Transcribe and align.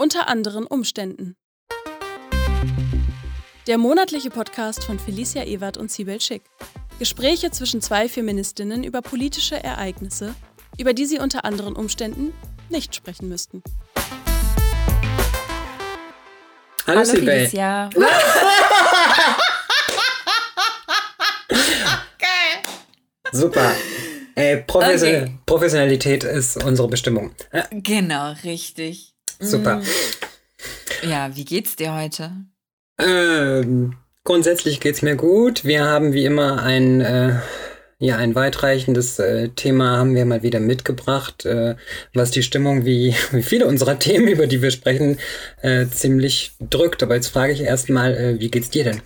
Unter 0.00 0.28
anderen 0.28 0.64
Umständen. 0.66 1.36
Der 3.66 3.76
monatliche 3.76 4.30
Podcast 4.30 4.82
von 4.82 4.98
Felicia 4.98 5.44
Ewert 5.44 5.76
und 5.76 5.90
Sibel 5.90 6.18
Schick. 6.22 6.40
Gespräche 6.98 7.50
zwischen 7.50 7.82
zwei 7.82 8.08
Feministinnen 8.08 8.82
über 8.82 9.02
politische 9.02 9.62
Ereignisse, 9.62 10.34
über 10.78 10.94
die 10.94 11.04
sie 11.04 11.18
unter 11.18 11.44
anderen 11.44 11.76
Umständen 11.76 12.32
nicht 12.70 12.94
sprechen 12.94 13.28
müssten. 13.28 13.62
Hallo, 16.86 17.00
Hallo 17.00 17.04
Felicia. 17.04 17.90
Super. 23.32 23.74
Äh, 24.34 24.56
Profession 24.62 25.10
okay. 25.10 25.38
Professionalität 25.44 26.24
ist 26.24 26.64
unsere 26.64 26.88
Bestimmung. 26.88 27.32
Genau, 27.70 28.32
richtig. 28.44 29.09
Super. 29.40 29.76
Mm. 29.76 31.08
Ja, 31.08 31.34
wie 31.34 31.44
geht's 31.44 31.76
dir 31.76 31.94
heute? 31.94 32.32
Ähm, 32.98 33.96
grundsätzlich 34.24 34.80
geht's 34.80 35.02
mir 35.02 35.16
gut. 35.16 35.64
Wir 35.64 35.84
haben 35.84 36.12
wie 36.12 36.26
immer 36.26 36.62
ein, 36.62 37.00
äh, 37.00 37.38
ja, 37.98 38.16
ein 38.16 38.34
weitreichendes 38.34 39.18
äh, 39.18 39.48
Thema 39.48 39.96
haben 39.96 40.14
wir 40.14 40.26
mal 40.26 40.42
wieder 40.42 40.60
mitgebracht, 40.60 41.46
äh, 41.46 41.76
was 42.12 42.30
die 42.30 42.42
Stimmung 42.42 42.84
wie, 42.84 43.14
wie 43.32 43.42
viele 43.42 43.66
unserer 43.66 43.98
Themen, 43.98 44.28
über 44.28 44.46
die 44.46 44.62
wir 44.62 44.70
sprechen, 44.70 45.18
äh, 45.62 45.86
ziemlich 45.86 46.52
drückt. 46.60 47.02
Aber 47.02 47.14
jetzt 47.14 47.28
frage 47.28 47.52
ich 47.52 47.62
erstmal, 47.62 48.14
äh, 48.14 48.40
wie 48.40 48.50
geht's 48.50 48.70
dir 48.70 48.84
denn? 48.84 49.02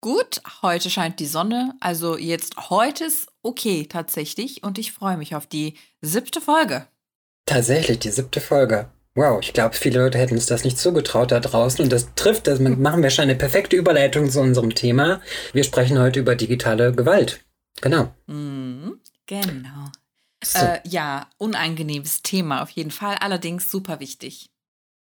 Gut, 0.00 0.42
heute 0.60 0.90
scheint 0.90 1.18
die 1.18 1.26
Sonne. 1.26 1.72
Also 1.80 2.18
jetzt 2.18 2.68
heute 2.68 3.04
ist 3.04 3.28
okay 3.42 3.86
tatsächlich 3.88 4.62
und 4.62 4.78
ich 4.78 4.92
freue 4.92 5.16
mich 5.16 5.34
auf 5.34 5.46
die 5.46 5.74
siebte 6.02 6.42
Folge. 6.42 6.86
Tatsächlich, 7.46 8.00
die 8.00 8.10
siebte 8.10 8.40
Folge. 8.40 8.90
Wow, 9.16 9.38
ich 9.40 9.52
glaube, 9.52 9.76
viele 9.76 10.00
Leute 10.00 10.18
hätten 10.18 10.34
uns 10.34 10.46
das 10.46 10.64
nicht 10.64 10.76
zugetraut 10.76 11.30
da 11.30 11.38
draußen 11.38 11.84
und 11.84 11.92
das 11.92 12.14
trifft, 12.16 12.48
das 12.48 12.58
machen 12.60 13.02
wir 13.02 13.10
schon 13.10 13.24
eine 13.24 13.36
perfekte 13.36 13.76
Überleitung 13.76 14.28
zu 14.28 14.40
unserem 14.40 14.74
Thema. 14.74 15.20
Wir 15.52 15.62
sprechen 15.62 15.98
heute 15.98 16.20
über 16.20 16.34
digitale 16.34 16.92
Gewalt. 16.92 17.40
Genau. 17.80 18.12
Mhm, 18.26 19.00
genau. 19.26 19.90
So. 20.42 20.58
Äh, 20.58 20.80
ja, 20.84 21.28
unangenehmes 21.38 22.22
Thema 22.22 22.62
auf 22.62 22.70
jeden 22.70 22.90
Fall, 22.90 23.16
allerdings 23.20 23.70
super 23.70 24.00
wichtig. 24.00 24.50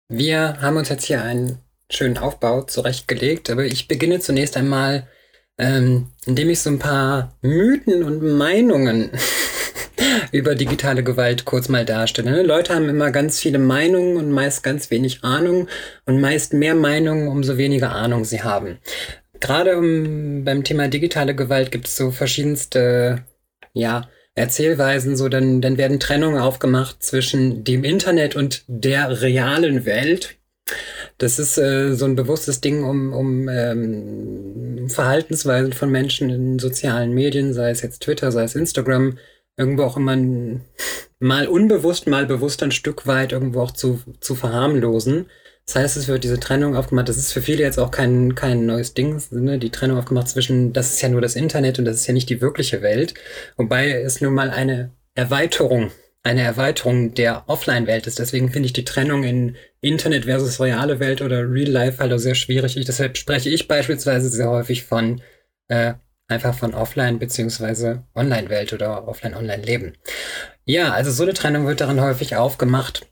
Wir 0.09 0.61
haben 0.61 0.77
uns 0.77 0.89
jetzt 0.89 1.05
hier 1.05 1.23
ein 1.23 1.59
schönen 1.89 2.19
Aufbau 2.19 2.63
zurechtgelegt, 2.63 3.49
aber 3.49 3.65
ich 3.65 3.87
beginne 3.87 4.19
zunächst 4.19 4.57
einmal, 4.57 5.07
ähm, 5.57 6.09
indem 6.27 6.51
ich 6.51 6.61
so 6.61 6.71
ein 6.71 6.81
paar 6.81 7.37
Mythen 7.43 8.03
und 8.03 8.23
Meinungen 8.23 9.13
über 10.33 10.55
digitale 10.55 11.03
Gewalt 11.03 11.45
kurz 11.45 11.69
mal 11.69 11.85
darstelle. 11.85 12.31
Ne? 12.31 12.43
Leute 12.43 12.75
haben 12.75 12.89
immer 12.89 13.11
ganz 13.11 13.41
viele 13.41 13.59
Meinungen 13.59 14.17
und 14.17 14.31
meist 14.31 14.63
ganz 14.63 14.91
wenig 14.91 15.25
Ahnung 15.25 15.69
und 16.07 16.21
meist 16.21 16.53
mehr 16.53 16.75
Meinungen, 16.75 17.29
umso 17.29 17.57
weniger 17.57 17.93
Ahnung 17.93 18.25
sie 18.25 18.43
haben. 18.43 18.79
Gerade 19.41 19.77
um, 19.79 20.45
beim 20.45 20.65
Thema 20.65 20.89
digitale 20.89 21.35
Gewalt 21.35 21.71
gibt 21.71 21.89
es 21.89 21.97
so 21.97 22.11
verschiedenste, 22.11 23.25
ja, 23.73 24.09
Erzählweisen, 24.35 25.17
so 25.17 25.29
dann, 25.29 25.61
dann 25.61 25.77
werden 25.77 25.99
Trennungen 25.99 26.41
aufgemacht 26.41 27.03
zwischen 27.03 27.65
dem 27.65 27.85
Internet 27.85 28.37
und 28.37 28.65
der 28.69 29.23
realen 29.23 29.85
Welt. 29.85 30.37
Das 31.19 31.39
ist 31.39 31.59
äh, 31.59 31.95
so 31.95 32.05
ein 32.05 32.15
bewusstes 32.15 32.61
Ding, 32.61 32.85
um, 32.85 33.13
um 33.13 33.49
ähm, 33.49 34.89
Verhaltensweisen 34.89 35.73
von 35.73 35.91
Menschen 35.91 36.31
in 36.31 36.59
sozialen 36.59 37.13
Medien, 37.13 37.53
sei 37.53 37.71
es 37.71 37.83
jetzt 37.83 38.03
Twitter, 38.03 38.31
sei 38.31 38.45
es 38.45 38.55
Instagram, 38.55 39.19
irgendwo 39.61 39.85
auch 39.85 39.97
immer 39.97 40.17
ein, 40.17 40.63
mal 41.21 41.47
unbewusst, 41.47 42.09
mal 42.09 42.27
bewusst 42.27 42.63
ein 42.63 42.73
Stück 42.73 43.07
weit 43.07 43.33
irgendwo 43.33 43.61
auch 43.61 43.71
zu, 43.71 44.01
zu 44.21 44.35
verharmlosen. 44.35 45.27
Das 45.67 45.77
heißt, 45.77 45.97
es 45.99 46.09
wird 46.09 46.25
diese 46.25 46.41
Trennung 46.41 46.75
aufgemacht. 46.75 47.09
Das 47.09 47.17
ist 47.17 47.33
für 47.33 47.43
viele 47.43 47.63
jetzt 47.63 47.79
auch 47.79 47.93
kein, 47.93 48.35
kein 48.35 48.67
neues 48.67 48.95
Ding, 48.95 49.23
ne? 49.31 49.59
die 49.59 49.71
Trennung 49.71 49.99
aufgemacht 49.99 50.29
zwischen, 50.29 50.73
das 50.73 50.95
ist 50.95 51.03
ja 51.03 51.09
nur 51.09 51.21
das 51.21 51.37
Internet 51.37 51.79
und 51.79 51.85
das 51.85 51.97
ist 51.97 52.07
ja 52.09 52.15
nicht 52.15 52.29
die 52.29 52.41
wirkliche 52.41 52.83
Welt. 52.83 53.15
Wobei 53.57 53.93
es 53.93 54.21
nun 54.21 54.35
mal 54.35 54.51
eine 54.51 54.91
Erweiterung 55.15 55.93
eine 56.23 56.43
Erweiterung 56.43 57.15
der 57.15 57.49
Offline-Welt 57.49 58.07
ist. 58.07 58.19
Deswegen 58.19 58.51
finde 58.51 58.67
ich 58.67 58.73
die 58.73 58.85
Trennung 58.85 59.25
in 59.25 59.57
Internet 59.81 60.27
versus 60.27 60.61
reale 60.61 61.01
Welt 61.01 61.23
oder 61.23 61.51
Real 61.51 61.71
Life 61.71 61.99
halt 61.99 62.13
auch 62.13 62.19
sehr 62.19 62.35
schwierig. 62.35 62.77
Ich, 62.77 62.85
deshalb 62.85 63.17
spreche 63.17 63.49
ich 63.49 63.69
beispielsweise 63.69 64.29
sehr 64.29 64.51
häufig 64.51 64.85
von 64.85 65.23
äh, 65.69 65.95
einfach 66.31 66.55
von 66.55 66.75
Offline- 66.75 67.19
beziehungsweise 67.19 68.05
Online-Welt 68.15 68.73
oder 68.73 69.09
Offline-Online-Leben. 69.09 69.97
Ja, 70.65 70.93
also 70.93 71.11
so 71.11 71.23
eine 71.23 71.35
Trennung 71.35 71.67
wird 71.67 71.81
darin 71.81 72.01
häufig 72.01 72.37
aufgemacht. 72.37 73.07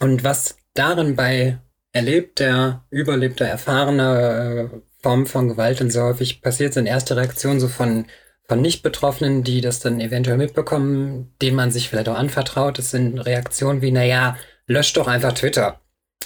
Und 0.00 0.24
was 0.24 0.56
darin 0.74 1.16
bei 1.16 1.58
erlebter, 1.92 2.84
überlebter, 2.90 3.46
erfahrener 3.46 4.70
äh, 4.72 4.80
Form 5.02 5.26
von 5.26 5.48
Gewalt 5.48 5.80
dann 5.80 5.90
so 5.90 6.02
häufig 6.02 6.42
passiert, 6.42 6.74
sind 6.74 6.86
erste 6.86 7.16
Reaktionen 7.16 7.60
so 7.60 7.68
von 7.68 8.06
von 8.48 8.62
Nicht-Betroffenen, 8.62 9.44
die 9.44 9.60
das 9.60 9.80
dann 9.80 10.00
eventuell 10.00 10.38
mitbekommen, 10.38 11.34
denen 11.42 11.56
man 11.56 11.70
sich 11.70 11.88
vielleicht 11.88 12.08
auch 12.08 12.16
anvertraut. 12.16 12.78
Das 12.78 12.90
sind 12.90 13.18
Reaktionen 13.18 13.82
wie, 13.82 13.92
naja, 13.92 14.38
löscht 14.66 14.96
doch 14.96 15.06
einfach 15.06 15.34
Twitter. 15.34 15.80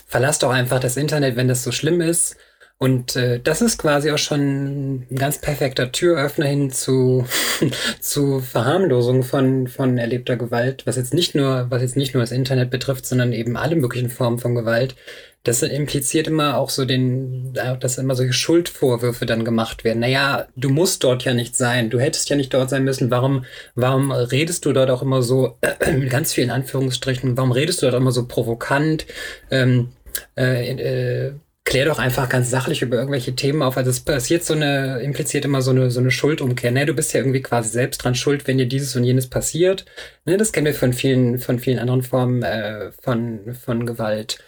Verlass 0.07 0.39
doch 0.39 0.51
einfach 0.51 0.79
das 0.79 0.97
Internet, 0.97 1.37
wenn 1.37 1.49
das 1.49 1.65
so 1.65 1.73
schlimm 1.73 2.01
ist. 2.01 2.37
Und 2.83 3.15
äh, 3.15 3.39
das 3.39 3.63
ist 3.63 3.79
quasi 3.79 4.11
auch 4.11 4.19
schon 4.19 5.05
ein 5.13 5.17
ganz 5.17 5.39
perfekter 5.39 5.93
Türöffner 5.93 6.47
hin 6.47 6.73
zu, 6.73 7.25
zu 8.01 8.41
Verharmlosung 8.41 9.23
von, 9.23 9.69
von 9.69 9.99
erlebter 9.99 10.37
Gewalt, 10.37 10.85
was 10.85 10.97
jetzt 10.97 11.15
nicht 11.15 11.37
nur, 11.37 11.67
was 11.71 11.81
jetzt 11.81 11.97
nicht 11.97 12.13
nur 12.13 12.25
das 12.25 12.33
Internet 12.33 12.71
betrifft, 12.71 13.07
sondern 13.07 13.33
eben 13.33 13.57
alle 13.57 13.77
möglichen 13.77 14.11
Formen 14.11 14.41
von 14.41 14.57
Gewalt 14.57 14.97
das 15.45 15.61
impliziert 15.63 16.29
immer 16.29 16.57
auch 16.57 16.71
so 16.71 16.85
den, 16.85 17.53
dass 17.53 17.99
immer 17.99 18.15
solche 18.15 18.33
Schuldvorwürfe 18.33 19.27
dann 19.27 19.45
gemacht 19.45 19.83
werden. 19.83 19.99
Naja, 19.99 20.47
du 20.55 20.69
musst 20.69 21.03
dort 21.03 21.25
ja 21.25 21.35
nicht 21.35 21.57
sein, 21.57 21.91
du 21.91 21.99
hättest 21.99 22.31
ja 22.31 22.37
nicht 22.37 22.55
dort 22.55 22.71
sein 22.71 22.85
müssen. 22.85 23.11
Warum, 23.11 23.45
warum 23.75 24.13
redest 24.13 24.65
du 24.67 24.73
dort 24.73 24.89
auch 24.91 25.03
immer 25.03 25.21
so, 25.23 25.59
äh, 25.61 25.93
mit 25.97 26.11
ganz 26.11 26.33
vielen 26.33 26.51
Anführungsstrichen, 26.51 27.37
warum 27.37 27.51
redest 27.51 27.83
du 27.83 27.87
dort 27.87 28.01
immer 28.01 28.13
so 28.13 28.27
provokant? 28.29 29.07
Ähm, 29.51 29.89
äh, 30.37 30.71
äh, 30.75 31.33
klär 31.65 31.87
doch 31.87 31.99
einfach 31.99 32.29
ganz 32.29 32.51
sachlich 32.51 32.83
über 32.83 32.97
irgendwelche 32.97 33.35
Themen 33.35 33.63
auf. 33.63 33.77
Also 33.77 33.91
es 33.91 34.01
passiert 34.01 34.45
so 34.45 34.55
eine, 34.55 35.01
impliziert 35.01 35.45
immer 35.45 35.63
so 35.63 35.71
eine, 35.71 35.91
so 35.91 36.01
eine 36.01 36.11
Schuldumkehr. 36.11 36.71
Ne, 36.73 36.87
du 36.87 36.95
bist 36.95 37.13
ja 37.13 37.21
irgendwie 37.21 37.43
quasi 37.43 37.71
selbst 37.71 37.99
dran 37.99 38.15
schuld, 38.15 38.47
wenn 38.47 38.59
dir 38.59 38.67
dieses 38.67 38.97
und 38.97 39.05
jenes 39.05 39.29
passiert. 39.29 39.85
Ne, 40.25 40.37
das 40.37 40.53
kennen 40.53 40.67
wir 40.67 40.75
von 40.75 40.93
vielen, 40.93 41.39
von 41.39 41.59
vielen 41.59 41.79
anderen 41.79 42.03
Formen 42.03 42.43
äh, 42.43 42.93
von, 43.03 43.55
von 43.55 43.87
Gewalt 43.87 44.39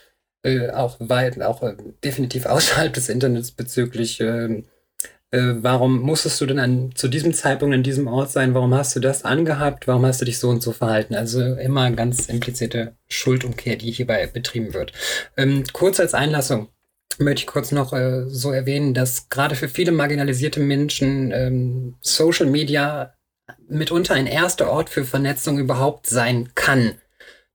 äh, 0.42 0.70
auch 0.70 0.96
weit, 1.00 1.40
auch 1.42 1.62
äh, 1.62 1.76
definitiv 2.02 2.46
außerhalb 2.46 2.92
des 2.92 3.08
Internets 3.08 3.52
bezüglich, 3.52 4.20
äh, 4.20 4.62
äh, 5.34 5.56
warum 5.62 6.00
musstest 6.00 6.40
du 6.40 6.46
denn 6.46 6.60
an, 6.60 6.92
zu 6.94 7.08
diesem 7.08 7.34
Zeitpunkt 7.34 7.74
an 7.74 7.82
diesem 7.82 8.06
Ort 8.06 8.30
sein? 8.30 8.54
Warum 8.54 8.72
hast 8.72 8.94
du 8.94 9.00
das 9.00 9.24
angehabt? 9.24 9.88
Warum 9.88 10.06
hast 10.06 10.20
du 10.20 10.24
dich 10.24 10.38
so 10.38 10.48
und 10.48 10.62
so 10.62 10.70
verhalten? 10.70 11.16
Also 11.16 11.40
immer 11.40 11.90
ganz 11.90 12.26
implizierte 12.26 12.96
Schuldumkehr, 13.08 13.74
die 13.74 13.90
hierbei 13.90 14.28
betrieben 14.28 14.74
wird. 14.74 14.92
Ähm, 15.36 15.64
kurz 15.72 15.98
als 15.98 16.14
Einlassung 16.14 16.68
möchte 17.18 17.40
ich 17.40 17.46
kurz 17.46 17.72
noch 17.72 17.92
äh, 17.92 18.28
so 18.28 18.50
erwähnen, 18.52 18.94
dass 18.94 19.28
gerade 19.28 19.54
für 19.56 19.68
viele 19.68 19.92
marginalisierte 19.92 20.60
Menschen 20.60 21.30
ähm, 21.32 21.94
Social 22.00 22.46
Media 22.46 23.14
mitunter 23.68 24.14
ein 24.14 24.26
erster 24.26 24.70
Ort 24.70 24.90
für 24.90 25.04
Vernetzung 25.04 25.58
überhaupt 25.58 26.06
sein 26.06 26.50
kann. 26.54 26.94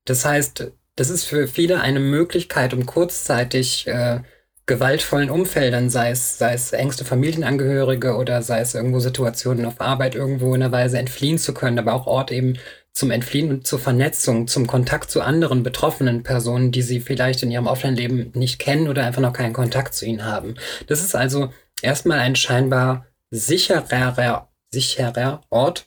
Das 0.04 0.24
heißt, 0.24 0.72
das 0.96 1.10
ist 1.10 1.24
für 1.24 1.48
viele 1.48 1.80
eine 1.80 2.00
Möglichkeit, 2.00 2.74
um 2.74 2.86
kurzzeitig 2.86 3.86
äh, 3.86 4.20
gewaltvollen 4.66 5.30
Umfeldern, 5.30 5.90
sei 5.90 6.10
es, 6.10 6.38
sei 6.38 6.52
es 6.52 6.72
engste 6.72 7.04
Familienangehörige 7.04 8.14
oder 8.16 8.42
sei 8.42 8.60
es 8.60 8.74
irgendwo 8.74 9.00
Situationen 9.00 9.66
auf 9.66 9.80
Arbeit 9.80 10.14
irgendwo 10.14 10.54
in 10.54 10.62
einer 10.62 10.72
Weise 10.72 10.98
entfliehen 10.98 11.38
zu 11.38 11.54
können, 11.54 11.78
aber 11.78 11.92
auch 11.92 12.06
Ort 12.06 12.30
eben 12.30 12.56
zum 12.92 13.10
Entfliehen 13.10 13.50
und 13.50 13.66
zur 13.66 13.78
Vernetzung, 13.78 14.48
zum 14.48 14.66
Kontakt 14.66 15.10
zu 15.10 15.22
anderen 15.22 15.62
betroffenen 15.62 16.22
Personen, 16.22 16.72
die 16.72 16.82
sie 16.82 17.00
vielleicht 17.00 17.42
in 17.42 17.50
ihrem 17.50 17.66
Offline-Leben 17.66 18.32
nicht 18.34 18.58
kennen 18.58 18.88
oder 18.88 19.04
einfach 19.04 19.22
noch 19.22 19.32
keinen 19.32 19.52
Kontakt 19.52 19.94
zu 19.94 20.06
ihnen 20.06 20.24
haben. 20.24 20.56
Das 20.86 21.00
ist 21.00 21.14
also 21.14 21.52
erstmal 21.82 22.18
ein 22.18 22.36
scheinbar 22.36 23.06
sicherer, 23.30 24.48
sicherer 24.70 25.40
Ort, 25.50 25.86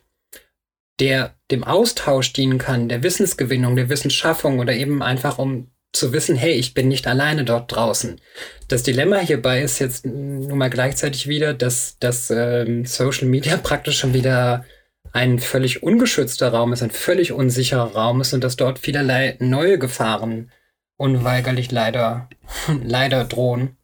der 1.00 1.36
dem 1.52 1.64
Austausch 1.64 2.34
dienen 2.34 2.58
kann, 2.58 2.90
der 2.90 3.04
Wissensgewinnung, 3.04 3.76
der 3.76 3.90
Wissensschaffung 3.90 4.60
oder 4.60 4.74
eben 4.74 5.02
einfach 5.04 5.38
um 5.38 5.70
zu 5.92 6.12
wissen, 6.12 6.36
hey, 6.36 6.54
ich 6.54 6.74
bin 6.74 6.88
nicht 6.88 7.06
alleine 7.06 7.46
dort 7.46 7.72
draußen. 7.72 8.20
Das 8.68 8.82
Dilemma 8.82 9.20
hierbei 9.20 9.62
ist 9.62 9.78
jetzt 9.78 10.06
nun 10.06 10.58
mal 10.58 10.72
gleichzeitig 10.72 11.28
wieder, 11.28 11.54
dass 11.54 11.98
das 12.00 12.32
ähm, 12.32 12.86
Social 12.86 13.28
Media 13.28 13.58
praktisch 13.58 14.00
schon 14.00 14.14
wieder 14.14 14.66
ein 15.14 15.40
völlig 15.40 15.84
ungeschützter 15.84 16.50
Raum 16.50 16.74
ist, 16.74 16.84
ein 16.84 16.92
völlig 16.92 17.32
unsicherer 17.32 17.94
Raum 17.94 18.22
ist 18.22 18.34
und 18.34 18.44
dass 18.44 18.56
dort 18.56 18.80
vielerlei 18.80 19.38
neue 19.40 19.80
Gefahren 19.80 20.52
unweigerlich 20.98 21.72
leider, 21.72 22.30
leider 22.84 23.24
drohen. 23.24 23.78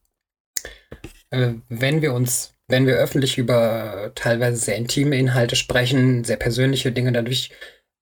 Äh, 1.29 1.53
wenn 1.69 2.01
wir 2.01 2.13
uns 2.13 2.53
wenn 2.69 2.85
wir 2.85 2.95
öffentlich 2.95 3.37
über 3.37 4.11
teilweise 4.15 4.57
sehr 4.57 4.77
intime 4.77 5.17
Inhalte 5.17 5.55
sprechen, 5.55 6.23
sehr 6.23 6.37
persönliche 6.37 6.91
Dinge, 6.91 7.11
dadurch 7.11 7.49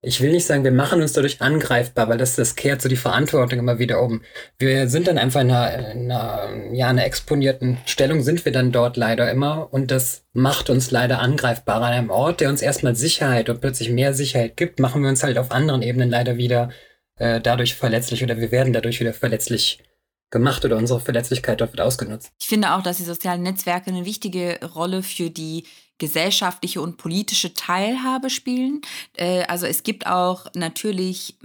ich 0.02 0.22
will 0.22 0.32
nicht 0.32 0.46
sagen, 0.46 0.64
wir 0.64 0.72
machen 0.72 1.02
uns 1.02 1.14
dadurch 1.14 1.42
angreifbar, 1.42 2.08
weil 2.08 2.20
das, 2.20 2.36
das 2.36 2.56
kehrt 2.56 2.82
so 2.82 2.90
die 2.90 2.96
Verantwortung 2.96 3.60
immer 3.60 3.80
wieder 3.80 4.02
um. 4.02 4.22
Wir 4.60 4.88
sind 4.90 5.08
dann 5.08 5.18
einfach 5.18 5.42
in 5.42 5.52
einer, 5.52 5.92
in 5.92 6.12
einer, 6.12 6.50
ja, 6.74 6.88
einer 6.88 7.06
exponierten 7.06 7.78
Stellung, 7.86 8.22
sind 8.22 8.46
wir 8.46 8.52
dann 8.52 8.72
dort 8.72 8.96
leider 8.96 9.30
immer 9.32 9.68
und 9.72 9.90
das 9.90 10.24
macht 10.34 10.70
uns 10.70 10.92
leider 10.92 11.20
angreifbar. 11.20 11.78
An 11.78 11.94
einem 11.94 12.10
Ort, 12.12 12.42
der 12.42 12.50
uns 12.50 12.62
erstmal 12.62 12.96
Sicherheit 12.96 13.50
und 13.50 13.60
plötzlich 13.60 13.90
mehr 13.90 14.14
Sicherheit 14.14 14.56
gibt, 14.56 14.80
machen 14.80 15.02
wir 15.02 15.10
uns 15.10 15.24
halt 15.24 15.38
auf 15.40 15.52
anderen 15.52 15.82
Ebenen 15.82 16.12
leider 16.12 16.38
wieder 16.38 16.70
äh, 17.18 17.42
dadurch 17.42 17.74
verletzlich 17.74 18.24
oder 18.24 18.38
wir 18.38 18.52
werden 18.52 18.74
dadurch 18.74 19.00
wieder 19.00 19.14
verletzlich 19.14 19.84
gemacht 20.30 20.64
oder 20.66 20.78
unsere 20.78 21.00
Verletzlichkeit 21.00 21.62
dort 21.62 21.72
wird 21.72 21.82
ausgenutzt. 21.82 22.32
Ich 22.40 22.48
finde 22.48 22.74
auch, 22.74 22.84
dass 22.84 22.98
die 22.98 23.04
sozialen 23.04 23.44
Netzwerke 23.44 23.90
eine 23.90 24.06
wichtige 24.06 24.60
Rolle 24.76 25.02
für 25.02 25.30
die 25.30 25.66
gesellschaftliche 25.98 26.82
und 26.82 26.98
politische 26.98 27.54
Teilhabe 27.54 28.30
spielen. 28.30 28.82
Äh, 29.14 29.44
also 29.44 29.66
es 29.66 29.84
gibt 29.84 30.08
auch 30.08 30.46
natürlich 30.54 31.36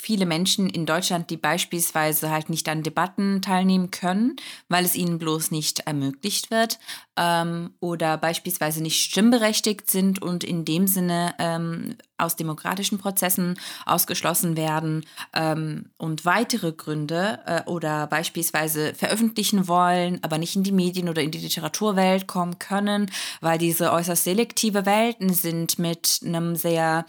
viele 0.00 0.26
Menschen 0.26 0.68
in 0.68 0.86
Deutschland, 0.86 1.28
die 1.30 1.36
beispielsweise 1.36 2.30
halt 2.30 2.48
nicht 2.48 2.68
an 2.68 2.82
Debatten 2.82 3.42
teilnehmen 3.42 3.90
können, 3.90 4.36
weil 4.68 4.84
es 4.84 4.94
ihnen 4.94 5.18
bloß 5.18 5.50
nicht 5.50 5.80
ermöglicht 5.80 6.50
wird 6.50 6.78
ähm, 7.16 7.74
oder 7.80 8.16
beispielsweise 8.16 8.82
nicht 8.82 9.02
stimmberechtigt 9.02 9.90
sind 9.90 10.22
und 10.22 10.42
in 10.42 10.64
dem 10.64 10.86
Sinne 10.86 11.34
ähm, 11.38 11.96
aus 12.20 12.36
demokratischen 12.36 12.98
Prozessen 12.98 13.58
ausgeschlossen 13.86 14.56
werden 14.56 15.04
ähm, 15.32 15.86
und 15.96 16.24
weitere 16.24 16.72
Gründe 16.72 17.40
äh, 17.46 17.62
oder 17.68 18.06
beispielsweise 18.06 18.94
veröffentlichen 18.94 19.68
wollen, 19.68 20.18
aber 20.22 20.38
nicht 20.38 20.56
in 20.56 20.62
die 20.62 20.72
Medien 20.72 21.08
oder 21.08 21.22
in 21.22 21.30
die 21.30 21.38
Literaturwelt 21.38 22.26
kommen 22.26 22.58
können, 22.58 23.10
weil 23.40 23.58
diese 23.58 23.92
äußerst 23.92 24.24
selektive 24.24 24.86
Welten 24.86 25.32
sind 25.32 25.78
mit 25.78 26.20
einem 26.24 26.56
sehr 26.56 27.06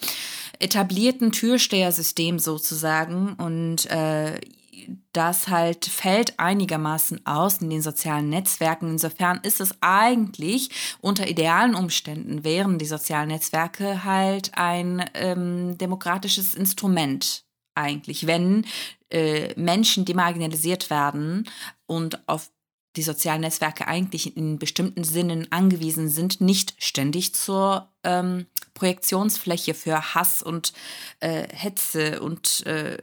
etablierten 0.60 1.32
Türstehersystem 1.32 2.40
sozusagen. 2.40 3.34
Und 3.34 3.90
äh, 3.92 4.40
das 5.14 5.48
halt 5.48 5.86
fällt 5.86 6.40
einigermaßen 6.40 7.26
aus 7.26 7.58
in 7.58 7.70
den 7.70 7.82
sozialen 7.82 8.30
Netzwerken. 8.30 8.90
Insofern 8.92 9.40
ist 9.44 9.60
es 9.60 9.76
eigentlich 9.82 10.70
unter 11.02 11.28
idealen 11.28 11.76
Umständen 11.76 12.44
wären 12.44 12.80
die 12.80 12.86
sozialen 12.86 13.30
Netzwerke 13.30 14.04
halt 14.04 14.52
ein 14.56 15.04
ähm, 15.14 15.78
demokratisches 15.78 16.54
Instrument 16.54 17.46
eigentlich, 17.76 18.28
wenn 18.28 18.66
äh, 19.10 19.54
Menschen, 19.60 20.06
die 20.06 20.14
marginalisiert 20.14 20.90
werden 20.90 21.50
und 21.86 22.28
auf 22.28 22.50
die 22.96 23.04
sozialen 23.04 23.42
Netzwerke 23.42 23.88
eigentlich 23.88 24.36
in 24.36 24.60
bestimmten 24.60 25.04
Sinnen 25.04 25.52
angewiesen 25.52 26.10
sind, 26.10 26.42
nicht 26.42 26.76
ständig 26.78 27.34
zur 27.34 27.90
ähm, 28.04 28.48
Projektionsfläche 28.74 29.74
für 29.74 30.14
Hass 30.14 30.44
und 30.44 30.74
äh, 31.20 31.48
Hetze 31.54 32.22
und 32.22 32.66
äh, 32.66 32.98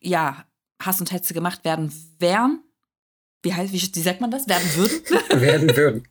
ja, 0.00 0.44
Hass 0.80 1.00
und 1.00 1.12
Hetze 1.12 1.34
gemacht 1.34 1.64
werden 1.64 1.92
wären. 2.18 2.62
Wie 3.42 3.52
heißt, 3.54 3.72
wie, 3.72 3.80
wie 3.80 4.00
sagt 4.00 4.20
man 4.20 4.30
das? 4.30 4.48
Werden 4.48 4.68
würden? 4.74 5.40
werden 5.40 5.76
würden. 5.76 6.08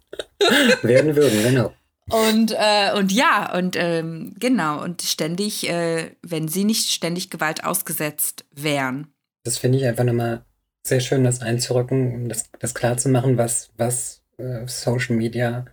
werden 0.84 1.16
würden, 1.16 1.44
genau. 1.44 1.74
Und, 2.10 2.52
äh, 2.52 2.94
und 2.96 3.12
ja, 3.12 3.56
und 3.58 3.76
ähm, 3.78 4.36
genau, 4.38 4.84
und 4.84 5.02
ständig, 5.02 5.70
äh, 5.70 6.12
wenn 6.22 6.48
sie 6.48 6.66
nicht 6.66 6.90
ständig 6.90 7.30
Gewalt 7.30 7.64
ausgesetzt 7.64 8.46
wären. 8.52 9.08
Das 9.44 9.58
finde 9.58 9.78
ich 9.78 9.86
einfach 9.86 10.04
nochmal 10.04 10.46
sehr 10.86 11.00
schön, 11.00 11.24
das 11.24 11.42
einzurücken, 11.42 12.14
um 12.14 12.30
das, 12.30 12.50
das 12.60 12.74
klar 12.74 12.98
zu 12.98 13.10
machen, 13.10 13.38
was, 13.38 13.72
was 13.78 14.22
äh, 14.38 14.68
Social 14.68 15.16
Media 15.16 15.66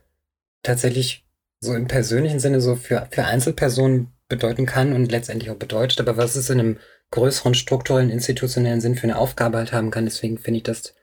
tatsächlich 0.62 1.26
so 1.60 1.74
im 1.74 1.88
persönlichen 1.88 2.38
Sinne 2.38 2.60
so 2.60 2.76
für, 2.76 3.08
für 3.10 3.24
Einzelpersonen 3.24 4.12
bedeuten 4.28 4.66
kann 4.66 4.92
und 4.92 5.10
letztendlich 5.10 5.50
auch 5.50 5.56
bedeutet, 5.56 6.00
aber 6.00 6.16
was 6.16 6.36
es 6.36 6.48
in 6.48 6.60
einem 6.60 6.78
größeren 7.10 7.54
strukturellen, 7.54 8.10
institutionellen 8.10 8.80
Sinn 8.80 8.94
für 8.94 9.04
eine 9.04 9.18
Aufgabe 9.18 9.58
halt 9.58 9.72
haben 9.72 9.90
kann. 9.90 10.04
Deswegen 10.04 10.38
finde 10.38 10.58
ich 10.58 10.62
das, 10.64 10.94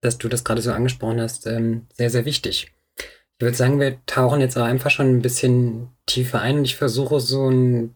dass 0.00 0.18
du 0.18 0.28
das 0.28 0.44
gerade 0.44 0.62
so 0.62 0.72
angesprochen 0.72 1.20
hast, 1.20 1.46
ähm, 1.46 1.86
sehr, 1.94 2.10
sehr 2.10 2.24
wichtig. 2.24 2.72
Ich 2.96 3.44
würde 3.44 3.56
sagen, 3.56 3.80
wir 3.80 3.98
tauchen 4.06 4.40
jetzt 4.40 4.56
auch 4.56 4.64
einfach 4.64 4.90
schon 4.90 5.16
ein 5.16 5.22
bisschen 5.22 5.88
tiefer 6.06 6.40
ein 6.40 6.58
und 6.58 6.64
ich 6.64 6.76
versuche 6.76 7.20
so 7.20 7.48
ein 7.50 7.94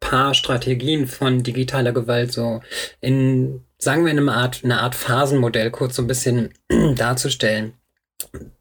paar 0.00 0.34
Strategien 0.34 1.06
von 1.06 1.42
digitaler 1.42 1.92
Gewalt 1.92 2.32
so 2.32 2.62
in 3.00 3.66
sagen 3.78 4.04
wir, 4.04 4.12
in 4.12 4.18
einer 4.18 4.34
Art, 4.34 4.62
eine 4.64 4.80
Art 4.80 4.94
Phasenmodell 4.94 5.70
kurz 5.70 5.96
so 5.96 6.02
ein 6.02 6.08
bisschen 6.08 6.54
darzustellen. 6.96 7.74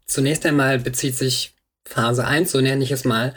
Zunächst 0.06 0.46
einmal 0.46 0.80
bezieht 0.80 1.16
sich 1.16 1.56
Phase 1.88 2.26
1, 2.26 2.52
so 2.52 2.62
nenne 2.62 2.84
ich 2.84 2.92
es 2.92 3.06
mal, 3.06 3.34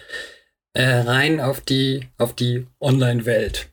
äh, 0.74 0.84
rein 0.84 1.40
auf 1.40 1.60
die, 1.60 2.08
auf 2.18 2.34
die 2.34 2.66
Online-Welt. 2.80 3.68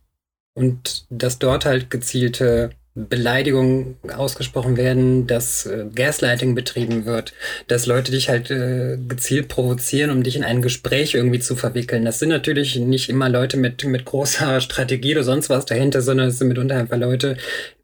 Und 0.56 1.06
dass 1.10 1.38
dort 1.38 1.66
halt 1.66 1.92
gezielte 1.92 2.72
Beleidigungen 2.98 3.98
ausgesprochen 4.16 4.78
werden, 4.78 5.28
dass 5.28 5.66
äh, 5.66 5.86
Gaslighting 5.94 6.56
betrieben 6.56 7.06
wird, 7.06 7.34
dass 7.68 7.88
Leute 7.88 8.14
dich 8.14 8.30
halt 8.30 8.50
äh, 8.52 8.98
gezielt 9.06 9.50
provozieren, 9.50 10.12
um 10.12 10.24
dich 10.24 10.38
in 10.38 10.46
ein 10.46 10.62
Gespräch 10.62 11.14
irgendwie 11.14 11.42
zu 11.42 11.58
verwickeln. 11.58 12.06
Das 12.06 12.20
sind 12.20 12.30
natürlich 12.30 12.78
nicht 12.78 13.10
immer 13.10 13.28
Leute 13.28 13.58
mit, 13.58 13.84
mit 13.84 14.06
großer 14.06 14.62
Strategie 14.62 15.14
oder 15.14 15.26
sonst 15.26 15.50
was 15.50 15.66
dahinter, 15.66 16.02
sondern 16.02 16.30
es 16.30 16.38
sind 16.38 16.48
mitunter 16.48 16.78
einfach 16.78 16.98
Leute, 16.98 17.36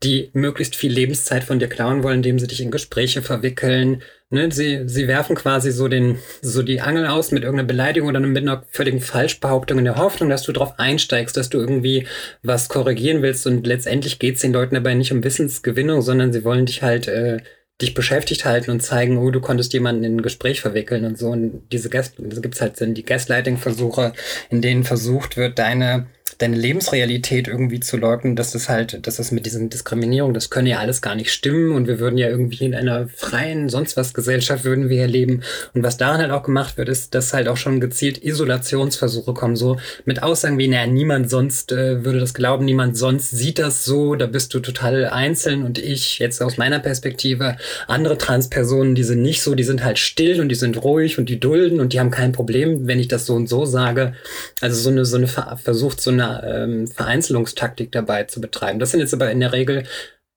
die 0.01 0.29
möglichst 0.31 0.77
viel 0.77 0.94
Lebenszeit 0.94 1.44
von 1.44 1.59
dir 1.59 1.68
klauen 1.68 2.03
wollen, 2.03 2.18
indem 2.18 2.39
sie 2.39 2.47
dich 2.47 2.62
in 2.62 2.71
Gespräche 2.71 3.21
verwickeln, 3.21 4.03
Ne, 4.33 4.50
sie, 4.50 4.83
sie 4.86 5.10
werfen 5.10 5.36
quasi 5.36 5.74
so 5.74 5.89
den, 5.89 6.18
so 6.42 6.63
die 6.63 6.80
Angel 6.80 7.06
aus 7.06 7.31
mit 7.31 7.44
irgendeiner 7.44 7.68
Beleidigung 7.68 8.07
oder 8.07 8.22
mit 8.22 8.42
einer 8.42 8.63
völligen 8.69 9.01
Falschbehauptung 9.01 9.78
in 9.78 9.83
der 9.83 9.98
Hoffnung, 9.98 10.30
dass 10.30 10.44
du 10.44 10.54
drauf 10.54 10.80
einsteigst, 10.80 11.36
dass 11.36 11.50
du 11.50 11.60
irgendwie 11.60 12.07
was 12.42 12.69
korrigieren 12.69 13.22
willst 13.22 13.45
und 13.45 13.68
letztendlich 13.68 14.19
geht 14.19 14.36
es 14.36 14.42
den 14.42 14.54
Leuten 14.54 14.75
dabei 14.75 14.94
nicht 14.94 15.12
um 15.12 15.22
Wissensgewinnung, 15.22 16.01
sondern 16.01 16.31
sie 16.31 16.45
wollen 16.45 16.66
dich 16.66 16.81
halt 16.81 17.10
äh, 17.10 17.39
dich 17.81 17.94
beschäftigt 17.94 18.45
halten 18.45 18.72
und 18.72 18.81
zeigen, 18.81 19.18
oh, 19.18 19.31
du 19.31 19.42
konntest 19.42 19.74
jemanden 19.74 20.04
in 20.06 20.18
ein 20.18 20.22
Gespräch 20.22 20.62
verwickeln 20.62 21.04
und 21.04 21.18
so. 21.18 21.30
Und 21.30 21.63
diese 21.72 21.89
Gas, 21.89 22.13
das 22.18 22.42
gibt's 22.42 22.62
halt 22.62 22.78
sind 22.78 22.98
die 22.98 23.04
Gaslighting-Versuche, 23.04 24.13
in 24.50 24.62
denen 24.62 24.83
versucht 24.83 25.36
wird, 25.36 25.60
deine 25.60 26.07
deine 26.38 26.56
Lebensrealität 26.56 27.48
irgendwie 27.48 27.80
zu 27.80 27.98
leugnen, 27.98 28.36
dass 28.36 28.51
das 28.51 28.69
halt, 28.69 29.06
dass 29.06 29.18
das 29.18 29.31
mit 29.31 29.45
diesen 29.45 29.69
Diskriminierungen, 29.69 30.33
das 30.33 30.50
könne 30.50 30.69
ja 30.69 30.80
alles 30.80 31.01
gar 31.01 31.16
nicht 31.16 31.31
stimmen 31.31 31.72
und 31.74 31.88
wir 31.88 32.00
würden 32.00 32.18
ja 32.18 32.30
irgendwie 32.30 32.66
in 32.66 32.75
einer 32.75 33.07
freien, 33.07 33.69
sonst 33.69 33.98
was 33.98 34.13
Gesellschaft 34.13 34.63
würden 34.63 34.89
wir 34.89 34.98
ja 34.98 35.06
leben. 35.06 35.42
Und 35.74 35.83
was 35.83 35.98
daran 35.98 36.22
halt 36.22 36.31
auch 36.31 36.44
gemacht 36.44 36.78
wird, 36.78 36.89
ist, 36.89 37.13
dass 37.16 37.33
halt 37.33 37.48
auch 37.48 37.57
schon 37.57 37.80
gezielt 37.80 38.24
Isolationsversuche 38.24 39.33
kommen, 39.33 39.56
so 39.56 39.78
mit 40.06 40.24
Aussagen 40.24 40.57
wie, 40.57 40.68
naja, 40.68 40.88
niemand 40.88 41.30
sonst 41.30 41.72
äh, 41.72 42.04
würde 42.04 42.19
das 42.19 42.33
glauben, 42.33 42.66
niemand 42.66 42.98
sonst 42.98 43.31
sieht 43.31 43.60
das 43.60 43.86
so, 43.86 44.16
da 44.16 44.28
bist 44.28 44.54
du 44.54 44.60
total 44.60 45.06
einzeln 45.06 45.63
und 45.63 45.78
ich, 45.78 46.19
jetzt 46.19 46.42
aus 46.42 46.57
meiner 46.57 46.80
Perspektive, 46.80 47.57
andere 47.88 48.18
Transpersonen, 48.18 48.95
die 48.95 49.04
sind 49.04 49.21
nicht 49.21 49.42
so, 49.42 49.56
die 49.56 49.64
sind 49.64 49.83
halt 49.83 50.00
still 50.00 50.42
und 50.42 50.50
die 50.50 50.56
sind 50.56 50.81
ruhig 50.83 51.18
und 51.18 51.30
die 51.30 51.40
dulden 51.40 51.80
und 51.80 51.94
die 51.94 52.00
haben 52.00 52.11
kein 52.11 52.31
Problem, 52.31 52.88
wenn 52.88 53.00
ich 53.00 53.07
das 53.07 53.26
so 53.26 53.35
und 53.35 53.47
so 53.47 53.66
sage. 53.66 54.14
Also 54.59 54.80
so 54.81 54.90
eine, 54.90 55.06
so 55.06 55.18
eine 55.18 55.28
versucht, 55.28 56.02
so 56.02 56.11
eine 56.11 56.20
ähm, 56.23 56.87
Vereinzelungstaktik 56.87 57.92
dabei 57.92 58.23
zu 58.25 58.42
betreiben. 58.42 58.80
Das 58.80 58.92
sind 58.92 58.99
jetzt 58.99 59.13
aber 59.13 59.31
in 59.31 59.40
der 59.40 59.54
Regel 59.54 59.83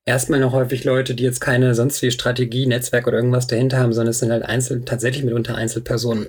erstmal 0.04 0.40
noch 0.40 0.52
häufig 0.52 0.84
Leute, 0.84 1.14
die 1.14 1.24
jetzt 1.24 1.40
keine 1.40 1.74
sonst 1.74 2.02
wie 2.02 2.10
Strategie, 2.10 2.66
Netzwerk 2.66 3.06
oder 3.06 3.16
irgendwas 3.16 3.46
dahinter 3.46 3.78
haben, 3.78 3.92
sondern 3.92 4.10
es 4.10 4.18
sind 4.18 4.30
halt 4.30 4.44
Einzel 4.44 4.84
tatsächlich 4.84 5.24
mitunter 5.24 5.56
Einzelpersonen. 5.56 6.28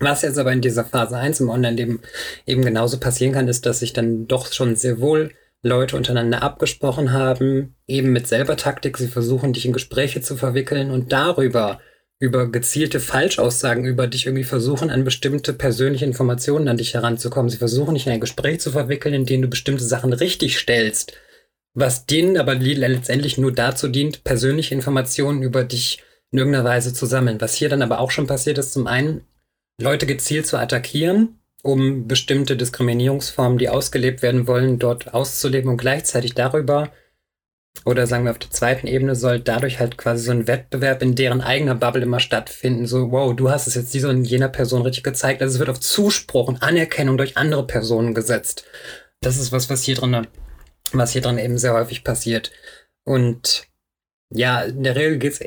Was 0.00 0.22
jetzt 0.22 0.38
aber 0.38 0.52
in 0.52 0.60
dieser 0.60 0.84
Phase 0.84 1.16
1 1.16 1.40
im 1.40 1.50
Online-Leben 1.50 2.00
eben 2.46 2.64
genauso 2.64 2.98
passieren 2.98 3.32
kann, 3.32 3.48
ist, 3.48 3.64
dass 3.64 3.80
sich 3.80 3.92
dann 3.92 4.26
doch 4.26 4.52
schon 4.52 4.76
sehr 4.76 5.00
wohl 5.00 5.30
Leute 5.62 5.96
untereinander 5.96 6.42
abgesprochen 6.42 7.12
haben, 7.12 7.74
eben 7.86 8.12
mit 8.12 8.26
selber 8.26 8.56
Taktik. 8.56 8.98
Sie 8.98 9.08
versuchen, 9.08 9.52
dich 9.52 9.64
in 9.64 9.72
Gespräche 9.72 10.20
zu 10.20 10.36
verwickeln 10.36 10.90
und 10.90 11.12
darüber 11.12 11.80
über 12.24 12.50
gezielte 12.50 13.00
Falschaussagen 13.00 13.84
über 13.84 14.06
dich 14.06 14.26
irgendwie 14.26 14.44
versuchen, 14.44 14.90
an 14.90 15.04
bestimmte 15.04 15.52
persönliche 15.52 16.04
Informationen 16.04 16.68
an 16.68 16.78
dich 16.78 16.94
heranzukommen. 16.94 17.50
Sie 17.50 17.58
versuchen 17.58 17.94
dich 17.94 18.06
in 18.06 18.12
ein 18.12 18.20
Gespräch 18.20 18.60
zu 18.60 18.70
verwickeln, 18.70 19.14
in 19.14 19.26
dem 19.26 19.42
du 19.42 19.48
bestimmte 19.48 19.84
Sachen 19.84 20.12
richtig 20.12 20.58
stellst, 20.58 21.12
was 21.74 22.06
denen 22.06 22.38
aber 22.38 22.54
letztendlich 22.54 23.36
nur 23.36 23.52
dazu 23.52 23.88
dient, 23.88 24.24
persönliche 24.24 24.74
Informationen 24.74 25.42
über 25.42 25.64
dich 25.64 26.02
in 26.30 26.38
irgendeiner 26.38 26.64
Weise 26.64 26.92
zu 26.94 27.06
sammeln. 27.06 27.40
Was 27.40 27.54
hier 27.54 27.68
dann 27.68 27.82
aber 27.82 28.00
auch 28.00 28.10
schon 28.10 28.26
passiert 28.26 28.58
ist, 28.58 28.72
zum 28.72 28.86
einen 28.86 29.22
Leute 29.80 30.06
gezielt 30.06 30.46
zu 30.46 30.56
attackieren, 30.56 31.40
um 31.62 32.08
bestimmte 32.08 32.56
Diskriminierungsformen, 32.56 33.58
die 33.58 33.68
ausgelebt 33.68 34.22
werden 34.22 34.46
wollen, 34.46 34.78
dort 34.78 35.12
auszuleben 35.12 35.70
und 35.70 35.76
gleichzeitig 35.76 36.34
darüber 36.34 36.90
oder 37.84 38.06
sagen 38.06 38.24
wir 38.24 38.30
auf 38.30 38.38
der 38.38 38.50
zweiten 38.50 38.86
Ebene 38.86 39.14
soll 39.14 39.40
dadurch 39.40 39.78
halt 39.78 39.98
quasi 39.98 40.24
so 40.24 40.30
ein 40.30 40.46
Wettbewerb 40.46 41.02
in 41.02 41.14
deren 41.14 41.40
eigener 41.40 41.74
Bubble 41.74 42.02
immer 42.02 42.20
stattfinden. 42.20 42.86
So, 42.86 43.10
wow, 43.10 43.34
du 43.34 43.50
hast 43.50 43.66
es 43.66 43.74
jetzt 43.74 43.92
dieser 43.92 44.08
und 44.10 44.24
jener 44.24 44.48
Person 44.48 44.82
richtig 44.82 45.02
gezeigt. 45.02 45.42
Also 45.42 45.54
es 45.54 45.58
wird 45.58 45.68
auf 45.68 45.80
Zuspruch 45.80 46.48
und 46.48 46.62
Anerkennung 46.62 47.18
durch 47.18 47.36
andere 47.36 47.66
Personen 47.66 48.14
gesetzt. 48.14 48.64
Das 49.20 49.36
ist 49.36 49.52
was, 49.52 49.68
was 49.68 49.82
hier 49.82 49.96
drin, 49.96 50.26
was 50.92 51.12
hier 51.12 51.22
drin 51.22 51.38
eben 51.38 51.58
sehr 51.58 51.74
häufig 51.74 52.04
passiert. 52.04 52.52
Und 53.04 53.66
ja, 54.30 54.62
in 54.62 54.82
der 54.82 54.96
Regel 54.96 55.18
geht's 55.18 55.40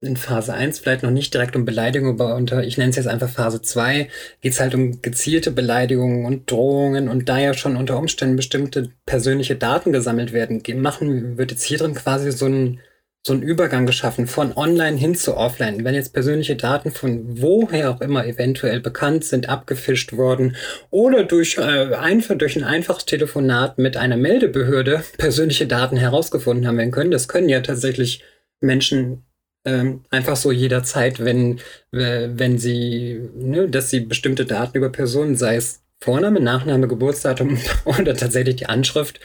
in 0.00 0.16
Phase 0.16 0.52
1 0.52 0.78
vielleicht 0.78 1.02
noch 1.02 1.10
nicht 1.10 1.32
direkt 1.32 1.56
um 1.56 1.64
Beleidigung, 1.64 2.20
aber 2.20 2.34
unter, 2.36 2.62
ich 2.62 2.76
nenne 2.76 2.90
es 2.90 2.96
jetzt 2.96 3.08
einfach 3.08 3.30
Phase 3.30 3.62
2, 3.62 4.08
geht 4.40 4.52
es 4.52 4.60
halt 4.60 4.74
um 4.74 5.00
gezielte 5.00 5.50
Beleidigungen 5.50 6.26
und 6.26 6.50
Drohungen 6.50 7.08
und 7.08 7.28
da 7.28 7.38
ja 7.38 7.54
schon 7.54 7.76
unter 7.76 7.98
Umständen 7.98 8.36
bestimmte 8.36 8.90
persönliche 9.06 9.56
Daten 9.56 9.92
gesammelt 9.92 10.32
werden, 10.32 10.62
machen, 10.80 11.38
wird 11.38 11.50
jetzt 11.50 11.64
hier 11.64 11.78
drin 11.78 11.94
quasi 11.94 12.30
so 12.30 12.46
ein, 12.46 12.80
so 13.26 13.32
ein 13.32 13.42
Übergang 13.42 13.86
geschaffen 13.86 14.26
von 14.26 14.54
online 14.54 14.98
hin 14.98 15.14
zu 15.14 15.36
offline. 15.36 15.82
Wenn 15.82 15.94
jetzt 15.94 16.12
persönliche 16.12 16.56
Daten 16.56 16.90
von 16.90 17.40
woher 17.40 17.90
auch 17.90 18.02
immer 18.02 18.26
eventuell 18.26 18.80
bekannt 18.80 19.24
sind, 19.24 19.48
abgefischt 19.48 20.12
worden 20.12 20.56
oder 20.90 21.24
durch, 21.24 21.56
äh, 21.56 21.94
einfach, 21.94 22.36
durch 22.36 22.54
ein 22.56 22.64
einfaches 22.64 23.06
Telefonat 23.06 23.78
mit 23.78 23.96
einer 23.96 24.18
Meldebehörde 24.18 25.02
persönliche 25.16 25.66
Daten 25.66 25.96
herausgefunden 25.96 26.66
haben 26.66 26.76
werden 26.76 26.92
können, 26.92 27.10
das 27.10 27.28
können 27.28 27.48
ja 27.48 27.60
tatsächlich 27.60 28.22
Menschen 28.60 29.25
ähm, 29.66 30.04
einfach 30.10 30.36
so 30.36 30.52
jederzeit, 30.52 31.22
wenn, 31.22 31.60
wenn 31.90 32.58
sie, 32.58 33.20
ne, 33.34 33.68
dass 33.68 33.90
sie 33.90 34.00
bestimmte 34.00 34.46
Daten 34.46 34.78
über 34.78 34.88
Personen, 34.90 35.36
sei 35.36 35.56
es 35.56 35.82
Vorname, 36.00 36.40
Nachname, 36.40 36.88
Geburtsdatum 36.88 37.58
oder 37.84 38.14
tatsächlich 38.14 38.56
die 38.56 38.66
Anschrift, 38.66 39.20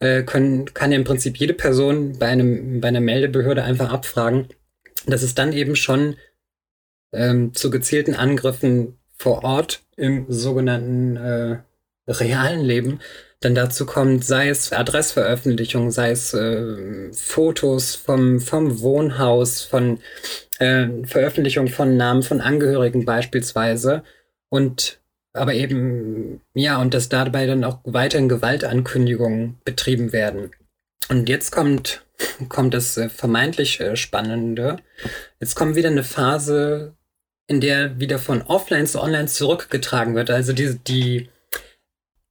äh, 0.00 0.24
können, 0.24 0.72
kann 0.74 0.90
ja 0.90 0.98
im 0.98 1.04
Prinzip 1.04 1.36
jede 1.36 1.54
Person 1.54 2.18
bei, 2.18 2.26
einem, 2.26 2.80
bei 2.80 2.88
einer 2.88 3.00
Meldebehörde 3.00 3.62
einfach 3.62 3.92
abfragen. 3.92 4.48
dass 5.06 5.22
es 5.22 5.34
dann 5.34 5.52
eben 5.52 5.76
schon 5.76 6.16
ähm, 7.12 7.54
zu 7.54 7.70
gezielten 7.70 8.14
Angriffen 8.14 8.98
vor 9.16 9.44
Ort 9.44 9.82
im 9.96 10.26
sogenannten 10.28 11.16
äh, 11.16 11.58
realen 12.06 12.60
Leben 12.60 13.00
dann 13.40 13.54
dazu 13.54 13.84
kommt, 13.84 14.24
sei 14.24 14.48
es 14.48 14.72
Adressveröffentlichung, 14.72 15.90
sei 15.90 16.10
es 16.10 16.32
äh, 16.32 17.12
Fotos 17.12 17.94
vom, 17.94 18.40
vom 18.40 18.80
Wohnhaus, 18.80 19.62
von 19.62 20.00
äh, 20.58 20.86
Veröffentlichung 21.04 21.68
von 21.68 21.96
Namen 21.96 22.22
von 22.22 22.40
Angehörigen 22.40 23.04
beispielsweise. 23.04 24.02
Und 24.48 24.98
aber 25.34 25.54
eben, 25.54 26.40
ja, 26.54 26.80
und 26.80 26.94
dass 26.94 27.08
dabei 27.08 27.46
dann 27.46 27.64
auch 27.64 27.80
weiterhin 27.84 28.28
Gewaltankündigungen 28.28 29.58
betrieben 29.64 30.12
werden. 30.12 30.52
Und 31.08 31.28
jetzt 31.28 31.50
kommt, 31.50 32.04
kommt 32.48 32.72
das 32.72 32.96
äh, 32.96 33.08
vermeintlich 33.08 33.80
äh, 33.80 33.96
Spannende. 33.96 34.76
Jetzt 35.40 35.56
kommt 35.56 35.74
wieder 35.74 35.90
eine 35.90 36.04
Phase, 36.04 36.94
in 37.46 37.60
der 37.60 37.98
wieder 37.98 38.18
von 38.18 38.42
offline 38.42 38.86
zu 38.86 39.02
online 39.02 39.26
zurückgetragen 39.26 40.14
wird. 40.14 40.30
Also 40.30 40.52
die, 40.52 40.78
die 40.78 41.28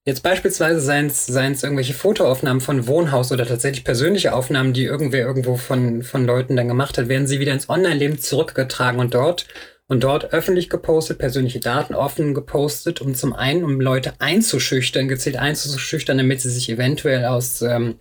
Jetzt 0.05 0.22
beispielsweise 0.22 0.81
seien 0.81 1.07
es 1.07 1.63
irgendwelche 1.63 1.93
Fotoaufnahmen 1.93 2.60
von 2.60 2.88
Wohnhaus 2.88 3.31
oder 3.31 3.45
tatsächlich 3.45 3.86
persönliche 3.86 4.33
Aufnahmen, 4.33 4.74
die 4.74 4.83
irgendwer 4.83 5.25
irgendwo 5.25 5.55
von, 5.55 6.03
von 6.03 6.25
Leuten 6.25 6.57
dann 6.57 6.67
gemacht 6.67 6.98
hat, 6.98 7.07
werden 7.07 7.25
sie 7.25 7.39
wieder 7.39 7.53
ins 7.53 7.69
Online-Leben 7.69 8.19
zurückgetragen 8.19 9.00
und 9.00 9.13
dort 9.13 9.48
und 9.88 10.03
dort 10.03 10.33
öffentlich 10.33 10.69
gepostet, 10.69 11.19
persönliche 11.19 11.60
Daten 11.60 11.95
offen 11.95 12.33
gepostet, 12.33 13.00
um 13.00 13.15
zum 13.15 13.33
einen, 13.33 13.63
um 13.63 13.79
Leute 13.79 14.13
einzuschüchtern, 14.19 15.07
gezielt 15.07 15.38
einzuschüchtern, 15.38 16.17
damit 16.17 16.41
sie 16.41 16.50
sich 16.50 16.69
eventuell 16.69 17.25
aus 17.25 17.62
ähm, 17.62 17.95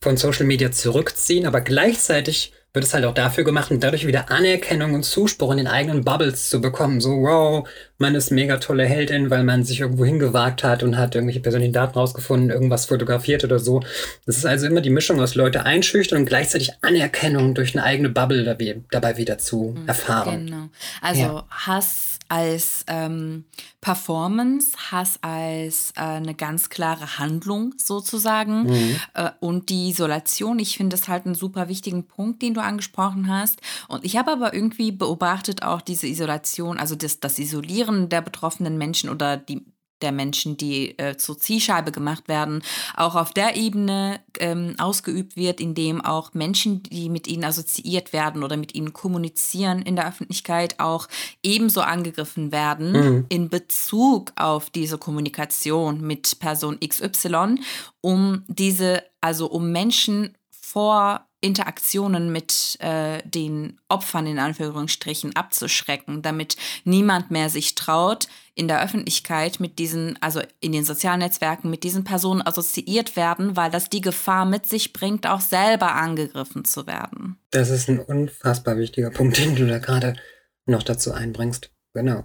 von 0.00 0.16
Social 0.16 0.46
Media 0.46 0.72
zurückziehen, 0.72 1.46
aber 1.46 1.60
gleichzeitig 1.60 2.52
wird 2.76 2.84
es 2.84 2.92
halt 2.92 3.06
auch 3.06 3.14
dafür 3.14 3.42
gemacht 3.42 3.70
und 3.70 3.82
dadurch 3.82 4.06
wieder 4.06 4.30
Anerkennung 4.30 4.92
und 4.92 5.02
Zuspruch 5.02 5.50
in 5.50 5.56
den 5.56 5.66
eigenen 5.66 6.04
Bubbles 6.04 6.50
zu 6.50 6.60
bekommen. 6.60 7.00
So, 7.00 7.22
wow, 7.22 7.66
man 7.96 8.14
ist 8.14 8.30
mega 8.30 8.58
tolle 8.58 8.84
Heldin, 8.84 9.30
weil 9.30 9.44
man 9.44 9.64
sich 9.64 9.80
irgendwo 9.80 10.04
hingewagt 10.04 10.62
hat 10.62 10.82
und 10.82 10.98
hat 10.98 11.14
irgendwelche 11.14 11.40
persönlichen 11.40 11.72
Daten 11.72 11.98
rausgefunden, 11.98 12.50
irgendwas 12.50 12.84
fotografiert 12.84 13.44
oder 13.44 13.58
so. 13.58 13.80
Das 14.26 14.36
ist 14.36 14.44
also 14.44 14.66
immer 14.66 14.82
die 14.82 14.90
Mischung 14.90 15.18
aus 15.20 15.34
Leute 15.34 15.64
einschüchtern 15.64 16.18
und 16.18 16.26
gleichzeitig 16.26 16.72
Anerkennung 16.82 17.54
durch 17.54 17.74
eine 17.74 17.82
eigene 17.82 18.10
Bubble 18.10 18.44
dabei 18.90 19.16
wieder 19.16 19.38
zu 19.38 19.74
mhm, 19.74 19.88
erfahren. 19.88 20.46
Genau. 20.46 20.68
Also 21.00 21.22
ja. 21.22 21.46
Hass 21.48 22.05
als 22.28 22.84
ähm, 22.88 23.44
Performance, 23.80 24.72
Hass 24.90 25.18
als 25.22 25.92
äh, 25.96 26.00
eine 26.00 26.34
ganz 26.34 26.68
klare 26.68 27.18
Handlung 27.18 27.74
sozusagen 27.76 28.64
mhm. 28.64 28.96
äh, 29.14 29.30
und 29.40 29.68
die 29.68 29.90
Isolation. 29.90 30.58
Ich 30.58 30.76
finde 30.76 30.96
das 30.96 31.08
halt 31.08 31.26
einen 31.26 31.34
super 31.34 31.68
wichtigen 31.68 32.06
Punkt, 32.06 32.42
den 32.42 32.54
du 32.54 32.62
angesprochen 32.62 33.28
hast. 33.28 33.60
Und 33.88 34.04
ich 34.04 34.16
habe 34.16 34.32
aber 34.32 34.54
irgendwie 34.54 34.92
beobachtet 34.92 35.62
auch 35.62 35.80
diese 35.80 36.06
Isolation, 36.06 36.78
also 36.78 36.94
das, 36.94 37.20
das 37.20 37.38
Isolieren 37.38 38.08
der 38.08 38.22
betroffenen 38.22 38.78
Menschen 38.78 39.10
oder 39.10 39.36
die 39.36 39.64
der 40.02 40.12
Menschen, 40.12 40.56
die 40.56 40.98
äh, 40.98 41.16
zur 41.16 41.38
Zielscheibe 41.38 41.92
gemacht 41.92 42.28
werden, 42.28 42.62
auch 42.96 43.14
auf 43.14 43.32
der 43.32 43.56
Ebene 43.56 44.20
ähm, 44.38 44.74
ausgeübt 44.78 45.36
wird, 45.36 45.60
indem 45.60 46.00
auch 46.00 46.34
Menschen, 46.34 46.82
die 46.82 47.08
mit 47.08 47.26
ihnen 47.26 47.44
assoziiert 47.44 48.12
werden 48.12 48.42
oder 48.42 48.56
mit 48.56 48.74
ihnen 48.74 48.92
kommunizieren 48.92 49.82
in 49.82 49.96
der 49.96 50.08
Öffentlichkeit, 50.08 50.78
auch 50.78 51.08
ebenso 51.42 51.80
angegriffen 51.80 52.52
werden 52.52 52.92
mhm. 52.92 53.26
in 53.28 53.48
Bezug 53.48 54.32
auf 54.36 54.70
diese 54.70 54.98
Kommunikation 54.98 56.00
mit 56.00 56.38
Person 56.38 56.78
XY, 56.80 57.56
um 58.00 58.44
diese, 58.48 59.02
also 59.20 59.46
um 59.46 59.72
Menschen 59.72 60.36
vor 60.50 61.26
Interaktionen 61.46 62.32
mit 62.32 62.76
äh, 62.80 63.22
den 63.24 63.80
Opfern 63.88 64.26
in 64.26 64.38
Anführungsstrichen 64.38 65.34
abzuschrecken, 65.36 66.22
damit 66.22 66.56
niemand 66.84 67.30
mehr 67.30 67.48
sich 67.48 67.74
traut, 67.74 68.28
in 68.54 68.68
der 68.68 68.82
Öffentlichkeit 68.82 69.60
mit 69.60 69.78
diesen, 69.78 70.20
also 70.22 70.40
in 70.60 70.72
den 70.72 70.84
sozialen 70.84 71.20
Netzwerken 71.20 71.68
mit 71.68 71.84
diesen 71.84 72.04
Personen 72.04 72.40
assoziiert 72.40 73.14
werden, 73.14 73.54
weil 73.54 73.70
das 73.70 73.90
die 73.90 74.00
Gefahr 74.00 74.46
mit 74.46 74.66
sich 74.66 74.94
bringt, 74.94 75.26
auch 75.26 75.42
selber 75.42 75.94
angegriffen 75.94 76.64
zu 76.64 76.86
werden. 76.86 77.38
Das 77.50 77.68
ist 77.68 77.88
ein 77.88 78.00
unfassbar 78.00 78.78
wichtiger 78.78 79.10
Punkt, 79.10 79.38
den 79.38 79.56
du 79.56 79.66
da 79.66 79.78
gerade 79.78 80.16
noch 80.64 80.82
dazu 80.82 81.12
einbringst. 81.12 81.70
Genau. 81.92 82.24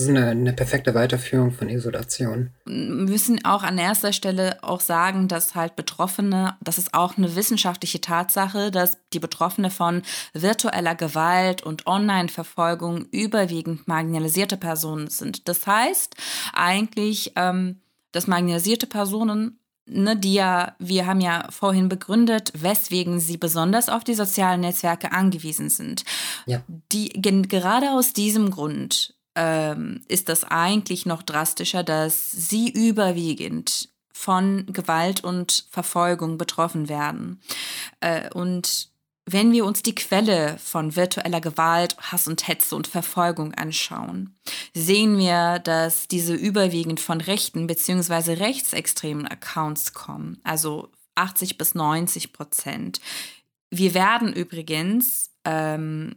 Das 0.00 0.08
ist 0.08 0.16
eine, 0.16 0.30
eine, 0.30 0.52
perfekte 0.54 0.94
Weiterführung 0.94 1.52
von 1.52 1.68
Isolation. 1.68 2.52
Wir 2.64 2.74
müssen 2.74 3.44
auch 3.44 3.62
an 3.62 3.76
erster 3.76 4.14
Stelle 4.14 4.56
auch 4.62 4.80
sagen, 4.80 5.28
dass 5.28 5.54
halt 5.54 5.76
Betroffene, 5.76 6.56
das 6.62 6.78
ist 6.78 6.94
auch 6.94 7.18
eine 7.18 7.36
wissenschaftliche 7.36 8.00
Tatsache, 8.00 8.70
dass 8.70 8.96
die 9.12 9.18
Betroffene 9.18 9.70
von 9.70 10.00
virtueller 10.32 10.94
Gewalt 10.94 11.62
und 11.62 11.86
Online-Verfolgung 11.86 13.08
überwiegend 13.10 13.88
marginalisierte 13.88 14.56
Personen 14.56 15.10
sind. 15.10 15.46
Das 15.48 15.66
heißt 15.66 16.16
eigentlich, 16.54 17.32
ähm, 17.36 17.82
dass 18.12 18.26
marginalisierte 18.26 18.86
Personen 18.86 19.58
Ne, 19.92 20.16
die 20.16 20.34
ja, 20.34 20.76
wir 20.78 21.06
haben 21.06 21.20
ja 21.20 21.48
vorhin 21.50 21.88
begründet, 21.88 22.52
weswegen 22.54 23.18
sie 23.18 23.38
besonders 23.38 23.88
auf 23.88 24.04
die 24.04 24.14
sozialen 24.14 24.60
Netzwerke 24.60 25.10
angewiesen 25.10 25.68
sind. 25.68 26.04
Ja. 26.46 26.62
Die 26.92 27.08
gerade 27.08 27.90
aus 27.90 28.12
diesem 28.12 28.52
Grund 28.52 29.14
ähm, 29.34 30.02
ist 30.08 30.28
das 30.28 30.44
eigentlich 30.44 31.06
noch 31.06 31.22
drastischer, 31.22 31.82
dass 31.82 32.30
sie 32.30 32.68
überwiegend 32.68 33.88
von 34.12 34.66
Gewalt 34.66 35.24
und 35.24 35.66
Verfolgung 35.70 36.36
betroffen 36.36 36.88
werden. 36.88 37.40
Äh, 38.00 38.28
und 38.34 38.90
wenn 39.26 39.52
wir 39.52 39.64
uns 39.64 39.82
die 39.82 39.94
Quelle 39.94 40.58
von 40.58 40.96
virtueller 40.96 41.40
Gewalt, 41.40 41.96
Hass 41.98 42.26
und 42.26 42.46
Hetze 42.48 42.74
und 42.74 42.86
Verfolgung 42.86 43.54
anschauen, 43.54 44.36
sehen 44.74 45.18
wir, 45.18 45.58
dass 45.60 46.08
diese 46.08 46.34
überwiegend 46.34 47.00
von 47.00 47.20
rechten 47.20 47.66
bzw. 47.66 48.34
rechtsextremen 48.34 49.26
Accounts 49.26 49.92
kommen, 49.92 50.40
also 50.42 50.90
80 51.14 51.58
bis 51.58 51.74
90 51.74 52.32
Prozent. 52.32 53.00
Wir 53.70 53.94
werden 53.94 54.32
übrigens 54.32 55.30
ähm, 55.44 56.16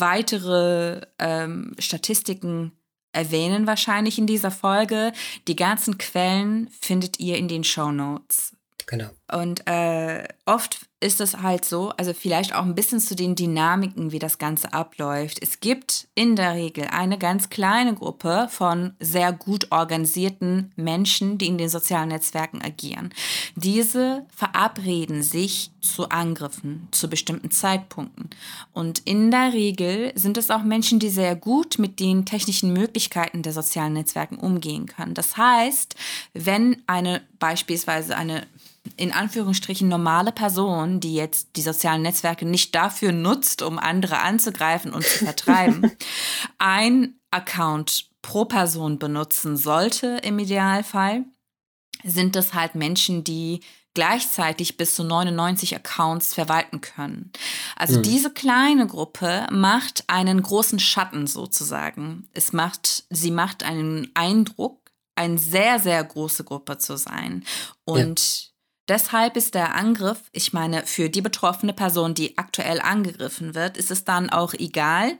weitere 0.00 1.02
ähm, 1.18 1.74
Statistiken 1.78 2.72
erwähnen 3.12 3.66
wahrscheinlich 3.66 4.18
in 4.18 4.26
dieser 4.26 4.50
Folge. 4.50 5.12
Die 5.46 5.56
ganzen 5.56 5.98
Quellen 5.98 6.68
findet 6.80 7.20
ihr 7.20 7.36
in 7.36 7.48
den 7.48 7.64
Show 7.64 7.92
Notes. 7.92 8.56
Genau. 8.86 9.10
Und 9.32 9.66
äh, 9.66 10.28
oft 10.44 10.86
ist 11.02 11.20
es 11.20 11.38
halt 11.38 11.64
so, 11.64 11.90
also 11.90 12.14
vielleicht 12.14 12.54
auch 12.54 12.62
ein 12.62 12.74
bisschen 12.74 13.00
zu 13.00 13.16
den 13.16 13.34
Dynamiken, 13.34 14.12
wie 14.12 14.18
das 14.18 14.38
Ganze 14.38 14.72
abläuft. 14.72 15.42
Es 15.42 15.60
gibt 15.60 16.08
in 16.14 16.36
der 16.36 16.54
Regel 16.54 16.84
eine 16.84 17.18
ganz 17.18 17.50
kleine 17.50 17.94
Gruppe 17.94 18.46
von 18.50 18.94
sehr 19.00 19.32
gut 19.32 19.72
organisierten 19.72 20.72
Menschen, 20.76 21.38
die 21.38 21.48
in 21.48 21.58
den 21.58 21.68
sozialen 21.68 22.10
Netzwerken 22.10 22.62
agieren. 22.62 23.12
Diese 23.56 24.24
verabreden 24.34 25.22
sich 25.22 25.72
zu 25.80 26.08
Angriffen 26.10 26.86
zu 26.92 27.10
bestimmten 27.10 27.50
Zeitpunkten. 27.50 28.30
Und 28.72 29.00
in 29.00 29.32
der 29.32 29.52
Regel 29.52 30.12
sind 30.14 30.38
es 30.38 30.50
auch 30.50 30.62
Menschen, 30.62 31.00
die 31.00 31.10
sehr 31.10 31.34
gut 31.34 31.78
mit 31.78 31.98
den 31.98 32.24
technischen 32.24 32.72
Möglichkeiten 32.72 33.42
der 33.42 33.52
sozialen 33.52 33.94
Netzwerken 33.94 34.36
umgehen 34.36 34.86
können. 34.86 35.14
Das 35.14 35.36
heißt, 35.36 35.96
wenn 36.32 36.80
eine 36.86 37.22
beispielsweise 37.40 38.16
eine 38.16 38.46
in 38.96 39.12
Anführungsstrichen 39.12 39.88
normale 39.88 40.32
Person, 40.32 41.00
die 41.00 41.14
jetzt 41.14 41.56
die 41.56 41.62
sozialen 41.62 42.02
Netzwerke 42.02 42.44
nicht 42.44 42.74
dafür 42.74 43.12
nutzt, 43.12 43.62
um 43.62 43.78
andere 43.78 44.20
anzugreifen 44.20 44.92
und 44.92 45.04
zu 45.04 45.24
vertreiben, 45.24 45.92
ein 46.58 47.14
Account 47.30 48.10
pro 48.22 48.44
Person 48.44 48.98
benutzen 48.98 49.56
sollte 49.56 50.18
im 50.22 50.38
Idealfall, 50.38 51.24
sind 52.04 52.36
das 52.36 52.54
halt 52.54 52.74
Menschen, 52.74 53.24
die 53.24 53.60
gleichzeitig 53.94 54.76
bis 54.76 54.94
zu 54.94 55.04
99 55.04 55.76
Accounts 55.76 56.34
verwalten 56.34 56.80
können. 56.80 57.30
Also 57.76 57.98
mhm. 57.98 58.02
diese 58.02 58.30
kleine 58.30 58.86
Gruppe 58.86 59.46
macht 59.50 60.04
einen 60.06 60.42
großen 60.42 60.78
Schatten 60.78 61.26
sozusagen. 61.26 62.28
Es 62.32 62.52
macht, 62.52 63.04
sie 63.10 63.30
macht 63.30 63.62
einen 63.64 64.10
Eindruck, 64.14 64.90
eine 65.14 65.38
sehr, 65.38 65.78
sehr 65.78 66.02
große 66.02 66.44
Gruppe 66.44 66.78
zu 66.78 66.96
sein. 66.96 67.44
Und 67.84 68.46
ja. 68.46 68.51
Deshalb 68.92 69.38
ist 69.38 69.54
der 69.54 69.74
Angriff, 69.74 70.20
ich 70.32 70.52
meine, 70.52 70.84
für 70.84 71.08
die 71.08 71.22
betroffene 71.22 71.72
Person, 71.72 72.12
die 72.12 72.36
aktuell 72.36 72.78
angegriffen 72.78 73.54
wird, 73.54 73.78
ist 73.78 73.90
es 73.90 74.04
dann 74.04 74.28
auch 74.28 74.52
egal, 74.52 75.18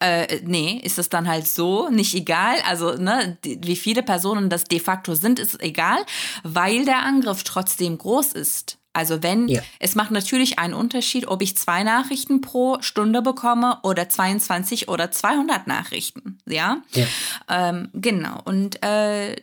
äh, 0.00 0.40
nee, 0.44 0.80
ist 0.84 1.00
es 1.00 1.08
dann 1.08 1.26
halt 1.26 1.48
so, 1.48 1.88
nicht 1.88 2.14
egal. 2.14 2.54
Also, 2.64 2.94
ne, 2.94 3.36
die, 3.44 3.58
wie 3.64 3.74
viele 3.74 4.04
Personen 4.04 4.48
das 4.48 4.62
de 4.62 4.78
facto 4.78 5.16
sind, 5.16 5.40
ist 5.40 5.60
egal, 5.60 5.98
weil 6.44 6.84
der 6.84 7.00
Angriff 7.00 7.42
trotzdem 7.42 7.98
groß 7.98 8.34
ist. 8.34 8.78
Also 8.92 9.22
wenn, 9.22 9.48
ja. 9.48 9.62
es 9.80 9.96
macht 9.96 10.12
natürlich 10.12 10.60
einen 10.60 10.74
Unterschied, 10.74 11.26
ob 11.26 11.42
ich 11.42 11.56
zwei 11.56 11.82
Nachrichten 11.82 12.40
pro 12.40 12.78
Stunde 12.80 13.22
bekomme 13.22 13.78
oder 13.82 14.08
22 14.08 14.88
oder 14.88 15.10
200 15.10 15.66
Nachrichten, 15.66 16.38
ja. 16.46 16.82
ja. 16.94 17.06
Ähm, 17.48 17.90
genau. 17.94 18.40
Und 18.44 18.82
äh, 18.84 19.36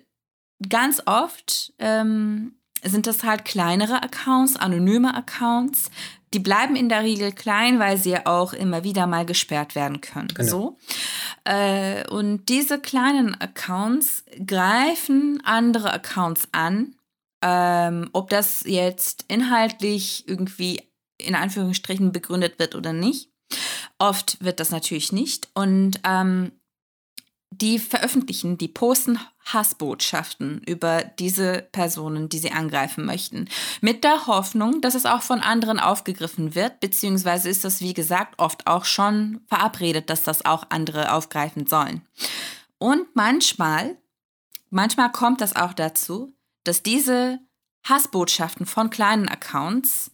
ganz 0.68 1.04
oft 1.06 1.74
ähm, 1.80 2.56
sind 2.86 3.08
das 3.08 3.24
halt 3.24 3.46
kleinere 3.46 4.02
Accounts, 4.02 4.56
anonyme 4.56 5.16
Accounts, 5.16 5.90
die 6.34 6.40
bleiben 6.40 6.76
in 6.76 6.90
der 6.90 7.04
Regel 7.04 7.32
klein, 7.32 7.80
weil 7.80 7.98
sie 7.98 8.26
auch 8.26 8.54
immer 8.54 8.84
wieder 8.84 9.08
mal 9.08 9.26
gesperrt 9.26 9.74
werden 9.74 10.02
können. 10.02 10.28
Genau. 10.28 10.50
So. 10.50 10.78
Äh, 11.46 12.08
und 12.10 12.50
diese 12.50 12.80
kleinen 12.80 13.40
Accounts 13.40 14.24
greifen 14.46 15.42
andere 15.46 15.94
Accounts 15.94 16.50
an. 16.52 16.96
Ähm, 17.42 18.10
ob 18.12 18.30
das 18.30 18.64
jetzt 18.66 19.26
inhaltlich 19.28 20.28
irgendwie 20.28 20.82
in 21.18 21.36
Anführungsstrichen 21.36 22.12
begründet 22.12 22.60
wird 22.60 22.76
oder 22.76 22.92
nicht. 22.92 23.30
Oft 23.98 24.44
wird 24.44 24.60
das 24.60 24.72
natürlich 24.72 25.12
nicht. 25.12 25.48
Und 25.54 26.02
ähm, 26.04 26.52
die 27.52 27.80
veröffentlichen, 27.80 28.58
die 28.58 28.68
posten 28.68 29.20
Hassbotschaften 29.46 30.62
über 30.66 31.04
diese 31.04 31.68
Personen, 31.72 32.30
die 32.30 32.40
sie 32.40 32.52
angreifen 32.52 33.06
möchten, 33.06 33.48
mit 33.82 34.04
der 34.04 34.28
Hoffnung, 34.28 34.82
dass 34.82 34.96
es 34.96 35.06
auch 35.06 35.22
von 35.22 35.40
anderen 35.42 35.80
aufgegriffen 35.80 36.56
wird, 36.56 36.80
beziehungsweise 36.80 37.50
ist 37.50 37.64
das, 37.64 37.82
wie 37.82 37.94
gesagt, 37.94 38.36
oft 38.40 38.68
auch 38.68 38.86
schon 38.86 39.42
verabredet, 39.48 40.10
dass 40.10 40.24
das 40.24 40.46
auch 40.46 40.66
andere 40.70 41.14
aufgreifen 41.14 41.68
sollen. 41.68 42.02
Und 42.78 43.16
manchmal, 43.16 43.98
manchmal 44.70 45.12
kommt 45.12 45.42
das 45.42 45.56
auch 45.56 45.74
dazu, 45.74 46.34
dass 46.64 46.84
diese 46.84 47.40
Hassbotschaften 47.88 48.66
von 48.66 48.90
kleinen 48.90 49.30
Accounts 49.30 50.12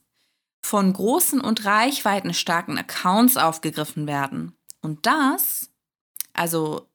von 0.61 0.93
großen 0.93 1.41
und 1.41 1.65
reichweitenstarken 1.65 2.77
Accounts 2.77 3.37
aufgegriffen 3.37 4.05
werden. 4.05 4.55
Und 4.81 5.05
das, 5.05 5.71
also 6.33 6.90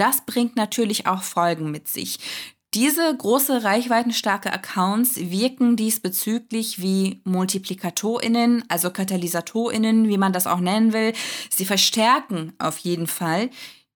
das 0.00 0.22
bringt 0.22 0.56
natürlich 0.56 1.06
auch 1.06 1.22
Folgen 1.22 1.70
mit 1.70 1.88
sich. 1.88 2.18
Diese 2.72 3.16
große 3.16 3.64
reichweitenstarke 3.64 4.52
Accounts 4.52 5.16
wirken 5.16 5.74
diesbezüglich 5.74 6.80
wie 6.80 7.20
Multiplikatorinnen, 7.24 8.64
also 8.68 8.90
Katalysatorinnen, 8.90 10.08
wie 10.08 10.18
man 10.18 10.32
das 10.32 10.46
auch 10.46 10.60
nennen 10.60 10.92
will. 10.92 11.12
Sie 11.50 11.64
verstärken 11.64 12.52
auf 12.58 12.78
jeden 12.78 13.08
Fall 13.08 13.50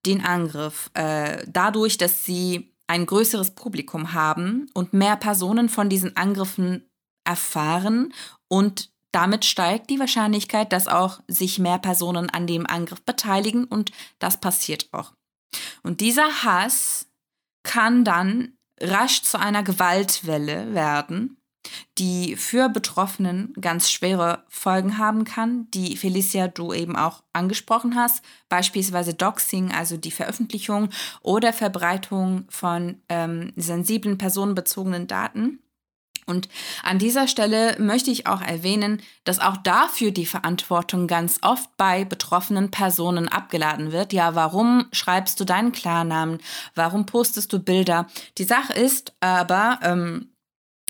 den 0.05 0.23
Angriff 0.23 0.91
äh, 0.93 1.45
dadurch, 1.47 1.97
dass 1.97 2.25
sie 2.25 2.75
ein 2.87 3.05
größeres 3.05 3.51
Publikum 3.51 4.13
haben 4.13 4.67
und 4.73 4.93
mehr 4.93 5.15
Personen 5.15 5.69
von 5.69 5.89
diesen 5.89 6.15
Angriffen 6.17 6.83
erfahren 7.23 8.13
und 8.49 8.91
damit 9.13 9.45
steigt 9.45 9.89
die 9.89 9.99
Wahrscheinlichkeit, 9.99 10.73
dass 10.73 10.89
auch 10.89 11.21
sich 11.29 11.57
mehr 11.57 11.79
Personen 11.79 12.29
an 12.29 12.47
dem 12.47 12.67
Angriff 12.67 13.01
beteiligen 13.01 13.63
und 13.63 13.91
das 14.19 14.41
passiert 14.41 14.89
auch. 14.91 15.13
Und 15.83 16.01
dieser 16.01 16.43
Hass 16.43 17.07
kann 17.63 18.03
dann 18.03 18.53
rasch 18.79 19.23
zu 19.23 19.39
einer 19.39 19.63
Gewaltwelle 19.63 20.73
werden, 20.73 21.37
die 21.97 22.35
für 22.35 22.69
Betroffenen 22.69 23.53
ganz 23.59 23.89
schwere 23.89 24.43
Folgen 24.49 24.97
haben 24.97 25.23
kann, 25.23 25.69
die 25.71 25.97
Felicia 25.97 26.47
du 26.47 26.73
eben 26.73 26.95
auch 26.95 27.23
angesprochen 27.33 27.95
hast, 27.95 28.23
beispielsweise 28.49 29.13
Doxing, 29.13 29.71
also 29.71 29.97
die 29.97 30.11
Veröffentlichung 30.11 30.89
oder 31.21 31.53
Verbreitung 31.53 32.45
von 32.49 33.01
ähm, 33.09 33.53
sensiblen 33.55 34.17
personenbezogenen 34.17 35.07
Daten. 35.07 35.59
Und 36.25 36.49
an 36.81 36.97
dieser 36.97 37.27
Stelle 37.27 37.75
möchte 37.79 38.09
ich 38.09 38.25
auch 38.25 38.41
erwähnen, 38.41 39.01
dass 39.25 39.39
auch 39.39 39.57
dafür 39.57 40.11
die 40.11 40.25
Verantwortung 40.25 41.07
ganz 41.07 41.39
oft 41.43 41.69
bei 41.77 42.03
betroffenen 42.03 42.71
Personen 42.71 43.27
abgeladen 43.27 43.91
wird. 43.91 44.11
Ja, 44.11 44.33
warum 44.33 44.87
schreibst 44.91 45.39
du 45.39 45.45
deinen 45.45 45.71
Klarnamen? 45.71 46.39
Warum 46.73 47.05
postest 47.05 47.53
du 47.53 47.59
Bilder? 47.59 48.07
Die 48.39 48.43
Sache 48.43 48.73
ist 48.73 49.13
aber, 49.19 49.79
ähm, 49.83 50.31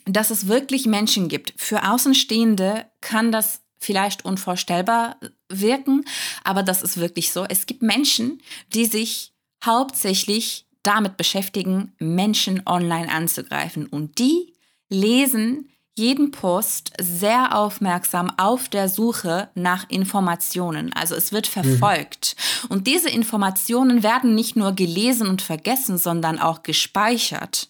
dass 0.06 0.30
es 0.30 0.48
wirklich 0.48 0.86
Menschen 0.86 1.28
gibt. 1.28 1.54
Für 1.58 1.90
Außenstehende 1.90 2.86
kann 3.02 3.32
das 3.32 3.62
vielleicht 3.78 4.24
unvorstellbar 4.24 5.18
wirken, 5.50 6.06
aber 6.44 6.64
das 6.64 6.82
ist 6.82 6.98
wirklich 6.98 7.32
so. 7.32 7.44
Es 7.44 7.66
gibt 7.66 7.82
Menschen, 7.82 8.42
die 8.74 8.86
sich 8.86 9.34
hauptsächlich 9.64 10.66
damit 10.84 11.18
beschäftigen, 11.18 11.94
Menschen 12.00 12.62
online 12.66 13.12
anzugreifen 13.12 13.88
und 13.88 14.20
die 14.20 14.55
lesen 14.90 15.70
jeden 15.98 16.32
Post 16.32 16.92
sehr 17.00 17.58
aufmerksam 17.58 18.32
auf 18.38 18.68
der 18.68 18.90
Suche 18.90 19.50
nach 19.56 19.90
Informationen. 19.90 20.92
Also 20.94 21.16
es 21.16 21.32
wird 21.32 21.48
verfolgt. 21.48 22.36
Mhm. 22.64 22.72
Und 22.72 22.88
diese 22.88 23.10
Informationen 23.10 24.04
werden 24.04 24.36
nicht 24.36 24.58
nur 24.58 24.74
gelesen 24.74 25.28
und 25.28 25.42
vergessen, 25.42 25.98
sondern 25.98 26.38
auch 26.38 26.64
gespeichert. 26.64 27.70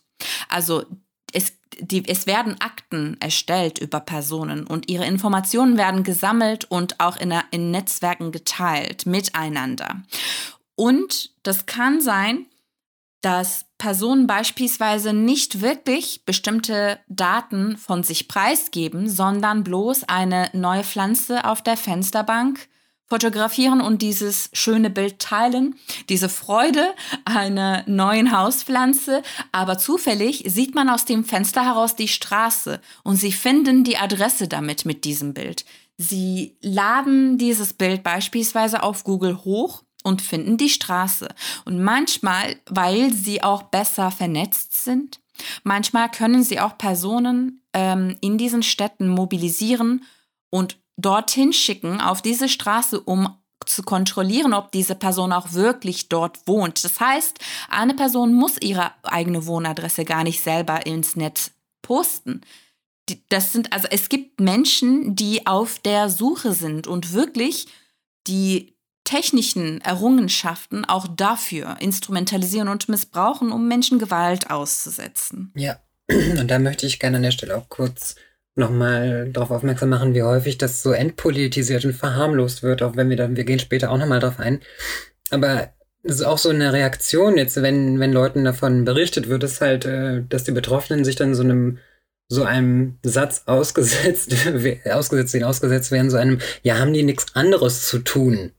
Also 0.49 0.85
es, 1.33 1.53
die, 1.79 2.07
es 2.07 2.25
werden 2.25 2.59
Akten 2.61 3.15
erstellt 3.19 3.77
über 3.77 3.99
Personen 3.99 4.65
und 4.65 4.89
ihre 4.89 5.05
Informationen 5.05 5.77
werden 5.77 6.03
gesammelt 6.03 6.65
und 6.65 6.99
auch 6.99 7.17
in, 7.17 7.31
in 7.51 7.69
Netzwerken 7.69 8.31
geteilt 8.31 9.05
miteinander. 9.05 10.01
Und 10.75 11.31
das 11.43 11.67
kann 11.67 12.01
sein, 12.01 12.47
dass 13.25 13.65
Personen 13.79 14.27
beispielsweise 14.27 15.11
nicht 15.11 15.61
wirklich 15.61 16.25
bestimmte 16.25 16.99
Daten 17.09 17.75
von 17.75 18.03
sich 18.03 18.27
preisgeben, 18.27 19.09
sondern 19.09 19.63
bloß 19.63 20.03
eine 20.03 20.51
neue 20.53 20.83
Pflanze 20.83 21.43
auf 21.43 21.63
der 21.63 21.75
Fensterbank 21.75 22.67
fotografieren 23.07 23.81
und 23.81 24.03
dieses 24.03 24.51
schöne 24.53 24.91
Bild 24.91 25.17
teilen, 25.17 25.73
diese 26.07 26.29
Freude 26.29 26.93
einer 27.25 27.83
neuen 27.87 28.31
Hauspflanze, 28.31 29.23
aber 29.51 29.79
zufällig 29.79 30.43
sieht 30.45 30.75
man 30.75 30.87
aus 30.87 31.05
dem 31.05 31.25
Fenster 31.25 31.65
heraus 31.65 31.95
die 31.95 32.07
Straße 32.07 32.79
und 33.03 33.15
sie 33.15 33.31
finden 33.31 33.83
die 33.83 33.97
Adresse 33.97 34.47
damit 34.47 34.85
mit 34.85 35.03
diesem 35.03 35.33
Bild. 35.33 35.65
Sie 35.97 36.57
laden 36.61 37.39
dieses 37.39 37.73
Bild 37.73 38.03
beispielsweise 38.03 38.83
auf 38.83 39.03
Google 39.03 39.37
hoch 39.45 39.84
und 40.05 40.21
finden 40.21 40.57
die 40.57 40.69
Straße. 40.69 41.27
Und 41.65 41.83
manchmal, 41.83 42.57
weil 42.67 43.11
sie 43.11 43.41
auch 43.43 43.63
besser 43.63 44.11
vernetzt 44.11 44.83
sind, 44.83 45.19
manchmal 45.63 46.09
können 46.09 46.43
sie 46.43 46.59
auch 46.59 46.77
Personen 46.77 47.61
ähm, 47.73 48.15
in 48.21 48.37
diesen 48.37 48.63
Städten 48.63 49.07
mobilisieren 49.07 50.05
und 50.51 50.77
dorthin 50.95 51.51
schicken, 51.51 51.99
auf 51.99 52.21
diese 52.21 52.47
Straße, 52.47 53.01
um 53.01 53.35
zu 53.65 53.81
kontrollieren, 53.81 54.53
ob 54.53 54.71
diese 54.71 54.93
Person 54.93 55.33
auch 55.33 55.53
wirklich 55.53 56.07
dort 56.07 56.47
wohnt. 56.47 56.83
Das 56.83 56.99
heißt, 56.99 57.39
eine 57.67 57.95
Person 57.95 58.33
muss 58.33 58.57
ihre 58.61 58.91
eigene 59.03 59.47
Wohnadresse 59.47 60.05
gar 60.05 60.23
nicht 60.23 60.41
selber 60.41 60.85
ins 60.85 61.15
Netz 61.15 61.51
posten. 61.81 62.41
Das 63.29 63.53
sind, 63.53 63.73
also 63.73 63.87
es 63.89 64.09
gibt 64.09 64.39
Menschen, 64.39 65.15
die 65.15 65.47
auf 65.47 65.79
der 65.79 66.09
Suche 66.09 66.53
sind 66.53 66.85
und 66.85 67.13
wirklich 67.13 67.67
die 68.27 68.74
technischen 69.05 69.79
Errungenschaften 69.81 70.83
auch 70.83 71.07
dafür 71.07 71.77
instrumentalisieren 71.79 72.67
und 72.67 72.89
missbrauchen, 72.89 73.51
um 73.51 73.67
Menschen 73.67 73.99
Gewalt 73.99 74.49
auszusetzen. 74.49 75.51
Ja, 75.55 75.79
und 76.11 76.51
da 76.51 76.59
möchte 76.59 76.85
ich 76.85 76.99
gerne 76.99 77.17
an 77.17 77.23
der 77.23 77.31
Stelle 77.31 77.55
auch 77.55 77.69
kurz 77.69 78.15
nochmal 78.55 79.29
darauf 79.31 79.51
aufmerksam 79.51 79.89
machen, 79.89 80.13
wie 80.13 80.23
häufig 80.23 80.57
das 80.57 80.81
so 80.81 80.91
entpolitisiert 80.91 81.85
und 81.85 81.93
verharmlost 81.93 82.63
wird, 82.63 82.81
auch 82.83 82.95
wenn 82.95 83.09
wir 83.09 83.17
dann, 83.17 83.35
wir 83.35 83.43
gehen 83.43 83.59
später 83.59 83.91
auch 83.91 83.97
nochmal 83.97 84.19
drauf 84.19 84.39
ein. 84.39 84.61
Aber 85.29 85.69
es 86.03 86.15
ist 86.15 86.23
auch 86.23 86.37
so 86.37 86.49
eine 86.49 86.71
Reaktion 86.71 87.37
jetzt, 87.37 87.61
wenn, 87.61 87.99
wenn 87.99 88.13
Leuten 88.13 88.43
davon 88.43 88.85
berichtet 88.85 89.27
wird, 89.27 89.43
ist 89.43 89.61
halt, 89.61 89.85
äh, 89.85 90.23
dass 90.27 90.43
die 90.43 90.51
Betroffenen 90.51 91.03
sich 91.03 91.15
dann 91.15 91.35
so 91.35 91.43
einem 91.43 91.79
so 92.27 92.43
einem 92.43 92.97
Satz 93.03 93.43
ausgesetzt, 93.45 94.33
ausgesetzt, 94.91 95.43
ausgesetzt 95.43 95.91
werden, 95.91 96.09
so 96.09 96.17
einem, 96.17 96.39
ja, 96.63 96.79
haben 96.79 96.93
die 96.93 97.03
nichts 97.03 97.35
anderes 97.35 97.87
zu 97.87 97.99
tun? 97.99 98.51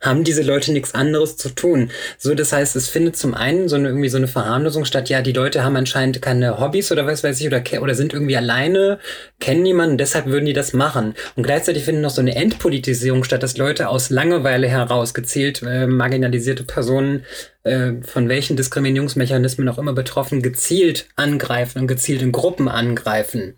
Haben 0.00 0.24
diese 0.24 0.42
Leute 0.42 0.72
nichts 0.72 0.94
anderes 0.94 1.36
zu 1.36 1.50
tun. 1.50 1.90
So, 2.18 2.34
das 2.34 2.52
heißt, 2.52 2.74
es 2.76 2.88
findet 2.88 3.16
zum 3.16 3.34
einen 3.34 3.68
so 3.68 3.76
eine, 3.76 3.88
irgendwie 3.88 4.08
so 4.08 4.16
eine 4.16 4.28
Verharmlosung 4.28 4.84
statt, 4.84 5.08
ja, 5.08 5.20
die 5.20 5.32
Leute 5.32 5.62
haben 5.62 5.76
anscheinend 5.76 6.22
keine 6.22 6.58
Hobbys 6.58 6.90
oder 6.90 7.06
was 7.06 7.22
weiß 7.22 7.40
ich, 7.40 7.46
oder, 7.46 7.62
oder 7.80 7.94
sind 7.94 8.14
irgendwie 8.14 8.36
alleine, 8.36 8.98
kennen 9.40 9.62
niemanden, 9.62 9.98
deshalb 9.98 10.26
würden 10.26 10.46
die 10.46 10.52
das 10.52 10.72
machen. 10.72 11.14
Und 11.36 11.42
gleichzeitig 11.42 11.84
findet 11.84 12.02
noch 12.02 12.10
so 12.10 12.22
eine 12.22 12.34
Entpolitisierung 12.34 13.24
statt, 13.24 13.42
dass 13.42 13.58
Leute 13.58 13.88
aus 13.88 14.10
Langeweile 14.10 14.68
heraus 14.68 15.12
gezielt 15.12 15.62
äh, 15.62 15.86
marginalisierte 15.86 16.64
Personen 16.64 17.24
äh, 17.62 17.92
von 18.02 18.28
welchen 18.28 18.56
Diskriminierungsmechanismen 18.56 19.68
auch 19.68 19.78
immer 19.78 19.92
betroffen, 19.92 20.42
gezielt 20.42 21.08
angreifen 21.16 21.80
und 21.80 21.88
gezielt 21.88 22.22
in 22.22 22.32
Gruppen 22.32 22.68
angreifen. 22.68 23.54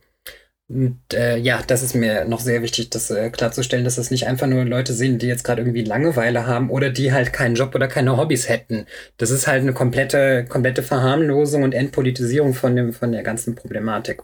Und, 0.73 1.01
äh, 1.13 1.37
ja, 1.37 1.63
das 1.67 1.83
ist 1.83 1.95
mir 1.95 2.25
noch 2.25 2.41
sehr 2.41 2.63
wichtig, 2.63 2.89
das 2.89 3.11
äh, 3.11 3.29
klarzustellen, 3.29 3.85
dass 3.85 3.97
das 3.97 4.11
nicht 4.11 4.27
einfach 4.27 4.47
nur 4.47 4.65
Leute 4.65 4.95
sind, 4.95 5.21
die 5.21 5.27
jetzt 5.27 5.45
gerade 5.45 5.61
irgendwie 5.61 5.85
Langeweile 5.85 6.47
haben 6.47 6.71
oder 6.71 6.89
die 6.89 7.13
halt 7.13 7.33
keinen 7.35 7.57
Job 7.57 7.75
oder 7.75 7.89
keine 7.89 8.17
Hobbys 8.17 8.49
hätten. 8.49 8.87
Das 9.19 9.31
ist 9.31 9.47
halt 9.47 9.63
eine 9.63 9.75
komplette, 9.75 10.47
komplette 10.47 10.83
Verharmlosung 10.83 11.63
und 11.63 11.75
Entpolitisierung 11.75 12.55
von, 12.55 12.75
dem, 12.75 12.95
von 12.95 13.13
der 13.13 13.23
ganzen 13.23 13.55
Problematik. 13.55 14.23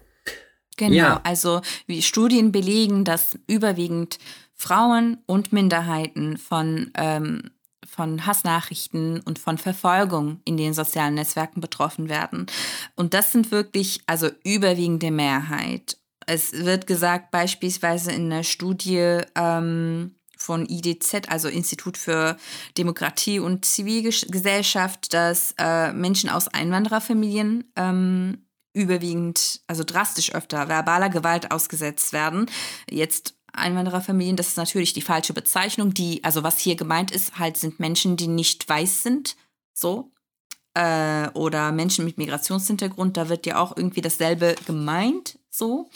Genau, 0.79 0.95
ja. 0.95 1.21
also 1.23 1.61
wie 1.87 2.01
Studien 2.01 2.51
belegen, 2.51 3.05
dass 3.05 3.39
überwiegend 3.47 4.19
Frauen 4.55 5.19
und 5.27 5.53
Minderheiten 5.53 6.39
von, 6.39 6.93
ähm, 6.97 7.51
von 7.87 8.25
Hassnachrichten 8.25 9.21
und 9.21 9.39
von 9.39 9.59
Verfolgung 9.59 10.41
in 10.47 10.57
den 10.57 10.73
sozialen 10.73 11.15
Netzwerken 11.15 11.61
betroffen 11.61 12.09
werden. 12.09 12.47
Und 12.95 13.13
das 13.13 13.33
sind 13.33 13.51
wirklich, 13.51 14.01
also 14.07 14.31
überwiegende 14.45 15.11
Mehrheit. 15.11 15.99
Es 16.29 16.53
wird 16.53 16.87
gesagt, 16.87 17.31
beispielsweise 17.31 18.13
in 18.13 18.31
einer 18.31 18.45
Studie 18.45 19.23
ähm, 19.35 20.15
von 20.37 20.69
IDZ, 20.69 21.27
also 21.29 21.49
Institut 21.49 21.97
für 21.97 22.37
Demokratie 22.77 23.41
und 23.41 23.65
Zivilgesellschaft, 23.65 25.15
dass 25.15 25.55
äh, 25.57 25.91
Menschen 25.95 26.29
aus 26.29 26.49
Einwandererfamilien 26.49 27.73
ähm, 27.77 28.47
überwiegend, 28.75 29.63
also 29.69 29.85
drastisch 29.85 30.35
öfter 30.35 30.69
verbaler 30.69 31.09
Gewalt 31.09 31.51
ausgesetzt 31.51 32.13
werden. 32.13 32.45
Jetzt 32.91 33.35
Einwandererfamilien, 33.55 34.37
das 34.37 34.49
ist 34.49 34.59
natürlich 34.59 34.93
die 34.93 35.01
falsche 35.01 35.33
Bezeichnung. 35.33 35.95
Die, 35.95 36.23
also 36.25 36.43
was 36.43 36.59
hier 36.59 36.77
gemeint 36.77 37.11
ist, 37.11 37.39
halt 37.39 37.57
sind 37.57 37.81
Menschen, 37.81 38.19
die 38.19 38.29
nicht 38.29 38.69
weiß 38.69 39.03
sind, 39.03 39.35
so. 39.73 40.13
Äh, 40.75 41.31
oder 41.31 41.73
Menschen 41.73 42.05
mit 42.05 42.19
Migrationshintergrund, 42.19 43.17
da 43.17 43.31
wird 43.31 43.47
ja 43.47 43.59
auch 43.59 43.75
irgendwie 43.79 44.03
dasselbe 44.03 44.57
gemeint 44.67 45.38
so. 45.51 45.91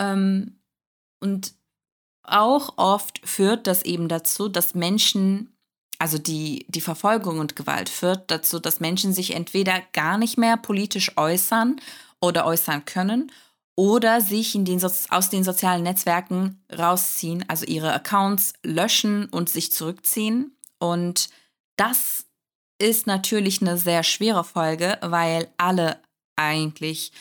Ähm, 0.00 0.60
und 1.20 1.54
auch 2.22 2.78
oft 2.78 3.20
führt 3.24 3.66
das 3.66 3.82
eben 3.82 4.08
dazu, 4.08 4.48
dass 4.48 4.74
Menschen, 4.74 5.56
also 5.98 6.18
die, 6.18 6.66
die 6.68 6.80
Verfolgung 6.80 7.38
und 7.38 7.56
Gewalt 7.56 7.88
führt 7.88 8.30
dazu, 8.30 8.58
dass 8.58 8.80
Menschen 8.80 9.12
sich 9.12 9.34
entweder 9.34 9.80
gar 9.92 10.18
nicht 10.18 10.38
mehr 10.38 10.56
politisch 10.56 11.16
äußern 11.16 11.80
oder 12.20 12.46
äußern 12.46 12.84
können 12.84 13.30
oder 13.74 14.20
sich 14.20 14.52
den 14.52 14.82
aus 14.84 15.30
den 15.30 15.44
sozialen 15.44 15.82
Netzwerken 15.82 16.62
rausziehen, 16.76 17.44
also 17.48 17.64
ihre 17.66 17.92
Accounts 17.92 18.52
löschen 18.62 19.26
und 19.26 19.48
sich 19.48 19.72
zurückziehen. 19.72 20.56
Und 20.78 21.30
das 21.76 22.26
ist 22.78 23.06
natürlich 23.06 23.62
eine 23.62 23.78
sehr 23.78 24.02
schwere 24.02 24.44
Folge, 24.44 24.98
weil 25.00 25.48
alle 25.56 26.00
eigentlich 26.36 27.12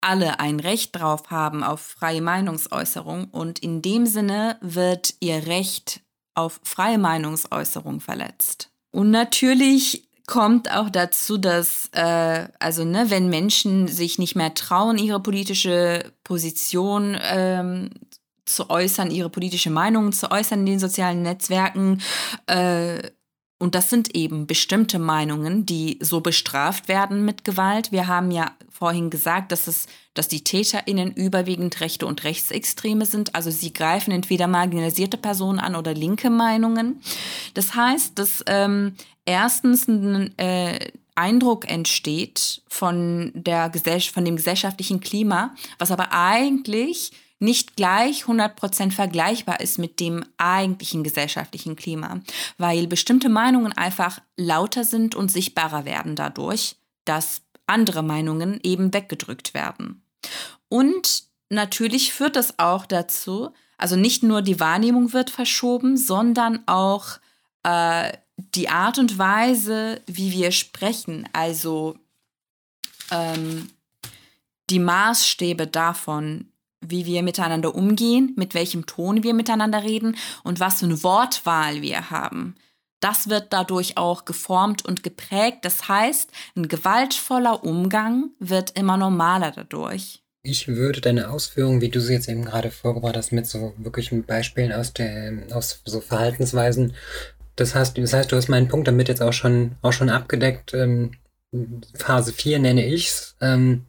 alle 0.00 0.40
ein 0.40 0.60
Recht 0.60 0.94
drauf 0.96 1.30
haben 1.30 1.62
auf 1.62 1.80
freie 1.80 2.22
Meinungsäußerung 2.22 3.28
und 3.30 3.58
in 3.58 3.82
dem 3.82 4.06
Sinne 4.06 4.56
wird 4.60 5.14
ihr 5.20 5.46
Recht 5.46 6.00
auf 6.34 6.60
freie 6.62 6.98
Meinungsäußerung 6.98 8.00
verletzt. 8.00 8.70
Und 8.92 9.10
natürlich 9.10 10.08
kommt 10.26 10.70
auch 10.70 10.90
dazu, 10.90 11.38
dass, 11.38 11.88
äh, 11.92 12.48
also 12.58 12.84
ne, 12.84 13.06
wenn 13.08 13.30
Menschen 13.30 13.88
sich 13.88 14.18
nicht 14.18 14.36
mehr 14.36 14.54
trauen, 14.54 14.98
ihre 14.98 15.20
politische 15.20 16.12
Position 16.24 17.16
ähm, 17.22 17.90
zu 18.44 18.70
äußern, 18.70 19.10
ihre 19.10 19.30
politische 19.30 19.70
Meinung 19.70 20.12
zu 20.12 20.30
äußern 20.30 20.60
in 20.60 20.66
den 20.66 20.78
sozialen 20.78 21.22
Netzwerken, 21.22 22.00
äh, 22.46 23.02
und 23.58 23.74
das 23.74 23.88
sind 23.88 24.14
eben 24.14 24.46
bestimmte 24.46 24.98
Meinungen, 24.98 25.64
die 25.64 25.98
so 26.02 26.20
bestraft 26.20 26.88
werden 26.88 27.24
mit 27.24 27.44
Gewalt. 27.44 27.90
Wir 27.90 28.06
haben 28.06 28.30
ja 28.30 28.52
vorhin 28.70 29.08
gesagt, 29.08 29.50
dass 29.50 29.66
es, 29.66 29.86
dass 30.12 30.28
die 30.28 30.44
TäterInnen 30.44 31.12
überwiegend 31.12 31.80
Rechte 31.80 32.06
und 32.06 32.24
Rechtsextreme 32.24 33.06
sind. 33.06 33.34
Also 33.34 33.50
sie 33.50 33.72
greifen 33.72 34.10
entweder 34.10 34.46
marginalisierte 34.46 35.16
Personen 35.16 35.58
an 35.58 35.74
oder 35.74 35.94
linke 35.94 36.28
Meinungen. 36.28 37.00
Das 37.54 37.74
heißt, 37.74 38.18
dass 38.18 38.44
ähm, 38.46 38.94
erstens 39.24 39.88
ein 39.88 40.38
äh, 40.38 40.90
Eindruck 41.14 41.66
entsteht 41.70 42.60
von 42.68 43.32
der 43.34 43.70
Gesellschaft, 43.70 44.12
von 44.12 44.26
dem 44.26 44.36
gesellschaftlichen 44.36 45.00
Klima, 45.00 45.54
was 45.78 45.90
aber 45.90 46.12
eigentlich 46.12 47.12
nicht 47.38 47.76
gleich 47.76 48.24
100% 48.24 48.92
vergleichbar 48.92 49.60
ist 49.60 49.78
mit 49.78 50.00
dem 50.00 50.24
eigentlichen 50.38 51.04
gesellschaftlichen 51.04 51.76
Klima, 51.76 52.20
weil 52.58 52.86
bestimmte 52.86 53.28
Meinungen 53.28 53.72
einfach 53.72 54.20
lauter 54.36 54.84
sind 54.84 55.14
und 55.14 55.30
sichtbarer 55.30 55.84
werden 55.84 56.16
dadurch, 56.16 56.76
dass 57.04 57.42
andere 57.66 58.02
Meinungen 58.02 58.60
eben 58.62 58.94
weggedrückt 58.94 59.54
werden. 59.54 60.02
Und 60.68 61.24
natürlich 61.50 62.12
führt 62.12 62.36
das 62.36 62.58
auch 62.58 62.86
dazu, 62.86 63.50
also 63.78 63.96
nicht 63.96 64.22
nur 64.22 64.42
die 64.42 64.60
Wahrnehmung 64.60 65.12
wird 65.12 65.30
verschoben, 65.30 65.96
sondern 65.96 66.62
auch 66.66 67.18
äh, 67.62 68.12
die 68.36 68.68
Art 68.68 68.98
und 68.98 69.18
Weise, 69.18 70.00
wie 70.06 70.32
wir 70.32 70.52
sprechen, 70.52 71.28
also 71.32 71.96
ähm, 73.10 73.70
die 74.70 74.78
Maßstäbe 74.78 75.66
davon, 75.66 76.50
wie 76.80 77.06
wir 77.06 77.22
miteinander 77.22 77.74
umgehen, 77.74 78.32
mit 78.36 78.54
welchem 78.54 78.86
Ton 78.86 79.22
wir 79.22 79.34
miteinander 79.34 79.82
reden 79.82 80.16
und 80.44 80.60
was 80.60 80.80
für 80.80 80.86
eine 80.86 81.02
Wortwahl 81.02 81.82
wir 81.82 82.10
haben. 82.10 82.54
Das 83.00 83.28
wird 83.28 83.52
dadurch 83.52 83.98
auch 83.98 84.24
geformt 84.24 84.84
und 84.84 85.02
geprägt. 85.02 85.58
Das 85.62 85.88
heißt, 85.88 86.30
ein 86.56 86.68
gewaltvoller 86.68 87.64
Umgang 87.64 88.30
wird 88.38 88.76
immer 88.78 88.96
normaler 88.96 89.52
dadurch. 89.52 90.22
Ich 90.42 90.68
würde 90.68 91.00
deine 91.00 91.30
Ausführungen, 91.30 91.80
wie 91.80 91.88
du 91.88 92.00
sie 92.00 92.14
jetzt 92.14 92.28
eben 92.28 92.44
gerade 92.44 92.70
vorgebracht 92.70 93.16
hast, 93.16 93.32
mit 93.32 93.46
so 93.46 93.74
wirklichen 93.76 94.24
Beispielen 94.24 94.72
aus 94.72 94.92
der, 94.92 95.32
aus 95.52 95.82
so 95.84 96.00
Verhaltensweisen, 96.00 96.94
das 97.56 97.74
heißt, 97.74 97.96
das 97.98 98.12
heißt, 98.12 98.30
du 98.30 98.36
hast 98.36 98.48
meinen 98.48 98.68
Punkt 98.68 98.86
damit 98.86 99.08
jetzt 99.08 99.22
auch 99.22 99.32
schon, 99.32 99.72
auch 99.80 99.92
schon 99.92 100.10
abgedeckt. 100.10 100.74
Ähm, 100.74 101.12
Phase 101.94 102.32
4 102.32 102.58
nenne 102.58 102.86
ich's. 102.86 103.34
Ähm, 103.40 103.86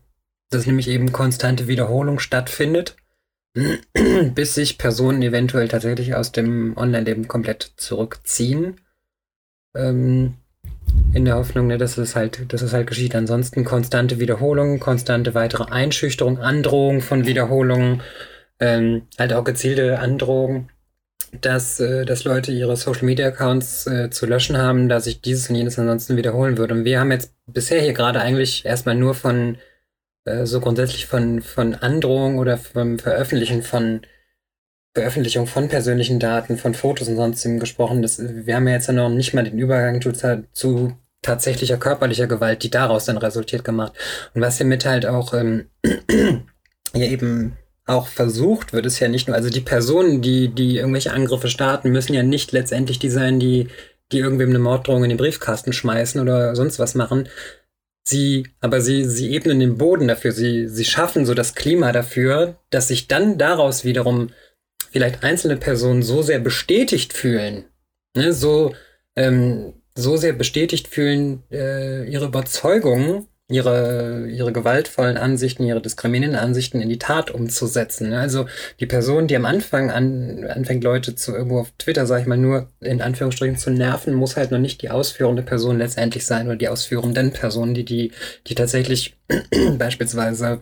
dass 0.49 0.65
nämlich 0.65 0.87
eben 0.87 1.11
konstante 1.11 1.67
Wiederholung 1.67 2.19
stattfindet, 2.19 2.95
bis 4.35 4.55
sich 4.55 4.77
Personen 4.77 5.21
eventuell 5.21 5.67
tatsächlich 5.67 6.15
aus 6.15 6.31
dem 6.31 6.77
Online-Leben 6.77 7.27
komplett 7.27 7.73
zurückziehen. 7.77 8.79
Ähm, 9.75 10.35
in 11.13 11.25
der 11.25 11.35
Hoffnung, 11.35 11.67
ne, 11.67 11.77
dass 11.77 11.97
es 11.97 12.15
halt, 12.15 12.51
dass 12.53 12.61
es 12.61 12.73
halt 12.73 12.87
geschieht. 12.87 13.15
Ansonsten 13.15 13.63
konstante 13.63 14.19
Wiederholung, 14.19 14.79
konstante 14.79 15.33
weitere 15.33 15.71
Einschüchterung, 15.71 16.39
Androhung 16.39 17.01
von 17.01 17.25
Wiederholungen, 17.25 18.01
ähm, 18.59 19.03
halt 19.17 19.33
auch 19.33 19.43
gezielte 19.43 19.99
Androhung, 19.99 20.69
dass, 21.41 21.79
äh, 21.79 22.05
dass 22.05 22.23
Leute 22.23 22.51
ihre 22.51 22.77
Social 22.77 23.05
Media 23.05 23.27
Accounts 23.27 23.87
äh, 23.87 24.09
zu 24.09 24.25
löschen 24.25 24.57
haben, 24.57 24.89
dass 24.89 25.05
sich 25.05 25.21
dieses 25.21 25.49
und 25.49 25.55
jenes 25.55 25.77
ansonsten 25.79 26.17
wiederholen 26.17 26.57
würde. 26.57 26.73
Und 26.73 26.85
wir 26.85 26.99
haben 26.99 27.11
jetzt 27.11 27.33
bisher 27.45 27.81
hier 27.81 27.93
gerade 27.93 28.19
eigentlich 28.19 28.65
erstmal 28.65 28.95
nur 28.95 29.13
von 29.13 29.57
äh, 30.27 30.45
so 30.45 30.59
grundsätzlich 30.59 31.07
von, 31.07 31.41
von 31.41 31.75
Androhung 31.75 32.37
oder 32.37 32.57
vom 32.57 32.99
Veröffentlichen 32.99 33.63
von 33.63 34.01
Veröffentlichung 34.93 35.45
von 35.45 35.69
persönlichen 35.69 36.19
Daten, 36.19 36.57
von 36.57 36.73
Fotos 36.73 37.07
und 37.07 37.17
sonstigem 37.17 37.59
gesprochen. 37.59 38.01
Das, 38.01 38.19
wir 38.19 38.55
haben 38.55 38.67
ja 38.67 38.73
jetzt 38.73 38.87
ja 38.87 38.93
noch 38.93 39.09
nicht 39.09 39.33
mal 39.33 39.43
den 39.43 39.59
Übergang 39.59 40.01
zu, 40.01 40.11
zu 40.53 40.93
tatsächlicher 41.21 41.77
körperlicher 41.77 42.25
Gewalt, 42.25 42.63
die 42.63 42.71
daraus 42.71 43.05
dann 43.05 43.17
resultiert 43.17 43.63
gemacht. 43.63 43.93
Und 44.33 44.41
was 44.41 44.57
hiermit 44.57 44.85
halt 44.85 45.05
auch 45.05 45.33
ähm, 45.35 45.65
ja 46.95 47.05
eben 47.05 47.57
auch 47.85 48.07
versucht 48.07 48.73
wird, 48.73 48.85
ist 48.85 48.99
ja 48.99 49.07
nicht 49.07 49.27
nur, 49.27 49.35
also 49.35 49.49
die 49.49 49.61
Personen, 49.61 50.21
die, 50.21 50.49
die 50.49 50.77
irgendwelche 50.77 51.13
Angriffe 51.13 51.47
starten, 51.47 51.91
müssen 51.91 52.13
ja 52.13 52.23
nicht 52.23 52.51
letztendlich 52.51 52.99
die 52.99 53.09
sein, 53.09 53.39
die, 53.39 53.67
die 54.11 54.19
irgendwem 54.19 54.49
eine 54.49 54.59
Morddrohung 54.59 55.03
in 55.03 55.09
den 55.09 55.17
Briefkasten 55.17 55.73
schmeißen 55.73 56.19
oder 56.19 56.55
sonst 56.55 56.79
was 56.79 56.95
machen, 56.95 57.29
Sie, 58.07 58.47
aber 58.61 58.79
sie, 58.79 59.03
sie 59.03 59.33
ebnen 59.35 59.59
den 59.59 59.77
Boden 59.77 60.07
dafür, 60.07 60.31
sie, 60.31 60.69
sie 60.69 60.85
schaffen 60.85 61.25
so 61.25 61.33
das 61.33 61.55
Klima 61.55 61.91
dafür, 61.91 62.55
dass 62.69 62.87
sich 62.87 63.09
dann 63.09 63.37
daraus 63.37 63.83
wiederum 63.83 64.29
vielleicht 64.91 65.25
einzelne 65.25 65.57
Personen 65.57 66.03
so 66.03 66.21
sehr 66.21 66.39
bestätigt 66.39 67.11
fühlen, 67.11 67.65
ne, 68.15 68.31
so, 68.31 68.73
ähm, 69.17 69.73
so 69.93 70.15
sehr 70.15 70.31
bestätigt 70.31 70.87
fühlen, 70.87 71.43
äh, 71.51 72.09
ihre 72.09 72.27
Überzeugung 72.27 73.27
ihre, 73.49 74.27
ihre 74.27 74.51
gewaltvollen 74.51 75.15
Ansichten, 75.15 75.63
ihre 75.63 75.81
diskriminierenden 75.81 76.41
Ansichten 76.41 76.81
in 76.81 76.89
die 76.89 76.99
Tat 76.99 77.31
umzusetzen. 77.31 78.09
Ne? 78.09 78.19
Also 78.19 78.45
die 78.79 78.85
Person, 78.85 79.27
die 79.27 79.37
am 79.37 79.45
Anfang 79.45 79.89
an, 79.89 80.45
anfängt, 80.45 80.83
Leute 80.83 81.15
zu 81.15 81.33
irgendwo 81.33 81.59
auf 81.59 81.71
Twitter, 81.77 82.05
sag 82.05 82.21
ich 82.21 82.27
mal, 82.27 82.37
nur 82.37 82.67
in 82.81 83.01
Anführungsstrichen 83.01 83.57
zu 83.57 83.69
nerven, 83.69 84.13
muss 84.13 84.35
halt 84.35 84.51
noch 84.51 84.59
nicht 84.59 84.81
die 84.81 84.89
ausführende 84.89 85.43
Person 85.43 85.77
letztendlich 85.77 86.25
sein 86.25 86.47
oder 86.47 86.57
die 86.57 86.67
ausführenden 86.67 87.31
Personen, 87.31 87.73
die, 87.73 87.85
die, 87.85 88.11
die 88.47 88.55
tatsächlich 88.55 89.17
beispielsweise 89.77 90.59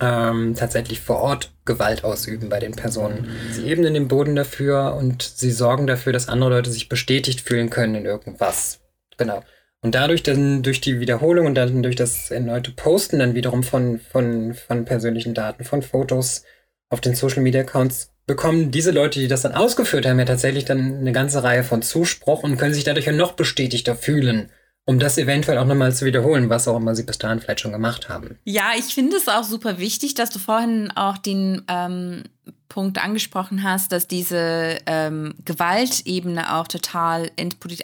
ähm, 0.00 0.54
tatsächlich 0.54 1.00
vor 1.00 1.18
Ort 1.18 1.52
Gewalt 1.64 2.04
ausüben 2.04 2.48
bei 2.48 2.60
den 2.60 2.72
Personen. 2.72 3.28
Sie 3.50 3.66
ebnen 3.66 3.94
den 3.94 4.08
Boden 4.08 4.36
dafür 4.36 4.94
und 4.98 5.22
sie 5.22 5.50
sorgen 5.50 5.86
dafür, 5.86 6.12
dass 6.12 6.28
andere 6.28 6.50
Leute 6.50 6.70
sich 6.70 6.88
bestätigt 6.88 7.40
fühlen 7.40 7.70
können 7.70 7.94
in 7.94 8.04
irgendwas. 8.06 8.80
Genau. 9.18 9.42
Und 9.86 9.94
dadurch 9.94 10.24
dann 10.24 10.64
durch 10.64 10.80
die 10.80 10.98
Wiederholung 10.98 11.46
und 11.46 11.54
dann 11.54 11.80
durch 11.84 11.94
das 11.94 12.32
erneute 12.32 12.72
Posten 12.72 13.20
dann 13.20 13.36
wiederum 13.36 13.62
von, 13.62 14.00
von, 14.00 14.52
von 14.52 14.84
persönlichen 14.84 15.32
Daten, 15.32 15.62
von 15.62 15.80
Fotos 15.80 16.42
auf 16.88 17.00
den 17.00 17.14
Social 17.14 17.40
Media 17.40 17.60
Accounts 17.60 18.12
bekommen 18.26 18.72
diese 18.72 18.90
Leute, 18.90 19.20
die 19.20 19.28
das 19.28 19.42
dann 19.42 19.54
ausgeführt 19.54 20.04
haben, 20.04 20.18
ja 20.18 20.24
tatsächlich 20.24 20.64
dann 20.64 20.98
eine 20.98 21.12
ganze 21.12 21.44
Reihe 21.44 21.62
von 21.62 21.82
Zuspruch 21.82 22.42
und 22.42 22.56
können 22.56 22.74
sich 22.74 22.82
dadurch 22.82 23.06
ja 23.06 23.12
noch 23.12 23.34
bestätigter 23.34 23.94
fühlen 23.94 24.50
um 24.86 25.00
das 25.00 25.18
eventuell 25.18 25.58
auch 25.58 25.66
nochmal 25.66 25.92
zu 25.92 26.06
wiederholen, 26.06 26.48
was 26.48 26.68
auch 26.68 26.76
immer 26.76 26.94
sie 26.94 27.02
bis 27.02 27.18
dahin 27.18 27.40
vielleicht 27.40 27.60
schon 27.60 27.72
gemacht 27.72 28.08
haben. 28.08 28.38
Ja, 28.44 28.70
ich 28.78 28.94
finde 28.94 29.16
es 29.16 29.28
auch 29.28 29.42
super 29.42 29.78
wichtig, 29.78 30.14
dass 30.14 30.30
du 30.30 30.38
vorhin 30.38 30.92
auch 30.94 31.18
den 31.18 31.62
ähm, 31.68 32.22
Punkt 32.68 33.02
angesprochen 33.02 33.62
hast, 33.62 33.92
dass 33.92 34.06
diese 34.06 34.78
ähm, 34.86 35.34
Gewaltebene 35.44 36.54
auch 36.54 36.68
total 36.68 37.30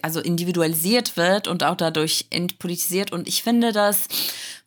also 0.02 0.20
individualisiert 0.20 1.16
wird 1.16 1.48
und 1.48 1.64
auch 1.64 1.76
dadurch 1.76 2.26
entpolitisiert. 2.30 3.12
Und 3.12 3.28
ich 3.28 3.42
finde 3.42 3.72
das 3.72 4.08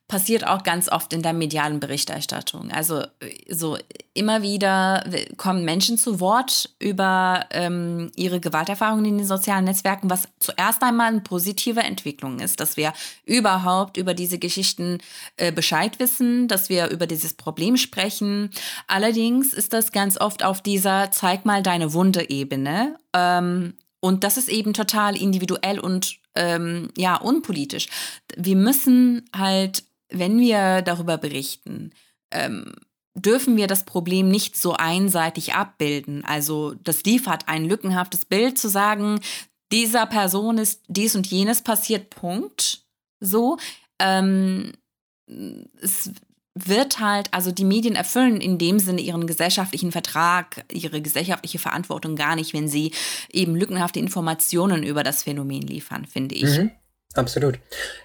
passiert 0.08 0.46
auch 0.46 0.62
ganz 0.62 0.88
oft 0.88 1.13
in 1.13 1.24
der 1.24 1.34
medialen 1.34 1.80
Berichterstattung. 1.80 2.72
Also 2.72 3.04
so 3.50 3.78
immer 4.13 4.44
wieder 4.44 5.04
kommen 5.36 5.65
Menschen 5.65 5.98
zu 5.98 6.20
Wort 6.20 6.70
über 6.78 7.48
ähm, 7.50 8.12
ihre 8.15 8.39
Gewalterfahrungen 8.39 9.06
in 9.06 9.18
den 9.18 9.28
sozialen 9.28 9.65
Netzwerken, 9.65 10.12
was 10.12 10.28
zuerst 10.39 10.84
einmal 10.84 11.08
eine 11.08 11.22
positive 11.22 11.80
Entwicklung 11.80 12.39
ist, 12.39 12.60
dass 12.60 12.78
wir 12.78 12.94
überhaupt 13.26 13.98
über 13.98 14.13
diese 14.13 14.38
Geschichten 14.38 15.00
äh, 15.38 15.52
Bescheid 15.52 16.00
wissen, 16.00 16.48
dass 16.48 16.70
wir 16.70 16.89
über 16.89 17.08
dieses 17.08 17.34
Problem 17.34 17.76
sprechen. 17.76 18.52
Allerdings 18.86 19.54
ist 19.54 19.74
das 19.74 19.91
ganz 19.91 20.22
oft 20.22 20.44
auf 20.44 20.62
dieser 20.62 21.10
Zeig 21.10 21.46
mal 21.46 21.63
deine 21.63 21.94
Wunde-Ebene. 21.94 22.96
Ähm, 23.13 23.74
und 24.02 24.24
das 24.24 24.38
ist 24.38 24.50
eben 24.50 24.74
total 24.74 25.18
individuell 25.18 25.80
und 25.80 26.20
ähm, 26.36 26.89
ja, 26.96 27.15
unpolitisch. 27.15 27.88
Wir 28.38 28.56
müssen 28.56 29.28
halt 29.36 29.85
wenn 30.10 30.39
wir 30.39 30.82
darüber 30.82 31.18
berichten, 31.18 31.91
ähm, 32.32 32.74
dürfen 33.15 33.56
wir 33.58 33.68
das 33.68 33.86
Problem 33.86 34.30
nicht 34.30 34.58
so 34.58 34.74
einseitig 34.74 35.54
abbilden. 35.54 36.24
Also 36.26 36.76
das 36.84 37.04
liefert 37.04 37.48
ein 37.48 37.65
lückenhaftes 37.65 38.26
Bild 38.26 38.58
zu 38.58 38.68
sagen, 38.68 39.20
dieser 39.72 40.06
Person 40.06 40.58
ist 40.58 40.84
dies 40.88 41.15
und 41.15 41.28
jenes 41.28 41.62
passiert, 41.62 42.10
Punkt. 42.10 42.84
So. 43.20 43.58
Ähm, 44.00 44.74
es 45.82 46.12
wird 46.54 47.00
halt, 47.00 47.34
also 47.34 47.52
die 47.52 47.65
Medien 47.65 47.96
erfüllen 47.96 48.39
in 48.39 48.58
dem 48.58 48.80
Sinne 48.80 49.02
ihren 49.02 49.28
gesellschaftlichen 49.28 49.91
Vertrag, 49.91 50.65
ihre 50.72 51.02
gesellschaftliche 51.02 51.60
Verantwortung 51.60 52.15
gar 52.15 52.36
nicht, 52.36 52.54
wenn 52.54 52.68
sie 52.68 52.94
eben 53.32 53.56
lückenhafte 53.56 54.00
Informationen 54.00 54.84
über 54.84 55.04
das 55.04 55.24
Phänomen 55.24 55.63
liefern, 55.63 56.06
finde 56.06 56.36
ich. 56.36 56.58
Mhm, 56.58 56.72
absolut. 57.13 57.60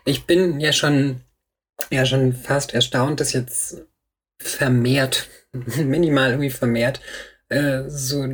Ich 0.05 0.25
bin 0.25 0.61
ja 0.61 0.73
schon 0.73 1.21
ja 1.91 2.07
schon 2.07 2.33
fast 2.33 2.75
erstaunt, 2.75 3.21
dass 3.21 3.33
jetzt 3.33 3.83
vermehrt, 4.41 5.29
minimal 5.53 6.31
irgendwie 6.31 6.51
vermehrt, 6.51 7.01
äh, 7.49 7.89
so, 7.89 8.27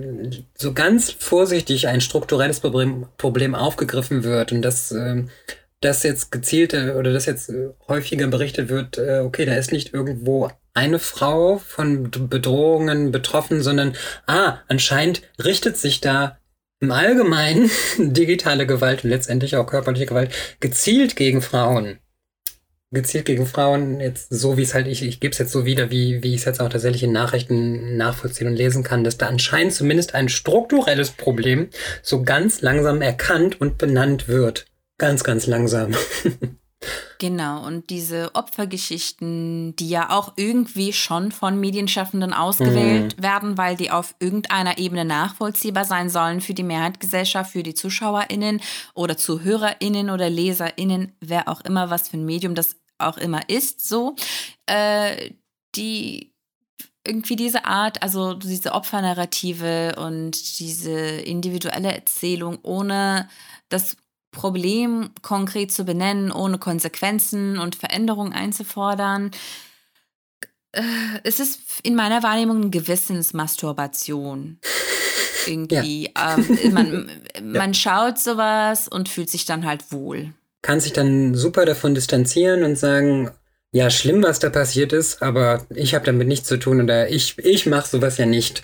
so 0.55 0.75
ganz 0.75 1.11
vorsichtig 1.11 1.89
ein 1.89 2.01
strukturelles 2.01 2.61
Problem, 2.61 3.07
Problem 3.17 3.55
aufgegriffen 3.55 4.25
wird 4.25 4.53
und 4.53 4.63
dass 4.63 4.93
äh, 4.93 5.25
das 5.81 6.03
jetzt 6.03 6.31
gezielte 6.33 6.97
oder 6.97 7.13
das 7.13 7.27
jetzt 7.27 7.49
äh, 7.49 7.71
häufiger 7.89 8.27
berichtet 8.27 8.69
wird, 8.69 8.99
äh, 8.99 9.21
okay, 9.21 9.45
da 9.45 9.55
ist 9.55 9.73
nicht 9.73 9.95
irgendwo 9.95 10.51
eine 10.75 10.99
Frau 10.99 11.59
von 11.59 12.11
Bedrohungen 12.11 13.11
betroffen, 13.11 13.63
sondern 13.63 13.97
ah, 14.27 14.59
anscheinend 14.69 15.23
richtet 15.43 15.79
sich 15.79 16.01
da 16.03 16.39
im 16.81 16.91
Allgemeinen 16.91 17.71
digitale 17.99 18.67
Gewalt 18.67 19.05
und 19.05 19.11
letztendlich 19.11 19.57
auch 19.57 19.67
körperliche 19.67 20.07
Gewalt 20.07 20.33
gezielt 20.61 21.17
gegen 21.17 21.41
Frauen 21.41 21.99
gezielt 22.93 23.25
gegen 23.25 23.47
Frauen, 23.47 24.01
jetzt 24.01 24.31
so 24.31 24.57
wie 24.57 24.63
es 24.63 24.75
halt, 24.75 24.87
ich, 24.87 25.03
ich 25.03 25.21
gebe 25.21 25.33
es 25.33 25.39
jetzt 25.39 25.53
so 25.53 25.65
wieder, 25.65 25.91
wie, 25.91 26.23
wie 26.23 26.35
ich 26.35 26.41
es 26.41 26.45
jetzt 26.45 26.61
auch 26.61 26.69
tatsächlich 26.69 27.03
in 27.03 27.13
Nachrichten 27.13 27.97
nachvollziehen 27.97 28.47
und 28.47 28.57
lesen 28.57 28.83
kann, 28.83 29.05
dass 29.05 29.19
da 29.19 29.27
anscheinend 29.27 29.73
zumindest 29.73 30.15
ein 30.15 30.29
strukturelles 30.29 31.11
Problem 31.11 31.69
so 32.03 32.23
ganz 32.23 32.61
langsam 32.61 33.03
erkannt 33.03 33.61
und 33.61 33.79
benannt 33.79 34.29
wird. 34.29 34.67
Ganz, 34.99 35.25
ganz 35.25 35.47
langsam. 35.47 35.95
Genau, 37.19 37.65
und 37.65 37.89
diese 37.89 38.35
Opfergeschichten, 38.35 39.75
die 39.77 39.89
ja 39.89 40.11
auch 40.11 40.35
irgendwie 40.37 40.93
schon 40.93 41.33
von 41.33 41.59
Medienschaffenden 41.59 42.35
ausgewählt 42.35 43.17
mhm. 43.17 43.23
werden, 43.23 43.59
weil 43.59 43.77
die 43.77 43.91
auf 43.91 44.15
irgendeiner 44.19 44.77
Ebene 44.77 45.07
nachvollziehbar 45.07 45.87
sein 45.87 46.11
sollen 46.11 46.43
für 46.43 46.53
die 46.53 46.63
Mehrheitsgesellschaft, 46.63 47.53
für 47.53 47.63
die 47.63 47.75
ZuschauerInnen 47.75 48.61
oder 48.95 49.17
ZuhörerInnen 49.17 50.11
oder 50.11 50.29
LeserInnen, 50.29 51.13
wer 51.21 51.49
auch 51.49 51.63
immer, 51.63 51.89
was 51.89 52.11
für 52.11 52.19
ein 52.19 52.27
Medium 52.27 52.55
das 52.55 52.77
auch 52.99 53.17
immer 53.17 53.49
ist, 53.49 53.87
so, 53.87 54.15
äh, 54.67 55.31
die 55.75 56.33
irgendwie 57.07 57.37
diese 57.37 57.65
Art, 57.65 58.03
also 58.03 58.35
diese 58.35 58.73
Opfernarrative 58.73 59.95
und 59.99 60.59
diese 60.59 60.99
individuelle 60.99 61.95
Erzählung 61.95 62.59
ohne 62.63 63.29
das 63.69 63.97
Problem 64.37 65.09
konkret 65.23 65.73
zu 65.73 65.85
benennen, 65.85 66.31
ohne 66.31 66.59
Konsequenzen 66.59 67.59
und 67.59 67.75
Veränderungen 67.75 68.35
einzufordern. 68.35 69.31
Äh, 70.73 70.83
es 71.25 71.41
ist 71.41 71.61
in 71.83 71.95
meiner 71.95 72.23
Wahrnehmung 72.23 72.59
eine 72.59 72.71
Gewissensmasturbation. 72.71 74.59
Irgendwie. 75.47 76.11
Ja. 76.15 76.37
Ähm, 76.37 76.75
man, 76.75 77.11
man 77.43 77.73
schaut 77.73 78.19
sowas 78.19 78.89
und 78.89 79.09
fühlt 79.09 79.31
sich 79.31 79.47
dann 79.47 79.65
halt 79.65 79.91
wohl. 79.91 80.35
Kann 80.61 80.81
sich 80.81 80.93
dann 80.93 81.35
super 81.35 81.65
davon 81.65 81.95
distanzieren 81.95 82.63
und 82.63 82.77
sagen, 82.77 83.31
ja, 83.73 83.89
schlimm, 83.89 84.23
was 84.23 84.39
da 84.39 84.51
passiert 84.51 84.93
ist, 84.93 85.23
aber 85.23 85.65
ich 85.75 85.95
habe 85.95 86.05
damit 86.05 86.29
nichts 86.29 86.47
zu 86.47 86.59
tun 86.59 86.83
oder 86.83 87.09
ich, 87.09 87.39
ich 87.39 87.65
mache 87.65 87.89
sowas 87.89 88.19
ja 88.19 88.27
nicht. 88.27 88.63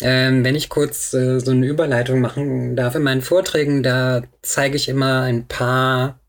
Ähm, 0.00 0.44
wenn 0.44 0.54
ich 0.54 0.68
kurz 0.68 1.12
äh, 1.12 1.40
so 1.40 1.50
eine 1.50 1.66
Überleitung 1.66 2.20
machen 2.20 2.76
darf 2.76 2.94
in 2.94 3.02
meinen 3.02 3.22
Vorträgen, 3.22 3.82
da 3.82 4.22
zeige 4.42 4.76
ich 4.76 4.88
immer 4.88 5.22
ein 5.22 5.48
paar 5.48 6.20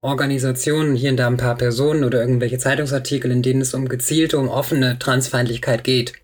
Organisationen, 0.00 0.96
hier 0.96 1.10
und 1.10 1.16
da 1.16 1.28
ein 1.28 1.36
paar 1.36 1.56
Personen 1.56 2.02
oder 2.02 2.20
irgendwelche 2.20 2.58
Zeitungsartikel, 2.58 3.30
in 3.30 3.42
denen 3.42 3.60
es 3.60 3.74
um 3.74 3.88
gezielte, 3.88 4.38
um 4.38 4.48
offene 4.48 4.98
Transfeindlichkeit 4.98 5.84
geht. 5.84 6.14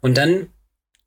Und 0.00 0.16
dann 0.16 0.46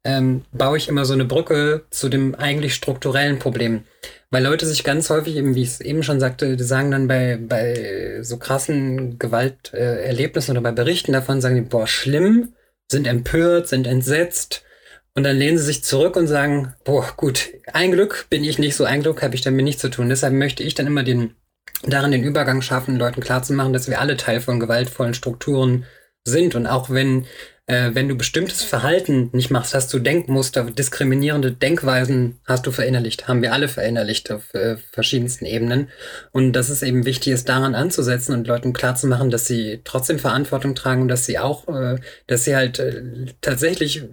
ähm, 0.03 0.43
baue 0.51 0.77
ich 0.77 0.89
immer 0.89 1.05
so 1.05 1.13
eine 1.13 1.23
Brücke 1.23 1.85
zu 1.89 2.09
dem 2.09 2.35
eigentlich 2.35 2.75
strukturellen 2.75 3.39
Problem. 3.39 3.83
Weil 4.31 4.43
Leute 4.43 4.65
sich 4.65 4.83
ganz 4.83 5.09
häufig, 5.09 5.37
eben, 5.37 5.55
wie 5.55 5.63
ich 5.63 5.69
es 5.69 5.81
eben 5.81 6.03
schon 6.03 6.19
sagte, 6.19 6.57
die 6.57 6.63
sagen 6.63 6.91
dann 6.91 7.07
bei, 7.07 7.37
bei 7.41 8.19
so 8.21 8.37
krassen 8.37 9.17
Gewalterlebnissen 9.17 10.51
oder 10.51 10.61
bei 10.61 10.73
Berichten 10.73 11.13
davon, 11.13 11.39
sagen 11.39 11.55
die, 11.55 11.61
boah, 11.61 11.87
schlimm, 11.87 12.53
sind 12.91 13.07
empört, 13.07 13.69
sind 13.69 13.87
entsetzt 13.87 14.65
und 15.15 15.23
dann 15.23 15.37
lehnen 15.37 15.57
sie 15.57 15.65
sich 15.65 15.83
zurück 15.83 16.15
und 16.15 16.27
sagen, 16.27 16.73
boah, 16.83 17.05
gut, 17.17 17.49
ein 17.73 17.91
Glück 17.91 18.27
bin 18.29 18.43
ich 18.43 18.59
nicht 18.59 18.75
so, 18.75 18.85
ein 18.85 19.01
Glück 19.01 19.21
habe 19.21 19.35
ich 19.35 19.41
damit 19.41 19.63
nichts 19.63 19.81
zu 19.81 19.89
tun. 19.89 20.09
Deshalb 20.09 20.33
möchte 20.33 20.63
ich 20.63 20.75
dann 20.75 20.87
immer 20.87 21.03
den, 21.03 21.35
darin 21.83 22.11
den 22.11 22.23
Übergang 22.23 22.61
schaffen, 22.61 22.97
Leuten 22.97 23.21
klarzumachen, 23.21 23.73
dass 23.73 23.89
wir 23.89 23.99
alle 23.99 24.17
Teil 24.17 24.39
von 24.39 24.59
gewaltvollen 24.59 25.13
Strukturen 25.13 25.85
sind. 26.23 26.55
Und 26.55 26.67
auch 26.67 26.89
wenn, 26.89 27.25
äh, 27.65 27.91
wenn 27.93 28.07
du 28.07 28.15
bestimmtes 28.15 28.63
Verhalten 28.63 29.29
nicht 29.33 29.49
machst, 29.49 29.73
hast 29.73 29.91
du 29.93 29.99
Denkmuster, 29.99 30.65
diskriminierende 30.65 31.51
Denkweisen 31.51 32.39
hast 32.45 32.67
du 32.67 32.71
verinnerlicht, 32.71 33.27
haben 33.27 33.41
wir 33.41 33.51
alle 33.51 33.67
verinnerlicht 33.67 34.31
auf 34.31 34.53
äh, 34.53 34.77
verschiedensten 34.91 35.45
Ebenen. 35.45 35.89
Und 36.31 36.53
dass 36.53 36.69
es 36.69 36.83
eben 36.83 37.05
wichtig 37.05 37.33
ist, 37.33 37.49
daran 37.49 37.75
anzusetzen 37.75 38.33
und 38.33 38.47
Leuten 38.47 38.73
klarzumachen, 38.73 39.31
dass 39.31 39.47
sie 39.47 39.81
trotzdem 39.83 40.19
Verantwortung 40.19 40.75
tragen 40.75 41.01
und 41.01 41.07
dass 41.07 41.25
sie 41.25 41.39
auch, 41.39 41.67
äh, 41.67 41.97
dass 42.27 42.45
sie 42.45 42.55
halt 42.55 42.79
äh, 42.79 43.25
tatsächlich 43.41 44.03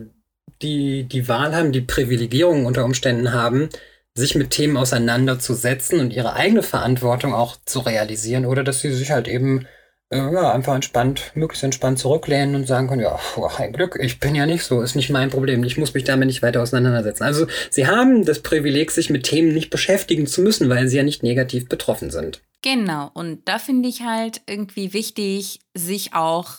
die, 0.63 1.05
die 1.05 1.29
Wahl 1.29 1.55
haben, 1.55 1.73
die 1.73 1.81
Privilegierung 1.81 2.67
unter 2.67 2.85
Umständen 2.85 3.33
haben, 3.33 3.69
sich 4.15 4.35
mit 4.35 4.51
Themen 4.51 4.77
auseinanderzusetzen 4.77 6.01
und 6.01 6.13
ihre 6.13 6.35
eigene 6.35 6.63
Verantwortung 6.63 7.35
auch 7.35 7.57
zu 7.67 7.81
realisieren 7.81 8.47
oder 8.47 8.65
dass 8.65 8.81
sie 8.81 8.93
sich 8.93 9.11
halt 9.11 9.29
eben 9.29 9.67
äh, 10.11 10.19
ja, 10.19 10.53
einfach 10.53 10.75
entspannt, 10.75 11.33
möglichst 11.35 11.65
entspannt 11.65 11.99
zurücklehnen 11.99 12.55
und 12.55 12.67
sagen 12.67 12.89
können, 12.89 13.03
ja, 13.03 13.19
oh, 13.37 13.49
ein 13.59 13.73
Glück, 13.73 13.99
ich 14.01 14.21
bin 14.21 14.35
ja 14.35 14.47
nicht 14.47 14.63
so, 14.63 14.81
ist 14.81 14.95
nicht 14.95 15.11
mein 15.11 15.31
Problem, 15.31 15.65
ich 15.65 15.77
muss 15.77 15.95
mich 15.95 16.05
damit 16.05 16.29
nicht 16.29 16.43
weiter 16.43 16.63
auseinandersetzen. 16.63 17.25
Also 17.25 17.47
sie 17.71 17.87
haben 17.87 18.25
das 18.25 18.41
Privileg, 18.41 18.91
sich 18.91 19.11
mit 19.11 19.25
Themen 19.25 19.53
nicht 19.53 19.71
beschäftigen 19.71 20.27
zu 20.27 20.43
müssen, 20.43 20.69
weil 20.69 20.89
sie 20.89 20.97
ja 20.97 21.03
nicht 21.03 21.23
negativ 21.23 21.69
betroffen 21.69 22.11
sind. 22.11 22.43
Genau, 22.63 23.11
und 23.15 23.47
da 23.47 23.59
finde 23.59 23.89
ich 23.89 24.03
halt 24.03 24.41
irgendwie 24.47 24.93
wichtig, 24.93 25.61
sich 25.75 26.15
auch, 26.15 26.51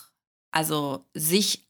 also 0.52 1.04
sich 1.14 1.67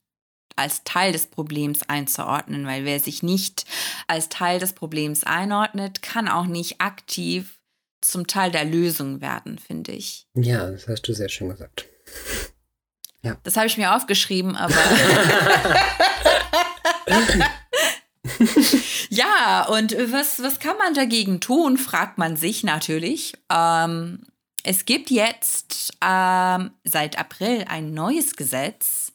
als 0.58 0.84
Teil 0.84 1.12
des 1.12 1.26
Problems 1.26 1.80
einzuordnen, 1.88 2.66
weil 2.66 2.84
wer 2.84 3.00
sich 3.00 3.22
nicht 3.22 3.64
als 4.06 4.28
Teil 4.28 4.58
des 4.58 4.72
Problems 4.72 5.24
einordnet, 5.24 6.02
kann 6.02 6.28
auch 6.28 6.46
nicht 6.46 6.80
aktiv 6.80 7.58
zum 8.00 8.26
Teil 8.26 8.50
der 8.50 8.64
Lösung 8.64 9.20
werden, 9.20 9.58
finde 9.58 9.92
ich. 9.92 10.26
Ja, 10.34 10.70
das 10.70 10.86
hast 10.88 11.02
du 11.02 11.12
sehr 11.12 11.28
schön 11.28 11.48
gesagt. 11.48 11.86
Ja. 13.22 13.36
Das 13.42 13.56
habe 13.56 13.66
ich 13.66 13.76
mir 13.76 13.94
aufgeschrieben, 13.96 14.56
aber. 14.56 14.74
ja, 19.10 19.66
und 19.68 19.96
was, 20.12 20.42
was 20.42 20.58
kann 20.58 20.76
man 20.78 20.94
dagegen 20.94 21.40
tun, 21.40 21.78
fragt 21.78 22.18
man 22.18 22.36
sich 22.36 22.64
natürlich. 22.64 23.34
Ähm, 23.50 24.20
es 24.64 24.84
gibt 24.84 25.10
jetzt 25.10 25.92
ähm, 26.04 26.72
seit 26.84 27.18
April 27.18 27.64
ein 27.68 27.94
neues 27.94 28.36
Gesetz. 28.36 29.07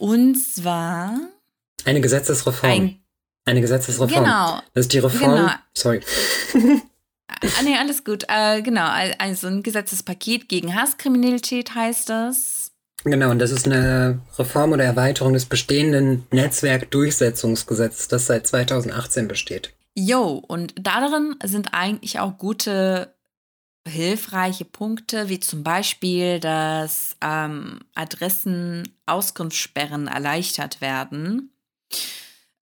Und 0.00 0.36
zwar. 0.36 1.20
Eine 1.84 2.00
Gesetzesreform. 2.00 2.70
Ein, 2.70 3.00
eine 3.44 3.60
Gesetzesreform. 3.60 4.24
Genau. 4.24 4.60
Das 4.72 4.86
ist 4.86 4.92
die 4.94 4.98
Reform. 4.98 5.36
Genau. 5.36 5.50
Sorry. 5.76 6.00
ah, 7.28 7.62
nee, 7.62 7.76
alles 7.76 8.02
gut. 8.02 8.24
Äh, 8.28 8.62
genau, 8.62 8.88
also 9.18 9.48
ein 9.48 9.62
Gesetzespaket 9.62 10.48
gegen 10.48 10.74
Hasskriminalität 10.74 11.74
heißt 11.74 12.08
das. 12.08 12.72
Genau, 13.04 13.30
und 13.30 13.40
das 13.40 13.50
ist 13.50 13.66
eine 13.66 14.20
Reform 14.38 14.72
oder 14.72 14.84
Erweiterung 14.84 15.34
des 15.34 15.44
bestehenden 15.44 16.26
Netzwerkdurchsetzungsgesetzes, 16.30 18.08
das 18.08 18.26
seit 18.26 18.46
2018 18.46 19.28
besteht. 19.28 19.74
Jo, 19.94 20.42
und 20.48 20.74
darin 20.80 21.36
sind 21.44 21.74
eigentlich 21.74 22.20
auch 22.20 22.38
gute, 22.38 23.14
hilfreiche 23.86 24.64
Punkte, 24.64 25.28
wie 25.28 25.40
zum 25.40 25.62
Beispiel, 25.62 26.40
dass 26.40 27.16
ähm, 27.20 27.80
Adressen-Auskunftssperren 27.94 30.06
erleichtert 30.06 30.80
werden. 30.80 31.52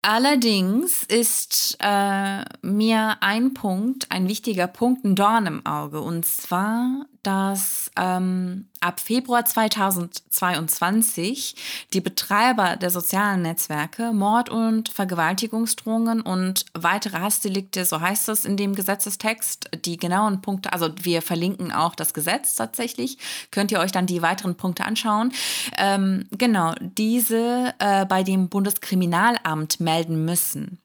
Allerdings 0.02 1.02
ist 1.04 1.78
äh, 1.80 2.44
mir 2.60 3.16
ein 3.20 3.54
Punkt, 3.54 4.10
ein 4.10 4.28
wichtiger 4.28 4.66
Punkt, 4.66 5.02
ein 5.04 5.16
Dorn 5.16 5.46
im 5.46 5.64
Auge. 5.64 6.02
Und 6.02 6.26
zwar, 6.26 7.06
dass 7.26 7.90
ähm, 7.96 8.68
ab 8.80 9.00
Februar 9.00 9.44
2022 9.44 11.56
die 11.92 12.00
Betreiber 12.00 12.76
der 12.76 12.90
sozialen 12.90 13.42
Netzwerke 13.42 14.12
Mord- 14.12 14.50
und 14.50 14.88
Vergewaltigungsdrohungen 14.90 16.20
und 16.20 16.66
weitere 16.74 17.18
Hassdelikte, 17.18 17.84
so 17.84 18.00
heißt 18.00 18.28
es 18.28 18.44
in 18.44 18.56
dem 18.56 18.74
Gesetzestext, 18.74 19.70
die 19.84 19.96
genauen 19.96 20.42
Punkte, 20.42 20.72
also 20.72 20.90
wir 21.02 21.22
verlinken 21.22 21.72
auch 21.72 21.94
das 21.94 22.14
Gesetz 22.14 22.56
tatsächlich, 22.56 23.18
könnt 23.50 23.72
ihr 23.72 23.80
euch 23.80 23.92
dann 23.92 24.06
die 24.06 24.22
weiteren 24.22 24.56
Punkte 24.56 24.84
anschauen. 24.84 25.32
Ähm, 25.78 26.26
genau, 26.30 26.74
diese 26.80 27.74
äh, 27.78 28.04
bei 28.06 28.22
dem 28.22 28.48
Bundeskriminalamt 28.48 29.80
melden 29.80 30.24
müssen. 30.24 30.83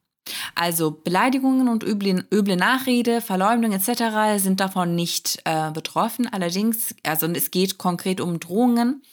Also 0.56 0.92
Beleidigungen 0.92 1.68
und 1.68 1.84
üble, 1.84 2.26
üble 2.32 2.56
Nachrede, 2.56 3.22
Verleumdung 3.22 3.72
etc. 3.72 4.42
sind 4.42 4.60
davon 4.60 4.96
nicht 4.96 5.42
äh, 5.46 5.72
betroffen. 5.72 6.28
Allerdings, 6.28 6.96
also 7.04 7.28
es 7.28 7.52
geht 7.52 7.78
konkret 7.78 8.22
um 8.22 8.40
Drohungen. 8.40 9.04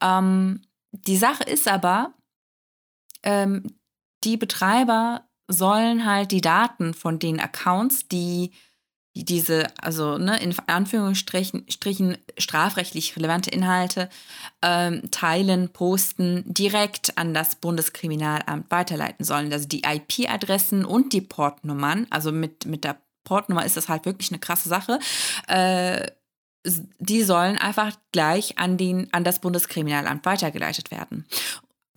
Ähm, 0.00 0.62
die 0.92 1.16
Sache 1.16 1.44
ist 1.44 1.68
aber, 1.68 2.14
ähm, 3.22 3.74
die 4.24 4.36
Betreiber 4.36 5.28
sollen 5.48 6.06
halt 6.06 6.30
die 6.30 6.40
Daten 6.40 6.94
von 6.94 7.18
den 7.18 7.40
Accounts, 7.40 8.08
die 8.08 8.52
diese, 9.14 9.66
also 9.82 10.18
ne, 10.18 10.40
in 10.40 10.54
Anführungsstrichen 10.66 11.64
Strichen, 11.68 12.16
strafrechtlich 12.38 13.16
relevante 13.16 13.50
Inhalte 13.50 14.08
ähm, 14.62 15.10
teilen, 15.10 15.68
posten, 15.70 16.44
direkt 16.46 17.18
an 17.18 17.34
das 17.34 17.56
Bundeskriminalamt 17.56 18.70
weiterleiten 18.70 19.24
sollen. 19.24 19.52
Also 19.52 19.66
die 19.66 19.82
IP-Adressen 19.84 20.84
und 20.84 21.12
die 21.12 21.22
Portnummern, 21.22 22.06
also 22.10 22.30
mit, 22.30 22.66
mit 22.66 22.84
der 22.84 22.98
Portnummer 23.24 23.64
ist 23.64 23.76
das 23.76 23.88
halt 23.88 24.06
wirklich 24.06 24.30
eine 24.30 24.38
krasse 24.38 24.68
Sache. 24.68 24.98
Äh, 25.48 26.06
die 26.64 27.22
sollen 27.22 27.56
einfach 27.56 27.96
gleich 28.12 28.58
an, 28.58 28.76
den, 28.76 29.12
an 29.12 29.24
das 29.24 29.38
Bundeskriminalamt 29.38 30.26
weitergeleitet 30.26 30.90
werden. 30.90 31.26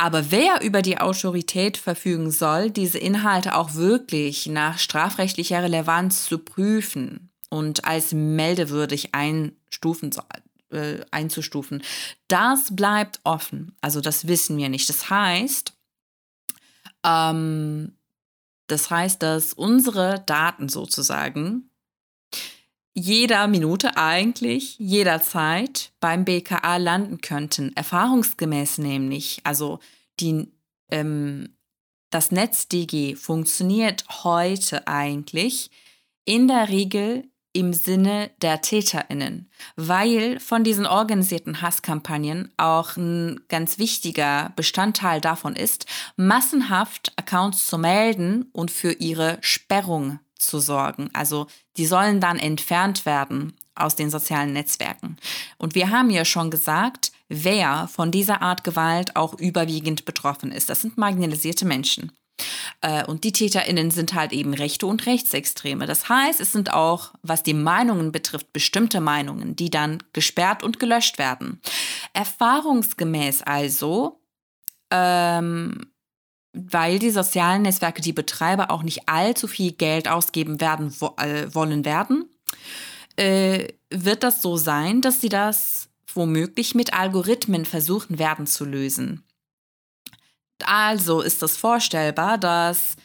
Aber 0.03 0.31
wer 0.31 0.61
über 0.61 0.81
die 0.81 0.97
Autorität 0.97 1.77
verfügen 1.77 2.29
soll, 2.29 2.69
diese 2.69 2.97
Inhalte 2.97 3.55
auch 3.55 3.75
wirklich 3.75 4.47
nach 4.47 4.77
strafrechtlicher 4.77 5.63
Relevanz 5.63 6.25
zu 6.25 6.39
prüfen 6.39 7.31
und 7.49 7.85
als 7.85 8.11
meldewürdig 8.11 9.15
einstufen 9.15 10.11
äh, 10.71 11.05
einzustufen, 11.11 11.83
das 12.27 12.75
bleibt 12.75 13.21
offen. 13.23 13.77
Also 13.79 14.01
das 14.01 14.27
wissen 14.27 14.57
wir 14.57 14.67
nicht. 14.67 14.89
Das 14.89 15.09
heißt, 15.09 15.71
ähm, 17.05 17.95
das 18.67 18.91
heißt, 18.91 19.23
dass 19.23 19.53
unsere 19.53 20.21
Daten 20.25 20.67
sozusagen 20.67 21.69
jeder 22.93 23.47
Minute 23.47 23.97
eigentlich, 23.97 24.77
jederzeit 24.77 25.91
beim 25.99 26.25
BKA 26.25 26.77
landen 26.77 27.21
könnten. 27.21 27.75
Erfahrungsgemäß 27.75 28.77
nämlich. 28.77 29.41
Also 29.43 29.79
die, 30.19 30.51
ähm, 30.91 31.55
das 32.11 32.31
NetzDG 32.31 33.15
funktioniert 33.15 34.05
heute 34.23 34.87
eigentlich 34.87 35.71
in 36.25 36.47
der 36.47 36.69
Regel 36.69 37.27
im 37.53 37.71
Sinne 37.73 38.31
der 38.41 38.61
TäterInnen, 38.61 39.49
weil 39.75 40.39
von 40.39 40.63
diesen 40.63 40.87
organisierten 40.87 41.61
Hasskampagnen 41.61 42.51
auch 42.57 42.97
ein 42.97 43.41
ganz 43.47 43.77
wichtiger 43.77 44.51
Bestandteil 44.55 45.21
davon 45.21 45.55
ist, 45.55 45.85
massenhaft 46.15 47.13
Accounts 47.15 47.67
zu 47.67 47.77
melden 47.77 48.49
und 48.53 48.71
für 48.71 48.93
ihre 48.93 49.37
Sperrung 49.41 50.19
zu 50.45 50.59
sorgen. 50.59 51.09
Also 51.13 51.47
die 51.77 51.85
sollen 51.85 52.19
dann 52.19 52.37
entfernt 52.37 53.05
werden 53.05 53.53
aus 53.75 53.95
den 53.95 54.09
sozialen 54.09 54.53
Netzwerken. 54.53 55.17
Und 55.57 55.75
wir 55.75 55.89
haben 55.89 56.09
ja 56.09 56.25
schon 56.25 56.51
gesagt, 56.51 57.11
wer 57.27 57.87
von 57.87 58.11
dieser 58.11 58.41
Art 58.41 58.63
Gewalt 58.63 59.15
auch 59.15 59.33
überwiegend 59.33 60.05
betroffen 60.05 60.51
ist. 60.51 60.69
Das 60.69 60.81
sind 60.81 60.97
marginalisierte 60.97 61.65
Menschen. 61.65 62.11
Äh, 62.81 63.05
und 63.05 63.23
die 63.23 63.31
TäterInnen 63.31 63.91
sind 63.91 64.13
halt 64.13 64.33
eben 64.33 64.53
Rechte 64.53 64.85
und 64.85 65.05
Rechtsextreme. 65.05 65.85
Das 65.85 66.09
heißt, 66.09 66.39
es 66.39 66.51
sind 66.51 66.73
auch, 66.73 67.13
was 67.21 67.43
die 67.43 67.53
Meinungen 67.53 68.11
betrifft, 68.11 68.53
bestimmte 68.53 69.01
Meinungen, 69.01 69.55
die 69.55 69.69
dann 69.69 70.03
gesperrt 70.13 70.63
und 70.63 70.79
gelöscht 70.79 71.17
werden. 71.17 71.61
Erfahrungsgemäß 72.13 73.43
also 73.43 74.19
ähm, 74.91 75.92
weil 76.53 76.99
die 76.99 77.09
sozialen 77.09 77.63
Netzwerke, 77.63 78.01
die 78.01 78.13
Betreiber 78.13 78.71
auch 78.71 78.83
nicht 78.83 79.09
allzu 79.09 79.47
viel 79.47 79.71
Geld 79.71 80.07
ausgeben 80.07 80.61
werden 80.61 80.95
wo, 80.99 81.15
äh, 81.17 81.53
wollen 81.53 81.83
werden, 81.83 82.29
äh, 83.15 83.67
wird 83.89 84.23
das 84.23 84.41
so 84.41 84.57
sein, 84.57 85.01
dass 85.01 85.19
sie 85.19 85.29
das 85.29 85.89
womöglich 86.13 86.75
mit 86.75 86.93
Algorithmen 86.93 87.65
versuchen 87.65 88.19
werden 88.19 88.45
zu 88.45 88.65
lösen. 88.65 89.23
Also 90.63 91.21
ist 91.21 91.41
es 91.41 91.57
vorstellbar, 91.57 92.37
dass 92.37 92.95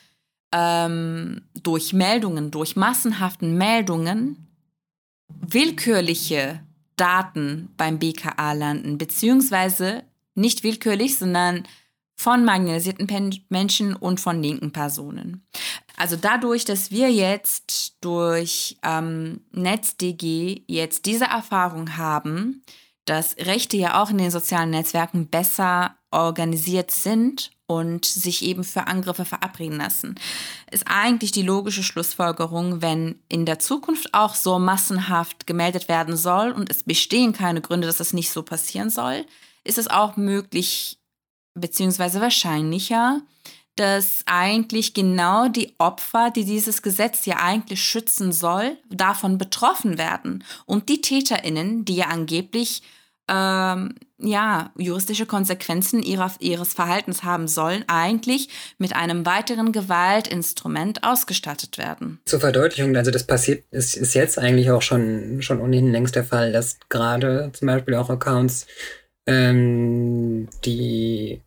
ähm, 0.53 1.43
durch 1.63 1.93
Meldungen, 1.93 2.51
durch 2.51 2.77
massenhaften 2.77 3.57
Meldungen 3.57 4.47
willkürliche 5.29 6.61
Daten 6.97 7.71
beim 7.77 7.99
BKA 7.99 8.53
landen, 8.53 8.99
beziehungsweise 8.99 10.05
nicht 10.35 10.63
willkürlich, 10.63 11.17
sondern 11.17 11.67
von 12.19 12.45
marginalisierten 12.45 13.07
Menschen 13.49 13.95
und 13.95 14.19
von 14.21 14.43
linken 14.43 14.73
Personen. 14.73 15.47
Also 15.97 16.17
dadurch, 16.17 16.65
dass 16.65 16.91
wir 16.91 17.11
jetzt 17.13 17.97
durch 18.01 18.77
ähm, 18.83 19.41
NetzDG 19.53 20.63
jetzt 20.67 21.07
diese 21.07 21.27
Erfahrung 21.27 21.97
haben, 21.97 22.65
dass 23.05 23.37
Rechte 23.39 23.77
ja 23.77 24.03
auch 24.03 24.11
in 24.11 24.19
den 24.19 24.33
sozialen 24.33 24.71
Netzwerken 24.71 25.29
besser 25.29 25.97
organisiert 26.11 26.91
sind 26.91 27.53
und 27.67 28.05
sich 28.05 28.43
eben 28.43 28.65
für 28.65 28.89
Angriffe 28.89 29.25
verabreden 29.25 29.79
lassen, 29.79 30.17
ist 30.73 30.87
eigentlich 30.89 31.31
die 31.31 31.43
logische 31.43 31.85
Schlussfolgerung, 31.85 32.83
wenn 32.83 33.21
in 33.29 33.47
der 33.47 33.61
Zukunft 33.61 34.13
auch 34.13 34.35
so 34.35 34.59
massenhaft 34.59 35.47
gemeldet 35.47 35.89
werden 35.89 36.17
soll 36.17 36.51
und 36.51 36.69
es 36.69 36.83
bestehen 36.83 37.33
keine 37.33 37.61
Gründe, 37.61 37.87
dass 37.87 37.99
das 37.99 38.13
nicht 38.13 38.31
so 38.31 38.43
passieren 38.43 38.91
soll, 38.91 39.25
ist 39.65 39.79
es 39.79 39.89
auch 39.89 40.17
möglich, 40.17 40.98
beziehungsweise 41.59 42.21
wahrscheinlicher, 42.21 43.21
dass 43.77 44.23
eigentlich 44.27 44.95
genau 44.95 45.49
die 45.49 45.75
Opfer, 45.79 46.31
die 46.35 46.45
dieses 46.45 46.83
Gesetz 46.83 47.27
ja 47.27 47.37
eigentlich 47.37 47.83
schützen 47.83 48.33
soll, 48.33 48.77
davon 48.91 49.39
betroffen 49.39 49.99
werden. 49.99 50.45
Und 50.67 50.89
die 50.89 51.01
Täterinnen, 51.01 51.85
die 51.85 51.97
ja 51.97 52.07
angeblich 52.07 52.83
ähm, 53.29 53.95
ja, 54.19 54.73
juristische 54.77 55.27
Konsequenzen 55.27 56.03
ihrer, 56.03 56.33
ihres 56.41 56.73
Verhaltens 56.73 57.23
haben 57.23 57.47
sollen, 57.47 57.85
eigentlich 57.87 58.49
mit 58.79 58.97
einem 58.97 59.25
weiteren 59.25 59.71
Gewaltinstrument 59.71 61.05
ausgestattet 61.05 61.79
werden. 61.79 62.19
Zur 62.25 62.41
Verdeutlichung, 62.41 62.97
also 62.97 63.11
das 63.11 63.25
passiert, 63.25 63.65
ist, 63.71 63.97
ist 63.97 64.15
jetzt 64.15 64.39
eigentlich 64.39 64.71
auch 64.71 64.83
schon, 64.83 65.41
schon 65.43 65.61
ohnehin 65.61 65.93
längst 65.93 66.17
der 66.17 66.25
Fall, 66.25 66.53
dass 66.53 66.79
gerade 66.89 67.53
zum 67.53 67.67
Beispiel 67.67 67.95
auch 67.95 68.11
Accounts, 68.11 68.67
ähm, 69.27 70.49
die 70.65 71.43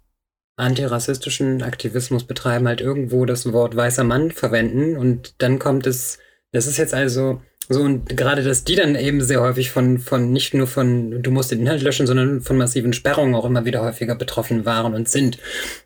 antirassistischen 0.57 1.63
Aktivismus 1.63 2.23
betreiben, 2.23 2.67
halt 2.67 2.81
irgendwo 2.81 3.25
das 3.25 3.51
Wort 3.51 3.75
weißer 3.75 4.03
Mann 4.03 4.31
verwenden 4.31 4.97
und 4.97 5.35
dann 5.39 5.59
kommt 5.59 5.87
es, 5.87 6.19
das 6.51 6.67
ist 6.67 6.77
jetzt 6.77 6.93
also 6.93 7.41
so, 7.69 7.81
und 7.81 8.17
gerade, 8.17 8.43
dass 8.43 8.65
die 8.65 8.75
dann 8.75 8.95
eben 8.95 9.21
sehr 9.21 9.41
häufig 9.41 9.71
von, 9.71 9.97
von 9.97 10.33
nicht 10.33 10.53
nur 10.53 10.67
von, 10.67 11.23
du 11.23 11.31
musst 11.31 11.51
den 11.51 11.61
Inhalt 11.61 11.81
löschen, 11.81 12.05
sondern 12.05 12.41
von 12.41 12.57
massiven 12.57 12.91
Sperrungen 12.91 13.33
auch 13.33 13.45
immer 13.45 13.63
wieder 13.63 13.81
häufiger 13.81 14.15
betroffen 14.15 14.65
waren 14.65 14.93
und 14.93 15.07
sind. 15.07 15.37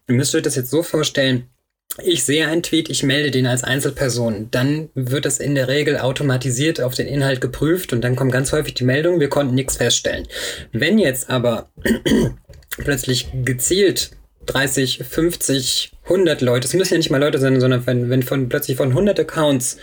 Ihr 0.08 0.16
müsst 0.16 0.34
euch 0.34 0.42
das 0.42 0.56
jetzt 0.56 0.72
so 0.72 0.82
vorstellen, 0.82 1.50
ich 2.04 2.24
sehe 2.24 2.48
einen 2.48 2.64
Tweet, 2.64 2.90
ich 2.90 3.04
melde 3.04 3.32
den 3.32 3.46
als 3.46 3.64
Einzelperson. 3.64 4.50
Dann 4.52 4.90
wird 4.96 5.26
das 5.26 5.38
in 5.38 5.56
der 5.56 5.68
Regel 5.68 6.00
automatisiert 6.00 6.82
auf 6.82 6.96
den 6.96 7.08
Inhalt 7.08 7.40
geprüft 7.40 7.94
und 7.94 8.02
dann 8.02 8.16
kommt 8.16 8.32
ganz 8.32 8.52
häufig 8.52 8.74
die 8.74 8.84
Meldung, 8.84 9.20
wir 9.20 9.30
konnten 9.30 9.56
nichts 9.56 9.78
feststellen. 9.78 10.28
Wenn 10.72 10.98
jetzt 10.98 11.30
aber 11.30 11.72
plötzlich 12.78 13.28
gezielt 13.44 14.12
30, 14.46 15.04
50, 15.10 15.92
100 16.04 16.42
Leute, 16.42 16.68
es 16.68 16.74
müssen 16.74 16.94
ja 16.94 16.98
nicht 16.98 17.10
mal 17.10 17.20
Leute 17.20 17.40
sein, 17.40 17.60
sondern 17.60 17.86
wenn, 17.88 18.10
wenn 18.10 18.24
von 18.24 18.50
plötzlich 18.50 18.78
von 18.78 18.90
100 18.90 19.20
Accounts 19.20 19.78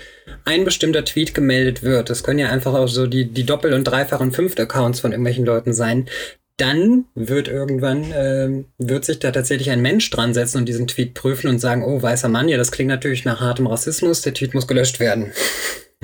ein 0.44 0.64
bestimmter 0.64 1.04
Tweet 1.04 1.34
gemeldet 1.34 1.82
wird, 1.82 2.10
das 2.10 2.22
können 2.22 2.38
ja 2.38 2.48
einfach 2.48 2.74
auch 2.74 2.88
so 2.88 3.06
die, 3.06 3.26
die 3.26 3.44
Doppel- 3.44 3.74
und 3.74 3.84
Dreifach- 3.84 4.20
und 4.20 4.34
Fünft 4.34 4.60
Accounts 4.60 5.00
von 5.00 5.12
irgendwelchen 5.12 5.44
Leuten 5.44 5.72
sein, 5.72 6.08
dann 6.56 7.06
wird 7.14 7.48
irgendwann, 7.48 8.12
äh, 8.12 8.64
wird 8.78 9.04
sich 9.04 9.18
da 9.18 9.32
tatsächlich 9.32 9.70
ein 9.70 9.82
Mensch 9.82 10.08
dran 10.10 10.34
setzen 10.34 10.58
und 10.58 10.66
diesen 10.66 10.86
Tweet 10.86 11.14
prüfen 11.14 11.48
und 11.48 11.58
sagen, 11.58 11.82
oh, 11.84 12.00
weißer 12.00 12.28
Mann, 12.28 12.48
ja, 12.48 12.56
das 12.56 12.70
klingt 12.70 12.88
natürlich 12.88 13.24
nach 13.24 13.40
hartem 13.40 13.66
Rassismus, 13.66 14.22
der 14.22 14.34
Tweet 14.34 14.54
muss 14.54 14.68
gelöscht 14.68 15.00
werden. 15.00 15.32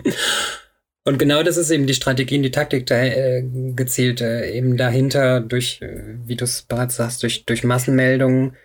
Und 1.09 1.19
genau 1.19 1.43
das 1.43 1.57
ist 1.57 1.71
eben 1.71 1.87
die 1.87 1.95
Strategie 1.95 2.37
und 2.37 2.43
die 2.43 2.51
Taktik 2.51 2.85
da 2.85 3.03
äh, 3.03 3.43
gezielt 3.75 4.21
äh, 4.21 4.51
eben 4.51 4.77
dahinter 4.77 5.41
durch, 5.41 5.81
äh, 5.81 6.19
wie 6.27 6.37
du 6.37 6.45
es 6.45 6.61
bereits 6.61 6.97
sagst, 6.97 7.23
durch, 7.23 7.47
durch 7.47 7.65
Massenmeldungen, 7.65 8.57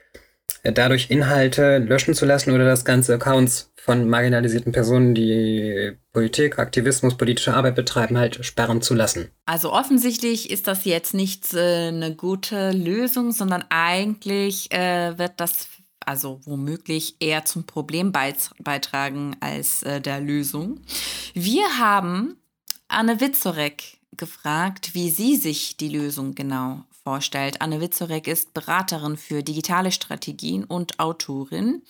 äh, 0.63 0.73
dadurch 0.73 1.09
Inhalte 1.09 1.77
löschen 1.77 2.13
zu 2.13 2.25
lassen 2.25 2.51
oder 2.51 2.65
das 2.65 2.83
ganze 2.83 3.13
Accounts 3.13 3.71
von 3.77 4.09
marginalisierten 4.09 4.73
Personen, 4.73 5.15
die 5.15 5.93
Politik, 6.11 6.59
Aktivismus, 6.59 7.15
politische 7.15 7.53
Arbeit 7.53 7.75
betreiben, 7.75 8.17
halt 8.17 8.43
sperren 8.43 8.81
zu 8.81 8.93
lassen. 8.93 9.29
Also 9.45 9.71
offensichtlich 9.71 10.51
ist 10.51 10.67
das 10.67 10.83
jetzt 10.83 11.13
nicht 11.13 11.53
äh, 11.53 11.87
eine 11.87 12.13
gute 12.13 12.71
Lösung, 12.71 13.31
sondern 13.31 13.63
eigentlich 13.69 14.69
äh, 14.73 15.17
wird 15.17 15.31
das 15.37 15.69
also 16.07 16.41
womöglich 16.45 17.15
eher 17.19 17.45
zum 17.45 17.65
Problem 17.65 18.11
beitragen 18.11 19.35
als 19.39 19.83
äh, 19.83 20.01
der 20.01 20.19
Lösung. 20.19 20.79
Wir 21.33 21.77
haben 21.77 22.37
Anne 22.87 23.19
Witzorek 23.19 23.97
gefragt, 24.17 24.93
wie 24.93 25.09
sie 25.09 25.35
sich 25.35 25.77
die 25.77 25.89
Lösung 25.89 26.35
genau 26.35 26.83
vorstellt. 27.03 27.61
Anne 27.61 27.81
Witzorek 27.81 28.27
ist 28.27 28.53
Beraterin 28.53 29.17
für 29.17 29.43
digitale 29.43 29.91
Strategien 29.91 30.63
und 30.63 30.99
Autorin. 30.99 31.81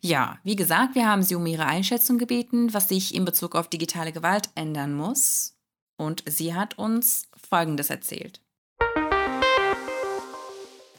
Ja, 0.00 0.38
wie 0.44 0.56
gesagt, 0.56 0.94
wir 0.94 1.08
haben 1.08 1.22
sie 1.22 1.34
um 1.34 1.46
ihre 1.46 1.66
Einschätzung 1.66 2.18
gebeten, 2.18 2.72
was 2.72 2.88
sich 2.88 3.14
in 3.14 3.24
Bezug 3.24 3.54
auf 3.56 3.68
digitale 3.68 4.12
Gewalt 4.12 4.50
ändern 4.54 4.94
muss. 4.94 5.56
Und 5.96 6.22
sie 6.26 6.54
hat 6.54 6.78
uns 6.78 7.28
Folgendes 7.48 7.90
erzählt. 7.90 8.40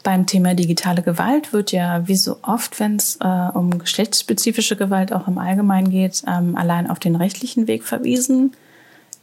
Beim 0.04 0.26
Thema 0.26 0.56
digitale 0.56 1.04
Gewalt 1.04 1.54
wird 1.54 1.72
ja 1.72 2.08
wie 2.08 2.16
so 2.16 2.38
oft, 2.42 2.80
wenn 2.80 2.96
es 2.96 3.18
äh, 3.22 3.50
um 3.54 3.78
geschlechtsspezifische 3.78 4.76
Gewalt 4.76 5.14
auch 5.14 5.28
im 5.28 5.38
Allgemeinen 5.38 5.92
geht, 5.92 6.24
ähm, 6.28 6.56
allein 6.56 6.90
auf 6.90 7.00
den 7.00 7.16
rechtlichen 7.16 7.68
Weg 7.68 7.84
verwiesen. 7.84 8.54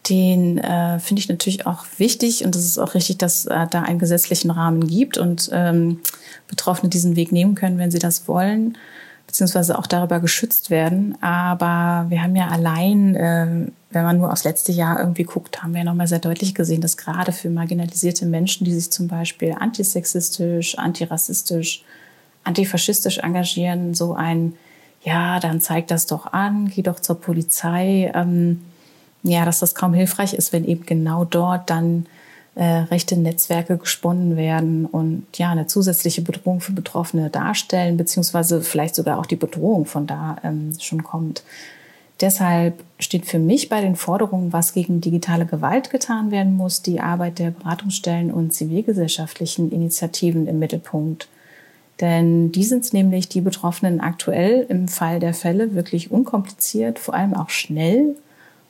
Den 0.08 0.58
äh, 0.58 1.00
finde 1.00 1.20
ich 1.20 1.28
natürlich 1.28 1.66
auch 1.66 1.84
wichtig 1.98 2.44
und 2.44 2.54
es 2.54 2.64
ist 2.64 2.78
auch 2.78 2.94
richtig, 2.94 3.18
dass 3.18 3.46
äh, 3.46 3.66
da 3.68 3.82
einen 3.82 3.98
gesetzlichen 3.98 4.50
Rahmen 4.50 4.86
gibt 4.86 5.18
und 5.18 5.50
ähm, 5.52 6.00
Betroffene 6.46 6.88
diesen 6.88 7.16
Weg 7.16 7.32
nehmen 7.32 7.54
können, 7.54 7.78
wenn 7.78 7.90
sie 7.90 7.98
das 7.98 8.28
wollen 8.28 8.78
beziehungsweise 9.28 9.78
auch 9.78 9.86
darüber 9.86 10.20
geschützt 10.20 10.70
werden. 10.70 11.16
Aber 11.22 12.06
wir 12.08 12.22
haben 12.22 12.34
ja 12.34 12.48
allein, 12.48 13.14
äh, 13.14 13.66
wenn 13.90 14.02
man 14.02 14.18
nur 14.18 14.32
aufs 14.32 14.44
letzte 14.44 14.72
Jahr 14.72 14.98
irgendwie 14.98 15.24
guckt, 15.24 15.62
haben 15.62 15.74
wir 15.74 15.80
ja 15.80 15.84
nochmal 15.84 16.08
sehr 16.08 16.18
deutlich 16.18 16.54
gesehen, 16.54 16.80
dass 16.80 16.96
gerade 16.96 17.30
für 17.30 17.50
marginalisierte 17.50 18.24
Menschen, 18.26 18.64
die 18.64 18.72
sich 18.72 18.90
zum 18.90 19.06
Beispiel 19.06 19.54
antisexistisch, 19.58 20.78
antirassistisch, 20.78 21.84
antifaschistisch 22.42 23.18
engagieren, 23.18 23.94
so 23.94 24.14
ein, 24.14 24.54
ja, 25.02 25.38
dann 25.40 25.60
zeigt 25.60 25.90
das 25.90 26.06
doch 26.06 26.32
an, 26.32 26.72
geh 26.74 26.82
doch 26.82 26.98
zur 26.98 27.20
Polizei, 27.20 28.10
ähm, 28.14 28.62
ja, 29.22 29.44
dass 29.44 29.58
das 29.58 29.74
kaum 29.74 29.92
hilfreich 29.92 30.32
ist, 30.32 30.54
wenn 30.54 30.64
eben 30.64 30.86
genau 30.86 31.26
dort 31.26 31.68
dann 31.68 32.06
äh, 32.58 32.64
rechte 32.90 33.16
Netzwerke 33.16 33.78
gesponnen 33.78 34.36
werden 34.36 34.84
und 34.84 35.26
ja 35.36 35.50
eine 35.52 35.68
zusätzliche 35.68 36.22
Bedrohung 36.22 36.60
für 36.60 36.72
Betroffene 36.72 37.30
darstellen, 37.30 37.96
beziehungsweise 37.96 38.62
vielleicht 38.62 38.96
sogar 38.96 39.20
auch 39.20 39.26
die 39.26 39.36
Bedrohung 39.36 39.86
von 39.86 40.08
da 40.08 40.38
ähm, 40.42 40.72
schon 40.80 41.04
kommt. 41.04 41.44
Deshalb 42.20 42.82
steht 42.98 43.26
für 43.26 43.38
mich 43.38 43.68
bei 43.68 43.80
den 43.80 43.94
Forderungen, 43.94 44.52
was 44.52 44.72
gegen 44.72 45.00
digitale 45.00 45.46
Gewalt 45.46 45.90
getan 45.90 46.32
werden 46.32 46.56
muss, 46.56 46.82
die 46.82 46.98
Arbeit 46.98 47.38
der 47.38 47.52
Beratungsstellen 47.52 48.32
und 48.32 48.52
zivilgesellschaftlichen 48.52 49.70
Initiativen 49.70 50.48
im 50.48 50.58
Mittelpunkt. 50.58 51.28
Denn 52.00 52.50
die 52.50 52.64
sind 52.64 52.92
nämlich 52.92 53.28
die 53.28 53.40
Betroffenen 53.40 54.00
aktuell 54.00 54.66
im 54.68 54.88
Fall 54.88 55.20
der 55.20 55.32
Fälle 55.32 55.76
wirklich 55.76 56.10
unkompliziert, 56.10 56.98
vor 56.98 57.14
allem 57.14 57.34
auch 57.34 57.50
schnell 57.50 58.16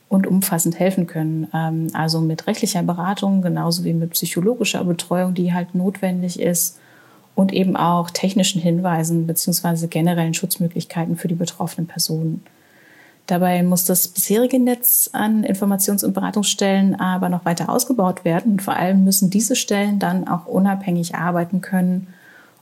und 0.08 0.26
umfassend 0.26 0.78
helfen 0.78 1.06
können. 1.06 1.48
Ähm, 1.54 1.88
also 1.92 2.20
mit 2.20 2.46
rechtlicher 2.46 2.82
Beratung, 2.82 3.42
genauso 3.42 3.84
wie 3.84 3.92
mit 3.92 4.10
psychologischer 4.10 4.84
Betreuung, 4.84 5.34
die 5.34 5.52
halt 5.52 5.74
notwendig 5.74 6.40
ist 6.40 6.78
und 7.34 7.52
eben 7.52 7.76
auch 7.76 8.10
technischen 8.10 8.60
Hinweisen 8.60 9.26
beziehungsweise 9.26 9.88
generellen 9.88 10.34
Schutzmöglichkeiten 10.34 11.16
für 11.16 11.28
die 11.28 11.34
betroffenen 11.34 11.86
Personen. 11.86 12.42
Dabei 13.28 13.62
muss 13.62 13.84
das 13.84 14.08
bisherige 14.08 14.58
Netz 14.58 15.10
an 15.12 15.44
Informations- 15.44 16.02
und 16.02 16.14
Beratungsstellen 16.14 16.98
aber 16.98 17.28
noch 17.28 17.44
weiter 17.44 17.68
ausgebaut 17.68 18.24
werden. 18.24 18.52
Und 18.52 18.62
vor 18.62 18.74
allem 18.74 19.04
müssen 19.04 19.28
diese 19.28 19.54
Stellen 19.54 19.98
dann 19.98 20.26
auch 20.26 20.46
unabhängig 20.46 21.14
arbeiten 21.14 21.60
können 21.60 22.06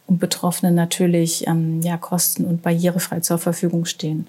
und 0.08 0.18
Betroffenen 0.18 0.74
natürlich 0.74 1.46
ähm, 1.46 1.80
ja, 1.82 1.96
kosten- 1.96 2.44
und 2.44 2.62
barrierefrei 2.62 3.20
zur 3.20 3.38
Verfügung 3.38 3.84
stehen. 3.84 4.26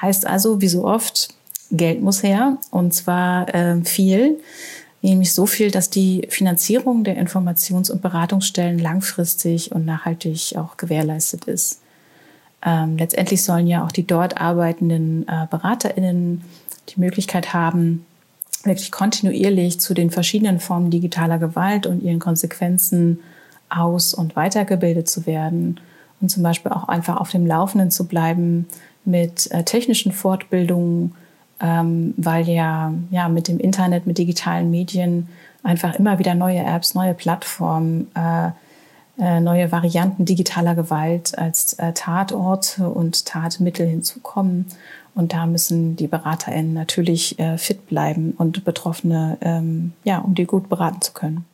Heißt 0.00 0.26
also, 0.26 0.62
wie 0.62 0.68
so 0.68 0.86
oft, 0.86 1.35
Geld 1.70 2.02
muss 2.02 2.22
her 2.22 2.58
und 2.70 2.94
zwar 2.94 3.52
äh, 3.54 3.82
viel, 3.84 4.38
nämlich 5.02 5.32
so 5.32 5.46
viel, 5.46 5.70
dass 5.70 5.90
die 5.90 6.26
Finanzierung 6.28 7.04
der 7.04 7.16
Informations- 7.16 7.90
und 7.90 8.02
Beratungsstellen 8.02 8.78
langfristig 8.78 9.72
und 9.72 9.84
nachhaltig 9.84 10.54
auch 10.56 10.76
gewährleistet 10.76 11.44
ist. 11.44 11.80
Ähm, 12.64 12.96
letztendlich 12.96 13.42
sollen 13.42 13.66
ja 13.66 13.84
auch 13.84 13.92
die 13.92 14.06
dort 14.06 14.40
arbeitenden 14.40 15.26
äh, 15.28 15.46
BeraterInnen 15.50 16.42
die 16.88 17.00
Möglichkeit 17.00 17.52
haben, 17.52 18.06
wirklich 18.64 18.90
kontinuierlich 18.90 19.80
zu 19.80 19.94
den 19.94 20.10
verschiedenen 20.10 20.58
Formen 20.60 20.90
digitaler 20.90 21.38
Gewalt 21.38 21.86
und 21.86 22.02
ihren 22.02 22.18
Konsequenzen 22.18 23.20
aus- 23.68 24.14
und 24.14 24.36
weitergebildet 24.36 25.08
zu 25.08 25.26
werden 25.26 25.80
und 26.20 26.30
zum 26.30 26.42
Beispiel 26.42 26.72
auch 26.72 26.88
einfach 26.88 27.18
auf 27.18 27.30
dem 27.30 27.46
Laufenden 27.46 27.90
zu 27.90 28.06
bleiben 28.06 28.66
mit 29.04 29.50
äh, 29.52 29.62
technischen 29.62 30.12
Fortbildungen, 30.12 31.14
ähm, 31.60 32.14
weil 32.16 32.48
ja, 32.48 32.92
ja 33.10 33.28
mit 33.28 33.48
dem 33.48 33.58
Internet, 33.58 34.06
mit 34.06 34.18
digitalen 34.18 34.70
Medien 34.70 35.28
einfach 35.62 35.94
immer 35.94 36.18
wieder 36.18 36.34
neue 36.34 36.60
Apps, 36.60 36.94
neue 36.94 37.14
Plattformen, 37.14 38.08
äh, 38.14 38.50
äh, 39.18 39.40
neue 39.40 39.72
Varianten 39.72 40.24
digitaler 40.24 40.74
Gewalt 40.74 41.36
als 41.38 41.74
äh, 41.74 41.92
Tatorte 41.92 42.88
und 42.88 43.24
Tatmittel 43.24 43.86
hinzukommen. 43.86 44.66
Und 45.14 45.32
da 45.32 45.46
müssen 45.46 45.96
die 45.96 46.06
BeraterInnen 46.06 46.74
natürlich 46.74 47.38
äh, 47.38 47.56
fit 47.56 47.86
bleiben 47.86 48.34
und 48.36 48.64
Betroffene, 48.64 49.38
ähm, 49.40 49.92
ja, 50.04 50.18
um 50.18 50.34
die 50.34 50.44
gut 50.44 50.68
beraten 50.68 51.00
zu 51.00 51.12
können. 51.12 51.46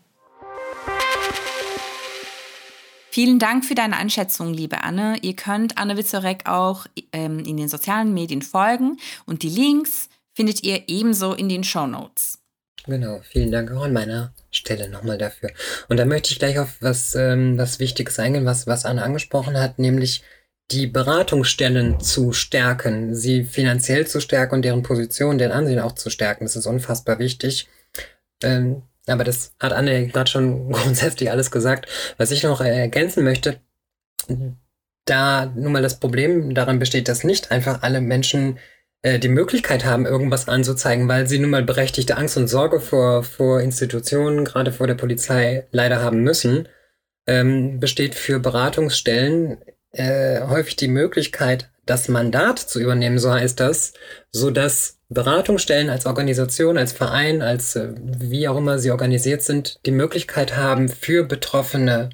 Vielen 3.14 3.38
Dank 3.38 3.66
für 3.66 3.74
deine 3.74 3.98
Einschätzung, 3.98 4.54
liebe 4.54 4.82
Anne. 4.84 5.18
Ihr 5.20 5.36
könnt 5.36 5.76
Anne 5.76 5.98
Witzorek 5.98 6.46
auch 6.48 6.86
ähm, 7.12 7.40
in 7.40 7.58
den 7.58 7.68
sozialen 7.68 8.14
Medien 8.14 8.40
folgen 8.40 8.96
und 9.26 9.42
die 9.42 9.50
Links 9.50 10.08
findet 10.32 10.64
ihr 10.64 10.84
ebenso 10.88 11.34
in 11.34 11.50
den 11.50 11.62
Show 11.62 11.86
Notes. 11.86 12.38
Genau, 12.86 13.20
vielen 13.20 13.52
Dank 13.52 13.70
auch 13.70 13.82
an 13.82 13.92
meiner 13.92 14.32
Stelle 14.50 14.88
nochmal 14.88 15.18
dafür. 15.18 15.50
Und 15.90 15.98
da 15.98 16.06
möchte 16.06 16.32
ich 16.32 16.38
gleich 16.38 16.58
auf 16.58 16.78
was, 16.80 17.14
ähm, 17.14 17.58
was 17.58 17.80
Wichtiges 17.80 18.18
eingehen, 18.18 18.46
was, 18.46 18.66
was 18.66 18.86
Anne 18.86 19.02
angesprochen 19.02 19.58
hat, 19.58 19.78
nämlich 19.78 20.22
die 20.70 20.86
Beratungsstellen 20.86 22.00
zu 22.00 22.32
stärken, 22.32 23.14
sie 23.14 23.44
finanziell 23.44 24.06
zu 24.06 24.22
stärken 24.22 24.54
und 24.54 24.62
deren 24.62 24.82
Position, 24.82 25.36
deren 25.36 25.52
Ansehen 25.52 25.80
auch 25.80 25.92
zu 25.92 26.08
stärken. 26.08 26.46
Das 26.46 26.56
ist 26.56 26.64
unfassbar 26.64 27.18
wichtig. 27.18 27.68
Ähm, 28.42 28.80
Aber 29.06 29.24
das 29.24 29.54
hat 29.58 29.72
Anne 29.72 30.06
gerade 30.06 30.30
schon 30.30 30.70
grundsätzlich 30.72 31.30
alles 31.30 31.50
gesagt. 31.50 31.86
Was 32.18 32.30
ich 32.30 32.42
noch 32.42 32.60
ergänzen 32.60 33.24
möchte, 33.24 33.60
da 35.04 35.46
nun 35.46 35.72
mal 35.72 35.82
das 35.82 35.98
Problem 35.98 36.54
daran 36.54 36.78
besteht, 36.78 37.08
dass 37.08 37.24
nicht 37.24 37.50
einfach 37.50 37.82
alle 37.82 38.00
Menschen 38.00 38.58
äh, 39.02 39.18
die 39.18 39.28
Möglichkeit 39.28 39.84
haben, 39.84 40.06
irgendwas 40.06 40.48
anzuzeigen, 40.48 41.08
weil 41.08 41.26
sie 41.26 41.38
nun 41.38 41.50
mal 41.50 41.64
berechtigte 41.64 42.16
Angst 42.16 42.36
und 42.36 42.48
Sorge 42.48 42.80
vor, 42.80 43.24
vor 43.24 43.60
Institutionen, 43.60 44.44
gerade 44.44 44.72
vor 44.72 44.86
der 44.86 44.94
Polizei, 44.94 45.66
leider 45.72 46.00
haben 46.02 46.22
müssen, 46.22 46.68
ähm, 47.26 47.80
besteht 47.80 48.14
für 48.14 48.38
Beratungsstellen 48.38 49.58
äh, 49.90 50.42
häufig 50.42 50.76
die 50.76 50.88
Möglichkeit, 50.88 51.70
das 51.84 52.08
Mandat 52.08 52.58
zu 52.60 52.80
übernehmen, 52.80 53.18
so 53.18 53.32
heißt 53.32 53.58
das, 53.58 53.92
so 54.30 54.50
dass 54.50 55.00
Beratungsstellen 55.12 55.90
als 55.90 56.06
Organisation, 56.06 56.78
als 56.78 56.92
Verein, 56.92 57.42
als 57.42 57.76
äh, 57.76 57.94
wie 57.96 58.48
auch 58.48 58.56
immer 58.56 58.78
sie 58.78 58.90
organisiert 58.90 59.42
sind, 59.42 59.80
die 59.86 59.90
Möglichkeit 59.90 60.56
haben, 60.56 60.88
für 60.88 61.24
Betroffene 61.24 62.10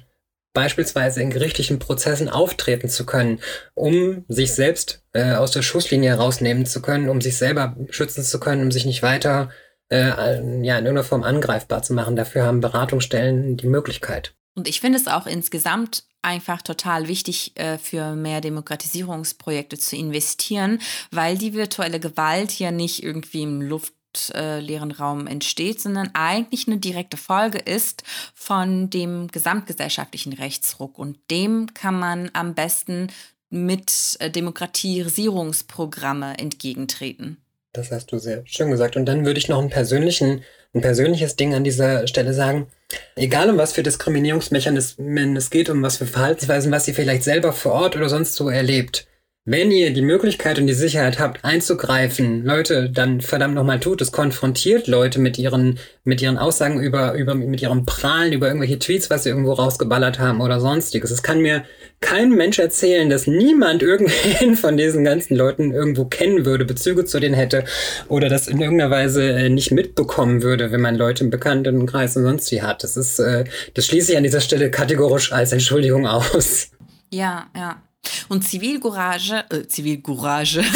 beispielsweise 0.53 1.21
in 1.21 1.29
gerichtlichen 1.29 1.79
Prozessen 1.79 2.27
auftreten 2.27 2.89
zu 2.89 3.05
können, 3.05 3.39
um 3.75 4.25
sich 4.27 4.53
selbst 4.53 5.03
äh, 5.13 5.33
aus 5.33 5.51
der 5.51 5.61
Schusslinie 5.61 6.09
herausnehmen 6.09 6.65
zu 6.65 6.81
können, 6.81 7.09
um 7.09 7.21
sich 7.21 7.37
selber 7.37 7.77
schützen 7.91 8.23
zu 8.23 8.39
können, 8.39 8.63
um 8.63 8.71
sich 8.71 8.85
nicht 8.85 9.03
weiter 9.03 9.51
äh, 9.89 10.07
ja, 10.07 10.37
in 10.39 10.65
irgendeiner 10.65 11.03
Form 11.03 11.23
angreifbar 11.23 11.83
zu 11.83 11.93
machen. 11.93 12.15
Dafür 12.15 12.43
haben 12.43 12.61
Beratungsstellen 12.61 13.57
die 13.57 13.67
Möglichkeit. 13.67 14.33
Und 14.59 14.67
ich 14.67 14.81
finde 14.81 14.99
es 14.99 15.07
auch 15.07 15.25
insgesamt 15.25 16.03
einfach 16.21 16.61
total 16.61 17.07
wichtig 17.07 17.53
äh, 17.55 17.77
für 17.77 18.13
mehr 18.13 18.41
Demokratisierungsprojekte 18.41 19.79
zu 19.79 19.95
investieren, 19.95 20.79
weil 21.11 21.37
die 21.37 21.53
virtuelle 21.53 22.01
Gewalt 22.01 22.59
ja 22.59 22.71
nicht 22.71 23.01
irgendwie 23.01 23.43
im 23.43 23.61
Luft 23.61 23.93
äh, 24.33 24.59
leeren 24.59 24.91
Raum 24.91 25.27
entsteht, 25.27 25.79
sondern 25.79 26.09
eigentlich 26.13 26.67
eine 26.67 26.75
direkte 26.75 27.15
Folge 27.15 27.59
ist 27.59 28.03
von 28.35 28.89
dem 28.89 29.29
gesamtgesellschaftlichen 29.29 30.33
Rechtsruck. 30.33 30.99
Und 30.99 31.17
dem 31.31 31.73
kann 31.73 31.97
man 31.97 32.29
am 32.33 32.53
besten 32.53 33.07
mit 33.49 34.17
äh, 34.19 34.29
Demokratisierungsprogramme 34.29 36.37
entgegentreten. 36.37 37.37
Das 37.71 37.91
hast 37.91 38.11
du 38.11 38.19
sehr 38.19 38.41
schön 38.45 38.71
gesagt. 38.71 38.97
Und 38.97 39.05
dann 39.05 39.25
würde 39.25 39.39
ich 39.39 39.47
noch 39.47 39.59
einen 39.59 39.69
persönlichen, 39.69 40.43
ein 40.73 40.81
persönliches 40.81 41.35
Ding 41.35 41.53
an 41.53 41.63
dieser 41.63 42.07
Stelle 42.07 42.33
sagen. 42.33 42.67
Egal 43.15 43.49
um 43.49 43.57
was 43.57 43.73
für 43.73 43.83
Diskriminierungsmechanismen 43.83 45.35
es 45.35 45.49
geht, 45.49 45.69
um 45.69 45.81
was 45.81 45.97
für 45.97 46.05
Verhaltensweisen, 46.05 46.71
was 46.71 46.87
ihr 46.87 46.93
vielleicht 46.93 47.23
selber 47.23 47.53
vor 47.53 47.73
Ort 47.73 47.95
oder 47.95 48.09
sonst 48.09 48.35
so 48.35 48.49
erlebt. 48.49 49.07
Wenn 49.45 49.71
ihr 49.71 49.91
die 49.93 50.01
Möglichkeit 50.01 50.59
und 50.59 50.67
die 50.67 50.73
Sicherheit 50.73 51.17
habt, 51.17 51.43
einzugreifen, 51.43 52.45
Leute, 52.45 52.89
dann 52.89 53.21
verdammt 53.21 53.55
nochmal 53.55 53.79
tut 53.79 54.01
es. 54.01 54.11
Konfrontiert 54.11 54.87
Leute 54.87 55.19
mit 55.19 55.39
ihren, 55.39 55.79
mit 56.03 56.21
ihren 56.21 56.37
Aussagen 56.37 56.79
über, 56.83 57.13
über, 57.13 57.33
mit 57.33 57.61
ihrem 57.61 57.85
Prahlen 57.85 58.33
über 58.33 58.47
irgendwelche 58.47 58.77
Tweets, 58.77 59.09
was 59.09 59.23
sie 59.23 59.29
irgendwo 59.29 59.53
rausgeballert 59.53 60.19
haben 60.19 60.41
oder 60.41 60.59
sonstiges. 60.59 61.09
Es 61.09 61.23
kann 61.23 61.41
mir 61.41 61.63
kein 62.01 62.31
Mensch 62.31 62.59
erzählen, 62.59 63.09
dass 63.09 63.27
niemand 63.27 63.81
irgendwen 63.81 64.55
von 64.55 64.75
diesen 64.77 65.05
ganzen 65.05 65.35
Leuten 65.35 65.71
irgendwo 65.71 66.05
kennen 66.05 66.45
würde, 66.45 66.65
Bezüge 66.65 67.05
zu 67.05 67.19
denen 67.19 67.33
hätte 67.33 67.63
oder 68.09 68.29
das 68.29 68.49
in 68.49 68.59
irgendeiner 68.59 68.91
Weise 68.91 69.31
äh, 69.31 69.49
nicht 69.49 69.71
mitbekommen 69.71 70.43
würde, 70.43 70.71
wenn 70.71 70.81
man 70.81 70.95
Leute 70.95 71.23
im 71.23 71.29
Bekanntenkreis 71.29 72.15
und 72.17 72.23
sonst 72.23 72.51
wie 72.51 72.61
hat. 72.61 72.83
Das 72.83 72.97
ist, 72.97 73.19
äh, 73.19 73.45
das 73.73 73.85
schließe 73.85 74.11
ich 74.11 74.17
an 74.17 74.23
dieser 74.23 74.41
Stelle 74.41 74.69
kategorisch 74.69 75.31
als 75.31 75.53
Entschuldigung 75.53 76.05
aus. 76.05 76.71
Ja, 77.11 77.47
ja. 77.55 77.81
Und 78.27 78.47
Zivilcourage, 78.47 79.45
äh, 79.49 79.67
Zivilcourage. 79.67 80.63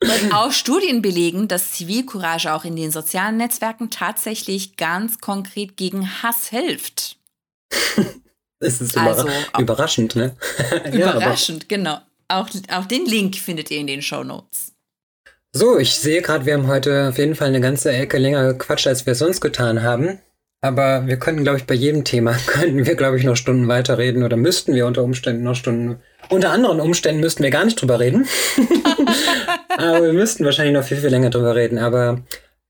Und 0.00 0.34
auch 0.34 0.52
Studien 0.52 1.00
belegen, 1.02 1.48
dass 1.48 1.72
Zivilcourage 1.72 2.52
auch 2.52 2.64
in 2.64 2.76
den 2.76 2.90
sozialen 2.90 3.38
Netzwerken 3.38 3.90
tatsächlich 3.90 4.76
ganz 4.76 5.18
konkret 5.20 5.76
gegen 5.76 6.22
Hass 6.22 6.48
hilft. 6.48 7.16
Das 8.60 8.80
ist 8.80 8.96
also, 8.96 9.28
überraschend, 9.58 10.16
ne? 10.16 10.36
Überraschend, 10.90 11.64
ja, 11.64 11.76
genau. 11.76 11.98
Auch, 12.28 12.48
auch 12.72 12.86
den 12.86 13.04
Link 13.04 13.36
findet 13.36 13.70
ihr 13.70 13.76
in 13.78 13.86
den 13.86 14.00
Show 14.00 14.24
Notes. 14.24 14.72
So, 15.52 15.78
ich 15.78 15.94
sehe 15.94 16.22
gerade, 16.22 16.46
wir 16.46 16.54
haben 16.54 16.66
heute 16.66 17.08
auf 17.10 17.18
jeden 17.18 17.34
Fall 17.34 17.48
eine 17.48 17.60
ganze 17.60 17.92
Ecke 17.92 18.16
länger 18.16 18.54
gequatscht, 18.54 18.86
als 18.86 19.04
wir 19.04 19.12
es 19.12 19.18
sonst 19.18 19.42
getan 19.42 19.82
haben. 19.82 20.18
Aber 20.64 21.06
wir 21.06 21.18
können, 21.18 21.42
glaube 21.42 21.58
ich, 21.58 21.66
bei 21.66 21.74
jedem 21.74 22.04
Thema 22.04 22.32
könnten 22.46 22.86
wir, 22.86 22.94
glaube 22.94 23.18
ich, 23.18 23.24
noch 23.24 23.36
Stunden 23.36 23.68
weiterreden 23.68 24.22
oder 24.22 24.38
müssten 24.38 24.74
wir 24.74 24.86
unter 24.86 25.02
Umständen 25.02 25.42
noch 25.42 25.56
Stunden. 25.56 25.96
Unter 26.30 26.52
anderen 26.52 26.80
Umständen 26.80 27.20
müssten 27.20 27.42
wir 27.42 27.50
gar 27.50 27.66
nicht 27.66 27.78
drüber 27.78 28.00
reden. 28.00 28.26
Aber 29.76 30.02
wir 30.02 30.14
müssten 30.14 30.42
wahrscheinlich 30.42 30.72
noch 30.72 30.84
viel, 30.84 30.96
viel 30.96 31.10
länger 31.10 31.28
drüber 31.28 31.54
reden. 31.54 31.76
Aber 31.76 32.22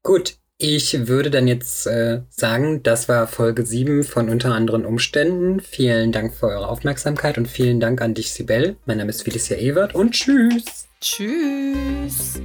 gut, 0.03 0.39
ich 0.59 1.07
würde 1.07 1.31
dann 1.31 1.47
jetzt 1.47 1.87
äh, 1.87 2.23
sagen, 2.31 2.83
das 2.83 3.09
war 3.09 3.29
Folge 3.29 3.65
7 3.65 4.03
von 4.03 4.29
unter 4.29 4.53
anderen 4.53 4.87
Umständen. 4.87 5.61
Vielen 5.61 6.11
Dank 6.11 6.35
für 6.35 6.49
eure 6.49 6.67
Aufmerksamkeit 6.67 7.39
und 7.39 7.47
vielen 7.47 7.79
Dank 7.79 8.03
an 8.03 8.15
dich, 8.15 8.33
Sibel. 8.33 8.75
Mein 8.87 8.99
Name 8.99 9.11
ist 9.11 9.23
Felicia 9.23 9.57
Ewert 9.57 9.95
und 9.95 10.15
tschüss. 10.15 10.89
Tschüss. 11.01 12.41